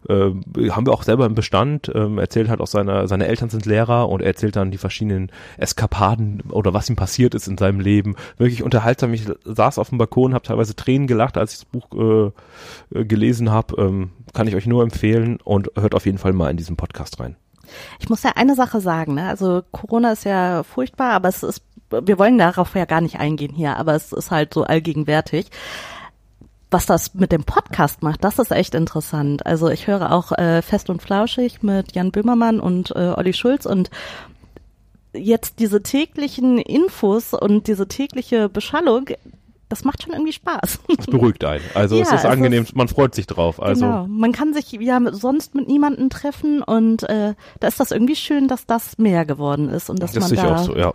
äh, 0.08 0.14
äh, 0.14 0.70
haben 0.70 0.86
wir 0.86 0.94
auch 0.94 1.04
selber 1.04 1.26
im 1.26 1.36
Bestand, 1.36 1.92
ähm, 1.94 2.18
erzählt 2.18 2.50
halt 2.50 2.62
auch 2.62 2.68
seine, 2.68 3.08
seine 3.08 3.28
Eltern 3.28 3.50
sind 3.50 3.66
Lehrer 3.66 4.10
und 4.10 4.22
er 4.22 4.28
erzählt 4.28 4.56
dann 4.56 4.72
die 4.72 4.78
verschiedenen 4.78 5.32
Eskapaden 5.58 6.44
oder 6.50 6.74
was 6.74 6.90
ihm 6.90 6.96
passiert 6.96 7.36
ist 7.36 7.48
in 7.48 7.58
seinem 7.58 7.80
Leben. 7.80 8.16
Wirklich 8.38 8.64
unterhaltsam, 8.64 9.14
ich 9.14 9.26
saß 9.44 9.80
auf 9.80 9.90
dem 9.90 9.98
Balkon, 9.98 10.34
habe 10.34 10.46
teilweise 10.46 10.76
Tränen 10.76 11.08
gelacht, 11.08 11.38
als 11.38 11.54
ich 11.54 11.60
das 11.60 11.66
Buch 11.66 11.88
äh, 11.94 12.98
äh, 12.98 13.06
gelesen 13.06 13.52
habe, 13.52 13.82
ähm, 13.82 14.12
kann 14.34 14.48
ich 14.48 14.56
euch 14.56 14.68
nur 14.68 14.84
empfehlen 14.84 15.40
und 15.44 15.70
hört 15.76 15.96
auf 15.96 16.06
jeden 16.06 16.18
Fall 16.18 16.34
mal 16.34 16.52
in 16.52 16.58
diesen 16.58 16.78
Podcast 16.78 17.20
rein. 17.20 17.36
Ich 18.00 18.10
muss 18.10 18.24
ja 18.24 18.32
eine 18.36 18.56
Sache 18.56 18.82
sagen, 18.82 19.16
ne? 19.16 19.28
Also 19.28 19.64
Corona 19.72 20.12
ist 20.12 20.26
ja 20.26 20.64
furchtbar, 20.64 21.12
aber 21.12 21.30
es 21.30 21.44
ist, 21.44 21.62
wir 21.90 22.20
wollen 22.20 22.38
darauf 22.38 22.76
ja 22.76 22.86
gar 22.86 23.02
nicht 23.02 23.20
eingehen 23.20 23.54
hier, 23.54 23.78
aber 23.78 23.96
es 23.96 24.12
ist 24.12 24.32
halt 24.32 24.54
so 24.54 24.64
allgegenwärtig. 24.64 25.50
Was 26.70 26.86
das 26.86 27.14
mit 27.14 27.32
dem 27.32 27.46
Podcast 27.46 28.04
macht, 28.04 28.26
das 28.26 28.40
ist 28.40 28.52
echt 28.52 28.76
interessant. 28.76 29.46
Also 29.46 29.70
ich 29.70 29.88
höre 29.88 30.12
auch 30.12 30.34
äh, 30.34 30.62
Fest 30.62 30.90
und 30.90 31.02
Flauschig 31.02 31.64
mit 31.64 31.96
Jan 31.96 32.12
Böhmermann 32.12 32.60
und 32.60 32.92
äh, 32.92 33.14
Olli 33.16 33.32
Schulz 33.32 33.66
und 33.66 33.90
jetzt 35.14 35.60
diese 35.60 35.82
täglichen 35.82 36.58
Infos 36.58 37.34
und 37.34 37.68
diese 37.68 37.88
tägliche 37.88 38.50
Beschallung, 38.50 39.10
das 39.70 39.84
macht 39.84 40.04
schon 40.04 40.14
irgendwie 40.14 40.34
Spaß. 40.34 40.80
Es 40.98 41.06
beruhigt 41.08 41.44
einen. 41.44 41.64
Also 41.74 41.96
es 42.02 42.10
Ja, 42.10 42.16
ist 42.16 42.24
es 42.24 42.30
angenehm, 42.30 42.64
ist- 42.64 42.76
man 42.76 42.88
freut 42.88 43.14
sich 43.16 43.28
drauf. 43.28 43.62
Also 43.62 43.86
genau. 43.86 44.08
Man 44.08 44.32
kann 44.32 44.54
sich 44.54 44.72
ja 44.72 45.00
sonst 45.12 45.56
mit 45.56 45.68
niemandem 45.68 46.10
treffen 46.10 46.62
und 46.64 47.04
äh, 47.04 47.34
da 47.60 47.68
ist 47.68 47.80
das 47.80 47.92
irgendwie 47.92 48.16
schön, 48.16 48.48
dass 48.48 48.66
das 48.66 48.98
mehr 48.98 49.26
geworden 49.26 49.70
ist 49.70 49.90
und 49.90 50.02
dass 50.02 50.14
das 50.14 50.32
man 50.32 50.36
da 50.46 50.56
auch 50.56 50.64
so, 50.64 50.76
ja. 50.76 50.94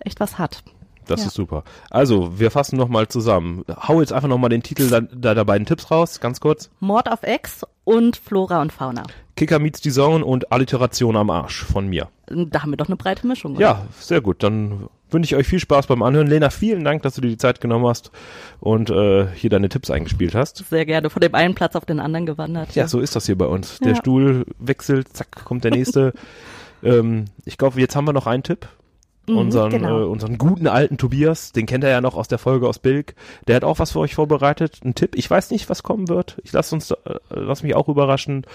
echt 0.00 0.20
was 0.20 0.38
hat. 0.38 0.62
Das 1.08 1.20
Ja. 1.20 1.26
ist 1.28 1.34
super. 1.34 1.62
Also, 1.88 2.36
wir 2.40 2.50
fassen 2.50 2.76
nochmal 2.76 3.06
zusammen. 3.06 3.64
Hau 3.68 4.00
jetzt 4.00 4.12
einfach 4.12 4.28
nochmal 4.28 4.50
den 4.50 4.64
Titel 4.64 5.06
der 5.12 5.44
beiden 5.44 5.64
Tipps 5.64 5.88
raus, 5.92 6.18
ganz 6.18 6.40
kurz. 6.40 6.68
Mord 6.80 7.10
auf 7.12 7.22
Ex 7.22 7.64
und 7.84 8.16
Flora 8.16 8.60
und 8.60 8.72
Fauna. 8.72 9.04
Kicker 9.36 9.60
meets 9.60 9.80
die 9.80 9.92
Zone 9.92 10.24
und 10.24 10.50
Alliteration 10.50 11.14
am 11.16 11.30
Arsch 11.30 11.62
von 11.64 11.86
mir. 11.86 12.08
Da 12.28 12.62
haben 12.62 12.70
wir 12.70 12.76
doch 12.76 12.86
eine 12.88 12.96
breite 12.96 13.24
Mischung. 13.24 13.52
oder? 13.52 13.60
Ja, 13.60 13.86
sehr 14.00 14.20
gut. 14.20 14.42
Dann 14.42 14.88
wünsche 15.10 15.34
ich 15.34 15.38
euch 15.38 15.46
viel 15.46 15.60
Spaß 15.60 15.86
beim 15.86 16.02
Anhören. 16.02 16.26
Lena, 16.26 16.50
vielen 16.50 16.84
Dank, 16.84 17.02
dass 17.02 17.14
du 17.14 17.20
dir 17.20 17.28
die 17.28 17.36
Zeit 17.36 17.60
genommen 17.60 17.86
hast 17.86 18.10
und 18.60 18.90
äh, 18.90 19.26
hier 19.34 19.50
deine 19.50 19.68
Tipps 19.68 19.90
eingespielt 19.90 20.34
hast. 20.34 20.64
Sehr 20.68 20.86
gerne 20.86 21.10
von 21.10 21.20
dem 21.20 21.34
einen 21.34 21.54
Platz 21.54 21.76
auf 21.76 21.84
den 21.84 22.00
anderen 22.00 22.26
gewandert. 22.26 22.74
Ja, 22.74 22.88
so 22.88 23.00
ist 23.00 23.16
das 23.16 23.26
hier 23.26 23.38
bei 23.38 23.46
uns. 23.46 23.78
Der 23.78 23.92
Ja. 23.92 23.96
Stuhl 23.96 24.44
wechselt, 24.58 25.08
zack, 25.16 25.44
kommt 25.44 25.64
der 25.64 25.70
nächste. 25.70 26.12
ähm, 26.82 27.26
ich 27.44 27.58
glaube, 27.58 27.80
jetzt 27.80 27.96
haben 27.96 28.06
wir 28.06 28.12
noch 28.12 28.26
einen 28.26 28.42
Tipp. 28.42 28.68
Mhm, 29.28 29.38
unseren, 29.38 29.70
genau. 29.70 30.00
äh, 30.00 30.04
unseren 30.04 30.38
guten 30.38 30.68
alten 30.68 30.98
Tobias, 30.98 31.52
den 31.52 31.66
kennt 31.66 31.84
er 31.84 31.90
ja 31.90 32.00
noch 32.00 32.16
aus 32.16 32.28
der 32.28 32.38
Folge 32.38 32.68
aus 32.68 32.78
Bilk. 32.78 33.14
Der 33.46 33.56
hat 33.56 33.64
auch 33.64 33.78
was 33.78 33.92
für 33.92 33.98
euch 33.98 34.14
vorbereitet. 34.14 34.80
Ein 34.84 34.94
Tipp. 34.94 35.16
Ich 35.16 35.28
weiß 35.28 35.50
nicht, 35.50 35.68
was 35.68 35.82
kommen 35.82 36.08
wird. 36.08 36.36
Ich 36.44 36.52
lasse 36.52 36.74
uns, 36.74 36.90
äh, 36.90 36.96
lass 37.30 37.62
mich 37.62 37.74
auch 37.74 37.88
überraschen. 37.88 38.46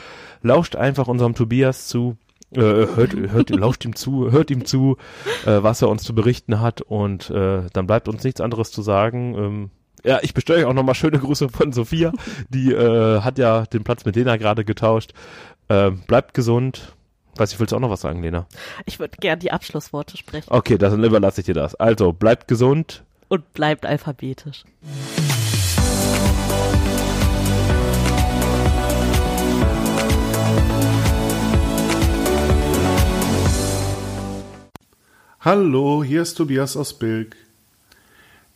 Lauscht 0.42 0.76
einfach 0.76 1.08
unserem 1.08 1.36
Tobias 1.36 1.88
zu. 1.88 2.18
Äh, 2.54 2.60
hört, 2.60 3.14
hört, 3.16 3.50
lauscht 3.50 3.86
ihm 3.86 3.96
zu, 3.96 4.30
hört 4.32 4.52
ihm 4.52 4.66
zu, 4.66 4.98
äh, 5.46 5.64
was 5.64 5.82
er 5.82 5.90
uns 5.90 6.04
zu 6.04 6.14
berichten 6.14 6.60
hat 6.60 6.82
und 6.82 7.30
äh, 7.30 7.64
dann 7.72 7.88
bleibt 7.88 8.10
uns 8.10 8.24
nichts 8.24 8.42
anderes 8.42 8.72
zu 8.72 8.82
sagen. 8.82 9.36
Ähm, 9.36 9.72
ja, 10.04 10.20
ich 10.22 10.34
bestelle 10.34 10.60
euch 10.60 10.66
auch 10.66 10.74
nochmal 10.74 10.96
schöne 10.96 11.20
Grüße 11.20 11.50
von 11.50 11.72
Sophia, 11.72 12.12
die 12.50 12.74
äh, 12.74 13.22
hat 13.22 13.38
ja 13.38 13.66
den 13.66 13.84
Platz 13.84 14.04
mit 14.04 14.16
Lena 14.16 14.38
gerade 14.38 14.66
getauscht. 14.66 15.14
Äh, 15.70 15.92
bleibt 15.92 16.34
gesund. 16.34 16.96
Weiß 17.36 17.54
ich, 17.54 17.60
willst 17.60 17.72
du 17.72 17.78
auch 17.78 17.82
noch 17.82 17.90
was 17.90 18.02
sagen, 18.02 18.22
Lena? 18.22 18.46
Ich 18.86 19.00
würde 19.00 19.16
gern 19.20 19.40
die 19.40 19.52
Abschlussworte 19.52 20.18
sprechen. 20.18 20.50
Okay, 20.50 20.78
dann 20.78 21.02
überlasse 21.04 21.42
ich 21.42 21.46
dir 21.46 21.54
das. 21.54 21.76
Also, 21.76 22.12
bleibt 22.12 22.50
gesund. 22.50 23.04
Und 23.30 23.54
bleibt 23.54 23.86
alphabetisch. 23.86 24.66
Hallo, 35.44 36.04
hier 36.04 36.22
ist 36.22 36.36
Tobias 36.36 36.78
aus 36.78 36.94
Bilk. 36.94 37.36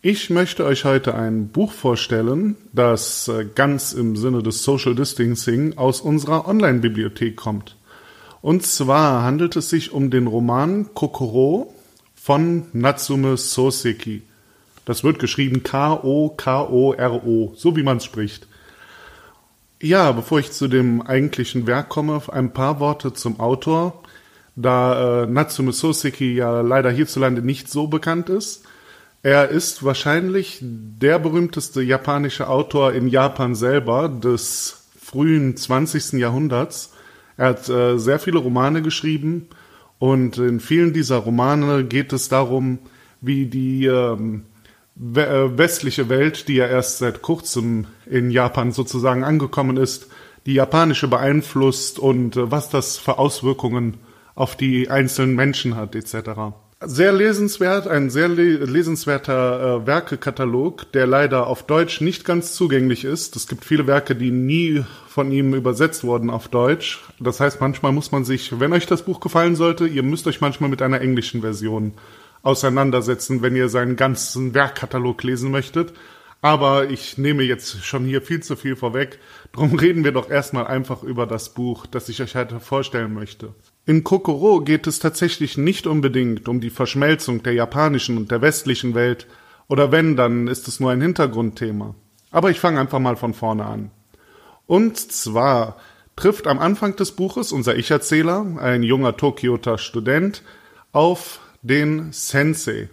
Ich 0.04 0.30
möchte 0.30 0.64
euch 0.66 0.86
heute 0.86 1.16
ein 1.16 1.48
Buch 1.48 1.72
vorstellen, 1.72 2.58
das 2.74 3.28
äh, 3.28 3.44
ganz 3.56 3.92
im 3.92 4.16
Sinne 4.16 4.44
des 4.44 4.62
Social 4.62 4.94
Distancing 4.94 5.80
aus 5.80 6.00
unserer 6.00 6.48
Online-Bibliothek 6.48 7.38
kommt. 7.38 7.76
Und 8.44 8.68
zwar 8.68 9.24
handelt 9.24 9.56
es 9.56 9.72
sich 9.72 9.94
um 9.94 10.12
den 10.12 10.28
Roman 10.28 10.94
Kokoro 10.94 11.74
von 12.14 12.68
Natsume 12.72 13.36
Soseki. 13.36 14.22
Das 14.86 15.04
wird 15.04 15.18
geschrieben 15.18 15.64
K-O-K-O-R-O, 15.64 17.54
so 17.56 17.76
wie 17.76 17.82
man 17.82 17.98
es 17.98 18.06
spricht. 18.06 18.46
Ja, 19.82 20.12
bevor 20.12 20.38
ich 20.38 20.52
zu 20.52 20.68
dem 20.68 21.02
eigentlichen 21.02 21.66
Werk 21.66 21.90
komme, 21.90 22.22
ein 22.32 22.54
paar 22.54 22.80
Worte 22.80 23.12
zum 23.14 23.40
Autor. 23.40 24.04
Da 24.56 25.24
äh, 25.24 25.28
Natsume 25.28 25.74
Soseki 25.74 26.36
ja 26.36 26.62
leider 26.62 26.92
hierzulande 26.92 27.42
nicht 27.42 27.70
so 27.70 27.88
bekannt 27.88 28.30
ist, 28.30 28.64
er 29.26 29.50
ist 29.50 29.84
wahrscheinlich 29.84 30.60
der 30.62 31.18
berühmteste 31.18 31.82
japanische 31.82 32.48
Autor 32.48 32.94
in 32.94 33.08
Japan 33.08 33.56
selber 33.56 34.08
des 34.08 34.86
frühen 35.02 35.58
20. 35.58 36.14
Jahrhunderts. 36.14 36.94
Er 37.36 37.48
hat 37.48 37.68
äh, 37.68 37.98
sehr 37.98 38.20
viele 38.20 38.38
Romane 38.38 38.84
geschrieben 38.84 39.48
und 39.98 40.38
in 40.38 40.60
vielen 40.60 40.94
dieser 40.94 41.18
Romane 41.18 41.86
geht 41.86 42.14
es 42.14 42.30
darum, 42.30 42.78
wie 43.20 43.48
die 43.48 43.88
ähm, 43.88 44.44
äh, 44.96 45.58
westliche 45.58 46.08
Welt, 46.08 46.48
die 46.48 46.56
ja 46.56 46.68
erst 46.68 47.00
seit 47.00 47.22
kurzem 47.24 47.88
in 48.06 48.30
Japan 48.30 48.72
sozusagen 48.72 49.24
angekommen 49.24 49.78
ist, 49.78 50.08
die 50.46 50.54
japanische 50.54 51.08
beeinflusst 51.08 51.98
und 51.98 52.38
äh, 52.38 52.52
was 52.52 52.70
das 52.70 52.98
für 52.98 53.18
Auswirkungen 53.18 53.96
auf 54.36 54.56
die 54.56 54.90
einzelnen 54.90 55.36
Menschen 55.36 55.76
hat 55.76 55.96
etc 55.96 56.54
sehr 56.82 57.14
lesenswert, 57.14 57.88
ein 57.88 58.10
sehr 58.10 58.28
le 58.28 58.58
lesenswerter 58.58 59.82
äh, 59.84 59.88
Werkekatalog, 59.88 60.92
der 60.92 61.08
leider 61.08 61.48
auf 61.48 61.66
Deutsch 61.66 62.02
nicht 62.02 62.26
ganz 62.26 62.54
zugänglich 62.54 63.06
ist. 63.06 63.36
Es 63.36 63.48
gibt 63.48 63.66
viele 63.66 63.88
Werke, 63.88 64.16
die 64.16 64.32
nie 64.32 64.84
von 65.08 65.32
ihm 65.32 65.54
übersetzt 65.54 66.04
wurden 66.04 66.30
auf 66.30 66.48
Deutsch. 66.48 67.04
Das 67.20 67.40
heißt, 67.40 67.62
manchmal 67.62 67.92
muss 67.92 68.12
man 68.12 68.26
sich, 68.26 68.60
wenn 68.60 68.74
euch 68.74 68.86
das 68.86 69.04
Buch 69.04 69.20
gefallen 69.20 69.56
sollte, 69.56 69.88
ihr 69.88 70.04
müsst 70.04 70.28
euch 70.28 70.42
manchmal 70.42 70.70
mit 70.70 70.82
einer 70.82 71.02
englischen 71.02 71.42
Version 71.42 71.94
auseinandersetzen, 72.44 73.42
wenn 73.42 73.56
ihr 73.56 73.70
seinen 73.70 73.96
ganzen 73.96 74.54
Werkkatalog 74.54 75.24
lesen 75.24 75.52
möchtet. 75.52 75.94
Aber 76.42 76.90
ich 76.90 77.18
nehme 77.18 77.42
jetzt 77.42 77.84
schon 77.84 78.06
hier 78.06 78.22
viel 78.22 78.44
zu 78.44 78.56
viel 78.56 78.76
vorweg. 78.76 79.20
Drum 79.54 79.74
reden 79.80 80.04
wir 80.04 80.12
doch 80.12 80.30
erstmal 80.30 80.68
einfach 80.68 81.02
über 81.04 81.26
das 81.26 81.54
Buch, 81.54 81.86
das 81.88 82.10
ich 82.10 82.22
euch 82.22 82.36
heute 82.36 82.60
vorstellen 82.60 83.14
möchte. 83.14 83.54
In 83.88 84.04
Kokoro 84.04 84.62
geht 84.62 84.88
es 84.88 85.00
tatsächlich 85.00 85.58
nicht 85.58 85.86
unbedingt 85.86 86.48
um 86.50 86.60
die 86.60 86.72
Verschmelzung 86.72 87.44
der 87.44 87.54
japanischen 87.54 88.18
und 88.18 88.32
der 88.32 88.42
westlichen 88.42 88.96
Welt, 88.96 89.28
oder 89.68 89.92
wenn, 89.92 90.16
dann 90.16 90.48
ist 90.48 90.68
es 90.68 90.80
nur 90.80 90.92
ein 90.92 91.02
Hintergrundthema. 91.02 91.96
Aber 92.32 92.50
ich 92.50 92.60
fange 92.60 92.80
einfach 92.80 93.00
mal 93.00 93.16
von 93.16 93.34
vorne 93.34 93.66
an. 93.66 93.92
Und 94.68 94.98
zwar 94.98 95.78
trifft 96.16 96.48
am 96.48 96.60
Anfang 96.60 96.96
des 96.96 97.12
Buches 97.12 97.52
unser 97.52 97.76
Ich-Erzähler, 97.76 98.58
ein 98.60 98.84
junger 98.84 99.18
Tokioter 99.18 99.78
Student, 99.78 100.42
auf 100.92 101.40
den 101.62 102.12
Sensei. 102.12 102.90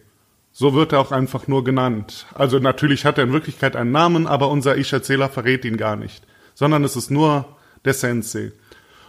So 0.53 0.74
wird 0.74 0.93
er 0.93 1.01
auch 1.01 1.12
einfach 1.12 1.49
nur 1.49 1.64
genannt. 1.64 2.26
Also 2.34 2.59
natürlich 2.59 3.07
hat 3.07 3.16
er 3.16 3.24
in 3.24 3.32
Wirklichkeit 3.32 3.76
einen 3.76 3.93
Namen, 3.93 4.26
aber 4.26 4.51
unser 4.51 4.76
Ich-Erzähler 4.76 5.30
verrät 5.30 5.64
ihn 5.64 5.78
gar 5.78 5.97
nicht, 5.97 6.26
sondern 6.55 6.84
es 6.84 6.97
ist 6.97 7.11
nur 7.11 7.57
der 7.86 7.95
Sensei. 7.95 8.53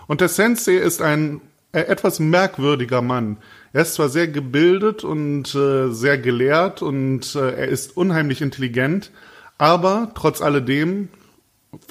Und 0.07 0.21
der 0.21 0.29
Sensei 0.29 0.75
ist 0.75 1.01
ein 1.01 1.41
etwas 1.73 2.19
merkwürdiger 2.19 3.01
Mann. 3.01 3.37
Er 3.73 3.81
ist 3.81 3.95
zwar 3.95 4.09
sehr 4.09 4.27
gebildet 4.27 5.03
und 5.03 5.53
äh, 5.55 5.89
sehr 5.89 6.17
gelehrt 6.17 6.81
und 6.81 7.35
äh, 7.35 7.51
er 7.55 7.67
ist 7.67 7.97
unheimlich 7.97 8.41
intelligent, 8.41 9.11
aber 9.57 10.11
trotz 10.15 10.41
alledem 10.41 11.09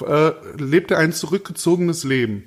äh, 0.05 0.31
lebt 0.57 0.91
er 0.91 0.99
ein 0.99 1.11
zurückgezogenes 1.11 2.05
Leben. 2.05 2.45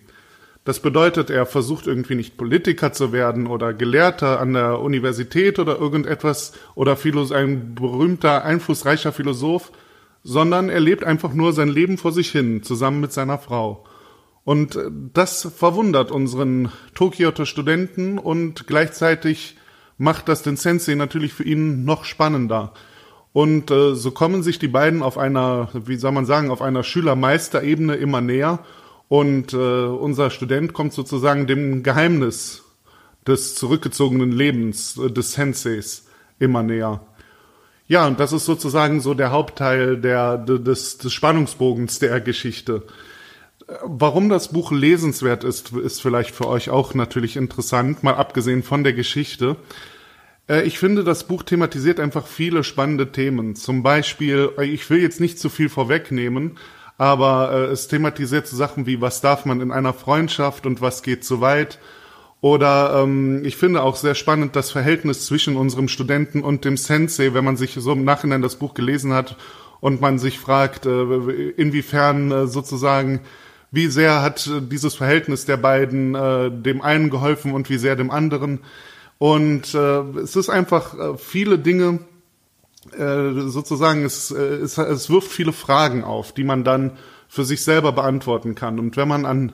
Das 0.64 0.80
bedeutet, 0.80 1.30
er 1.30 1.46
versucht 1.46 1.86
irgendwie 1.86 2.16
nicht 2.16 2.36
Politiker 2.36 2.92
zu 2.92 3.12
werden 3.12 3.46
oder 3.46 3.72
Gelehrter 3.72 4.40
an 4.40 4.54
der 4.54 4.80
Universität 4.80 5.60
oder 5.60 5.78
irgendetwas 5.78 6.54
oder 6.74 6.98
ein 7.30 7.76
berühmter, 7.76 8.44
einflussreicher 8.44 9.12
Philosoph, 9.12 9.70
sondern 10.24 10.68
er 10.68 10.80
lebt 10.80 11.04
einfach 11.04 11.34
nur 11.34 11.52
sein 11.52 11.68
Leben 11.68 11.98
vor 11.98 12.10
sich 12.10 12.32
hin, 12.32 12.64
zusammen 12.64 13.00
mit 13.00 13.12
seiner 13.12 13.38
Frau. 13.38 13.84
Und 14.46 14.78
das 15.12 15.42
verwundert 15.56 16.12
unseren 16.12 16.70
Tokioter 16.94 17.46
Studenten 17.46 18.16
und 18.16 18.68
gleichzeitig 18.68 19.56
macht 19.98 20.28
das 20.28 20.42
den 20.42 20.56
Sensei 20.56 20.94
natürlich 20.94 21.32
für 21.32 21.42
ihn 21.42 21.84
noch 21.84 22.04
spannender. 22.04 22.72
Und 23.32 23.72
äh, 23.72 23.96
so 23.96 24.12
kommen 24.12 24.44
sich 24.44 24.60
die 24.60 24.68
beiden 24.68 25.02
auf 25.02 25.18
einer, 25.18 25.70
wie 25.74 25.96
soll 25.96 26.12
man 26.12 26.26
sagen, 26.26 26.52
auf 26.52 26.62
einer 26.62 26.84
Schüler-Meister-Ebene 26.84 27.96
immer 27.96 28.20
näher. 28.20 28.60
Und 29.08 29.52
äh, 29.52 29.56
unser 29.56 30.30
Student 30.30 30.72
kommt 30.72 30.92
sozusagen 30.92 31.48
dem 31.48 31.82
Geheimnis 31.82 32.62
des 33.26 33.56
zurückgezogenen 33.56 34.30
Lebens 34.30 34.96
äh, 34.96 35.10
des 35.10 35.32
Senseis 35.32 36.06
immer 36.38 36.62
näher. 36.62 37.00
Ja, 37.88 38.06
und 38.06 38.20
das 38.20 38.32
ist 38.32 38.44
sozusagen 38.44 39.00
so 39.00 39.12
der 39.12 39.32
Hauptteil 39.32 39.96
der, 39.96 40.38
des, 40.38 40.98
des 40.98 41.12
Spannungsbogens 41.12 41.98
der 41.98 42.20
Geschichte. 42.20 42.84
Warum 43.82 44.28
das 44.28 44.48
Buch 44.52 44.70
lesenswert 44.70 45.42
ist, 45.42 45.72
ist 45.72 46.00
vielleicht 46.00 46.34
für 46.34 46.46
euch 46.46 46.70
auch 46.70 46.94
natürlich 46.94 47.36
interessant, 47.36 48.04
mal 48.04 48.14
abgesehen 48.14 48.62
von 48.62 48.84
der 48.84 48.92
Geschichte. 48.92 49.56
Äh, 50.48 50.62
ich 50.62 50.78
finde, 50.78 51.02
das 51.02 51.24
Buch 51.24 51.42
thematisiert 51.42 51.98
einfach 51.98 52.28
viele 52.28 52.62
spannende 52.62 53.10
Themen. 53.10 53.56
Zum 53.56 53.82
Beispiel, 53.82 54.50
äh, 54.56 54.66
ich 54.66 54.88
will 54.88 55.00
jetzt 55.00 55.20
nicht 55.20 55.40
zu 55.40 55.48
viel 55.48 55.68
vorwegnehmen, 55.68 56.58
aber 56.96 57.50
äh, 57.52 57.64
es 57.72 57.88
thematisiert 57.88 58.46
so 58.46 58.56
Sachen 58.56 58.86
wie, 58.86 59.00
was 59.00 59.20
darf 59.20 59.44
man 59.44 59.60
in 59.60 59.72
einer 59.72 59.92
Freundschaft 59.92 60.64
und 60.64 60.80
was 60.80 61.02
geht 61.02 61.24
zu 61.24 61.40
weit. 61.40 61.80
Oder 62.40 63.02
ähm, 63.02 63.44
ich 63.44 63.56
finde 63.56 63.82
auch 63.82 63.96
sehr 63.96 64.14
spannend 64.14 64.54
das 64.54 64.70
Verhältnis 64.70 65.26
zwischen 65.26 65.56
unserem 65.56 65.88
Studenten 65.88 66.42
und 66.42 66.64
dem 66.64 66.76
Sensei, 66.76 67.34
wenn 67.34 67.44
man 67.44 67.56
sich 67.56 67.74
so 67.74 67.92
im 67.92 68.04
Nachhinein 68.04 68.42
das 68.42 68.56
Buch 68.56 68.74
gelesen 68.74 69.12
hat 69.12 69.36
und 69.80 70.00
man 70.00 70.18
sich 70.20 70.38
fragt, 70.38 70.86
inwiefern 70.86 72.48
sozusagen 72.48 73.20
wie 73.76 73.86
sehr 73.86 74.22
hat 74.22 74.46
äh, 74.48 74.60
dieses 74.60 74.96
Verhältnis 74.96 75.44
der 75.44 75.58
beiden 75.58 76.16
äh, 76.16 76.50
dem 76.50 76.82
einen 76.82 77.10
geholfen 77.10 77.52
und 77.52 77.70
wie 77.70 77.78
sehr 77.78 77.94
dem 77.94 78.10
anderen. 78.10 78.60
Und 79.18 79.74
äh, 79.74 80.00
es 80.18 80.34
ist 80.34 80.48
einfach 80.48 80.98
äh, 80.98 81.16
viele 81.16 81.58
Dinge, 81.58 82.00
äh, 82.96 83.48
sozusagen, 83.48 84.04
es, 84.04 84.30
äh, 84.30 84.42
es, 84.42 84.78
es 84.78 85.10
wirft 85.10 85.30
viele 85.30 85.52
Fragen 85.52 86.02
auf, 86.02 86.32
die 86.32 86.44
man 86.44 86.64
dann 86.64 86.92
für 87.28 87.44
sich 87.44 87.62
selber 87.62 87.92
beantworten 87.92 88.54
kann. 88.54 88.78
Und 88.78 88.96
wenn 88.96 89.08
man 89.08 89.26
an 89.26 89.52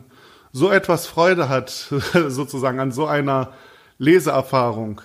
so 0.53 0.71
etwas 0.71 1.07
Freude 1.07 1.49
hat, 1.49 1.71
sozusagen 2.29 2.81
an 2.81 2.93
so 2.93 3.07
einer 3.07 3.53
Leseerfahrung, 3.99 5.01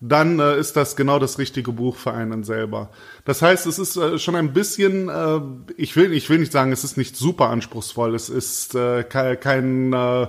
dann 0.00 0.38
äh, 0.38 0.58
ist 0.58 0.76
das 0.76 0.96
genau 0.96 1.18
das 1.18 1.38
richtige 1.38 1.72
Buch 1.72 1.96
für 1.96 2.12
einen 2.12 2.42
selber. 2.42 2.88
Das 3.26 3.42
heißt, 3.42 3.66
es 3.66 3.78
ist 3.78 3.96
äh, 3.96 4.18
schon 4.18 4.34
ein 4.34 4.54
bisschen, 4.54 5.08
äh, 5.10 5.40
ich 5.76 5.94
will, 5.94 6.12
ich 6.14 6.28
will 6.30 6.38
nicht 6.38 6.52
sagen, 6.52 6.72
es 6.72 6.84
ist 6.84 6.96
nicht 6.96 7.16
super 7.16 7.50
anspruchsvoll, 7.50 8.14
es 8.14 8.30
ist 8.30 8.74
äh, 8.74 9.04
kein, 9.04 9.38
kein 9.38 9.92
äh, 9.92 10.26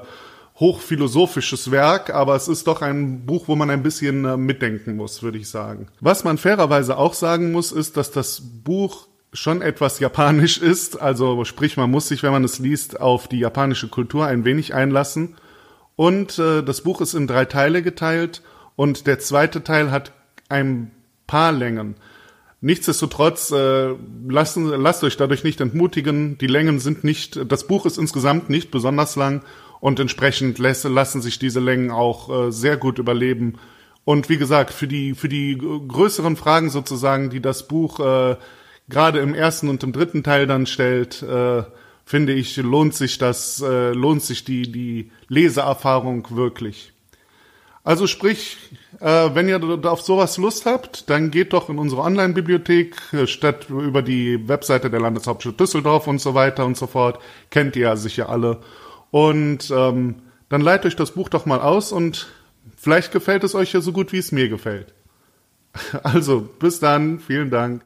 hochphilosophisches 0.59 1.71
Werk, 1.71 2.13
aber 2.13 2.35
es 2.35 2.49
ist 2.49 2.67
doch 2.67 2.81
ein 2.81 3.25
Buch, 3.25 3.47
wo 3.47 3.55
man 3.55 3.69
ein 3.69 3.81
bisschen 3.81 4.25
äh, 4.25 4.35
mitdenken 4.35 4.97
muss, 4.97 5.23
würde 5.23 5.37
ich 5.37 5.49
sagen. 5.49 5.87
Was 6.01 6.25
man 6.25 6.37
fairerweise 6.37 6.97
auch 6.97 7.13
sagen 7.13 7.53
muss, 7.53 7.71
ist, 7.71 7.95
dass 7.95 8.11
das 8.11 8.41
Buch 8.41 9.07
schon 9.33 9.61
etwas 9.61 9.99
japanisch 9.99 10.57
ist, 10.57 11.01
also 11.01 11.45
sprich, 11.45 11.77
man 11.77 11.89
muss 11.89 12.09
sich, 12.09 12.23
wenn 12.23 12.33
man 12.33 12.43
es 12.43 12.59
liest, 12.59 12.99
auf 12.99 13.29
die 13.29 13.39
japanische 13.39 13.87
Kultur 13.87 14.25
ein 14.27 14.43
wenig 14.43 14.73
einlassen. 14.73 15.35
Und 15.95 16.37
äh, 16.39 16.61
das 16.61 16.81
Buch 16.81 16.99
ist 16.99 17.13
in 17.13 17.27
drei 17.27 17.45
Teile 17.45 17.81
geteilt 17.81 18.41
und 18.81 19.05
der 19.05 19.19
zweite 19.19 19.63
Teil 19.63 19.91
hat 19.91 20.11
ein 20.49 20.89
paar 21.27 21.51
Längen. 21.51 21.97
Nichtsdestotrotz, 22.61 23.51
äh, 23.51 23.93
lassen, 24.27 24.65
lasst 24.65 25.03
euch 25.03 25.17
dadurch 25.17 25.43
nicht 25.43 25.61
entmutigen. 25.61 26.39
Die 26.39 26.47
Längen 26.47 26.79
sind 26.79 27.03
nicht, 27.03 27.39
das 27.51 27.67
Buch 27.67 27.85
ist 27.85 27.99
insgesamt 27.99 28.49
nicht 28.49 28.71
besonders 28.71 29.15
lang 29.15 29.43
und 29.81 29.99
entsprechend 29.99 30.57
lässt, 30.57 30.83
lassen 30.85 31.21
sich 31.21 31.37
diese 31.37 31.59
Längen 31.59 31.91
auch 31.91 32.47
äh, 32.47 32.51
sehr 32.51 32.75
gut 32.75 32.97
überleben. 32.97 33.59
Und 34.03 34.29
wie 34.29 34.37
gesagt, 34.37 34.73
für 34.73 34.87
die, 34.87 35.13
für 35.13 35.29
die 35.29 35.59
größeren 35.59 36.35
Fragen 36.35 36.71
sozusagen, 36.71 37.29
die 37.29 37.39
das 37.39 37.67
Buch 37.67 37.99
äh, 37.99 38.35
gerade 38.89 39.19
im 39.19 39.35
ersten 39.35 39.69
und 39.69 39.83
im 39.83 39.91
dritten 39.91 40.23
Teil 40.23 40.47
dann 40.47 40.65
stellt, 40.65 41.21
äh, 41.21 41.61
finde 42.03 42.33
ich, 42.33 42.57
lohnt 42.57 42.95
sich 42.95 43.19
das, 43.19 43.61
äh, 43.61 43.91
lohnt 43.91 44.23
sich 44.23 44.43
die, 44.43 44.71
die 44.71 45.11
Leseerfahrung 45.27 46.35
wirklich. 46.35 46.90
Also 47.83 48.05
sprich, 48.05 48.57
äh, 48.99 49.29
wenn 49.33 49.49
ihr 49.49 49.59
auf 49.85 50.01
sowas 50.01 50.37
Lust 50.37 50.65
habt, 50.65 51.09
dann 51.09 51.31
geht 51.31 51.53
doch 51.53 51.69
in 51.69 51.79
unsere 51.79 52.01
Online-Bibliothek, 52.01 52.95
äh, 53.13 53.27
statt 53.27 53.69
über 53.69 54.01
die 54.03 54.47
Webseite 54.47 54.91
der 54.91 54.99
Landeshauptstadt 54.99 55.59
Düsseldorf 55.59 56.07
und 56.07 56.21
so 56.21 56.35
weiter 56.35 56.65
und 56.65 56.77
so 56.77 56.85
fort. 56.85 57.19
Kennt 57.49 57.75
ihr 57.75 57.83
ja 57.83 57.95
sicher 57.95 58.29
alle. 58.29 58.59
Und 59.09 59.71
ähm, 59.71 60.15
dann 60.49 60.61
leitet 60.61 60.87
euch 60.87 60.95
das 60.95 61.11
Buch 61.11 61.29
doch 61.29 61.45
mal 61.45 61.59
aus 61.59 61.91
und 61.91 62.27
vielleicht 62.77 63.11
gefällt 63.11 63.43
es 63.43 63.55
euch 63.55 63.73
ja 63.73 63.81
so 63.81 63.91
gut, 63.91 64.11
wie 64.13 64.19
es 64.19 64.31
mir 64.31 64.49
gefällt. 64.49 64.93
Also, 66.03 66.41
bis 66.41 66.81
dann. 66.81 67.19
Vielen 67.19 67.49
Dank. 67.49 67.79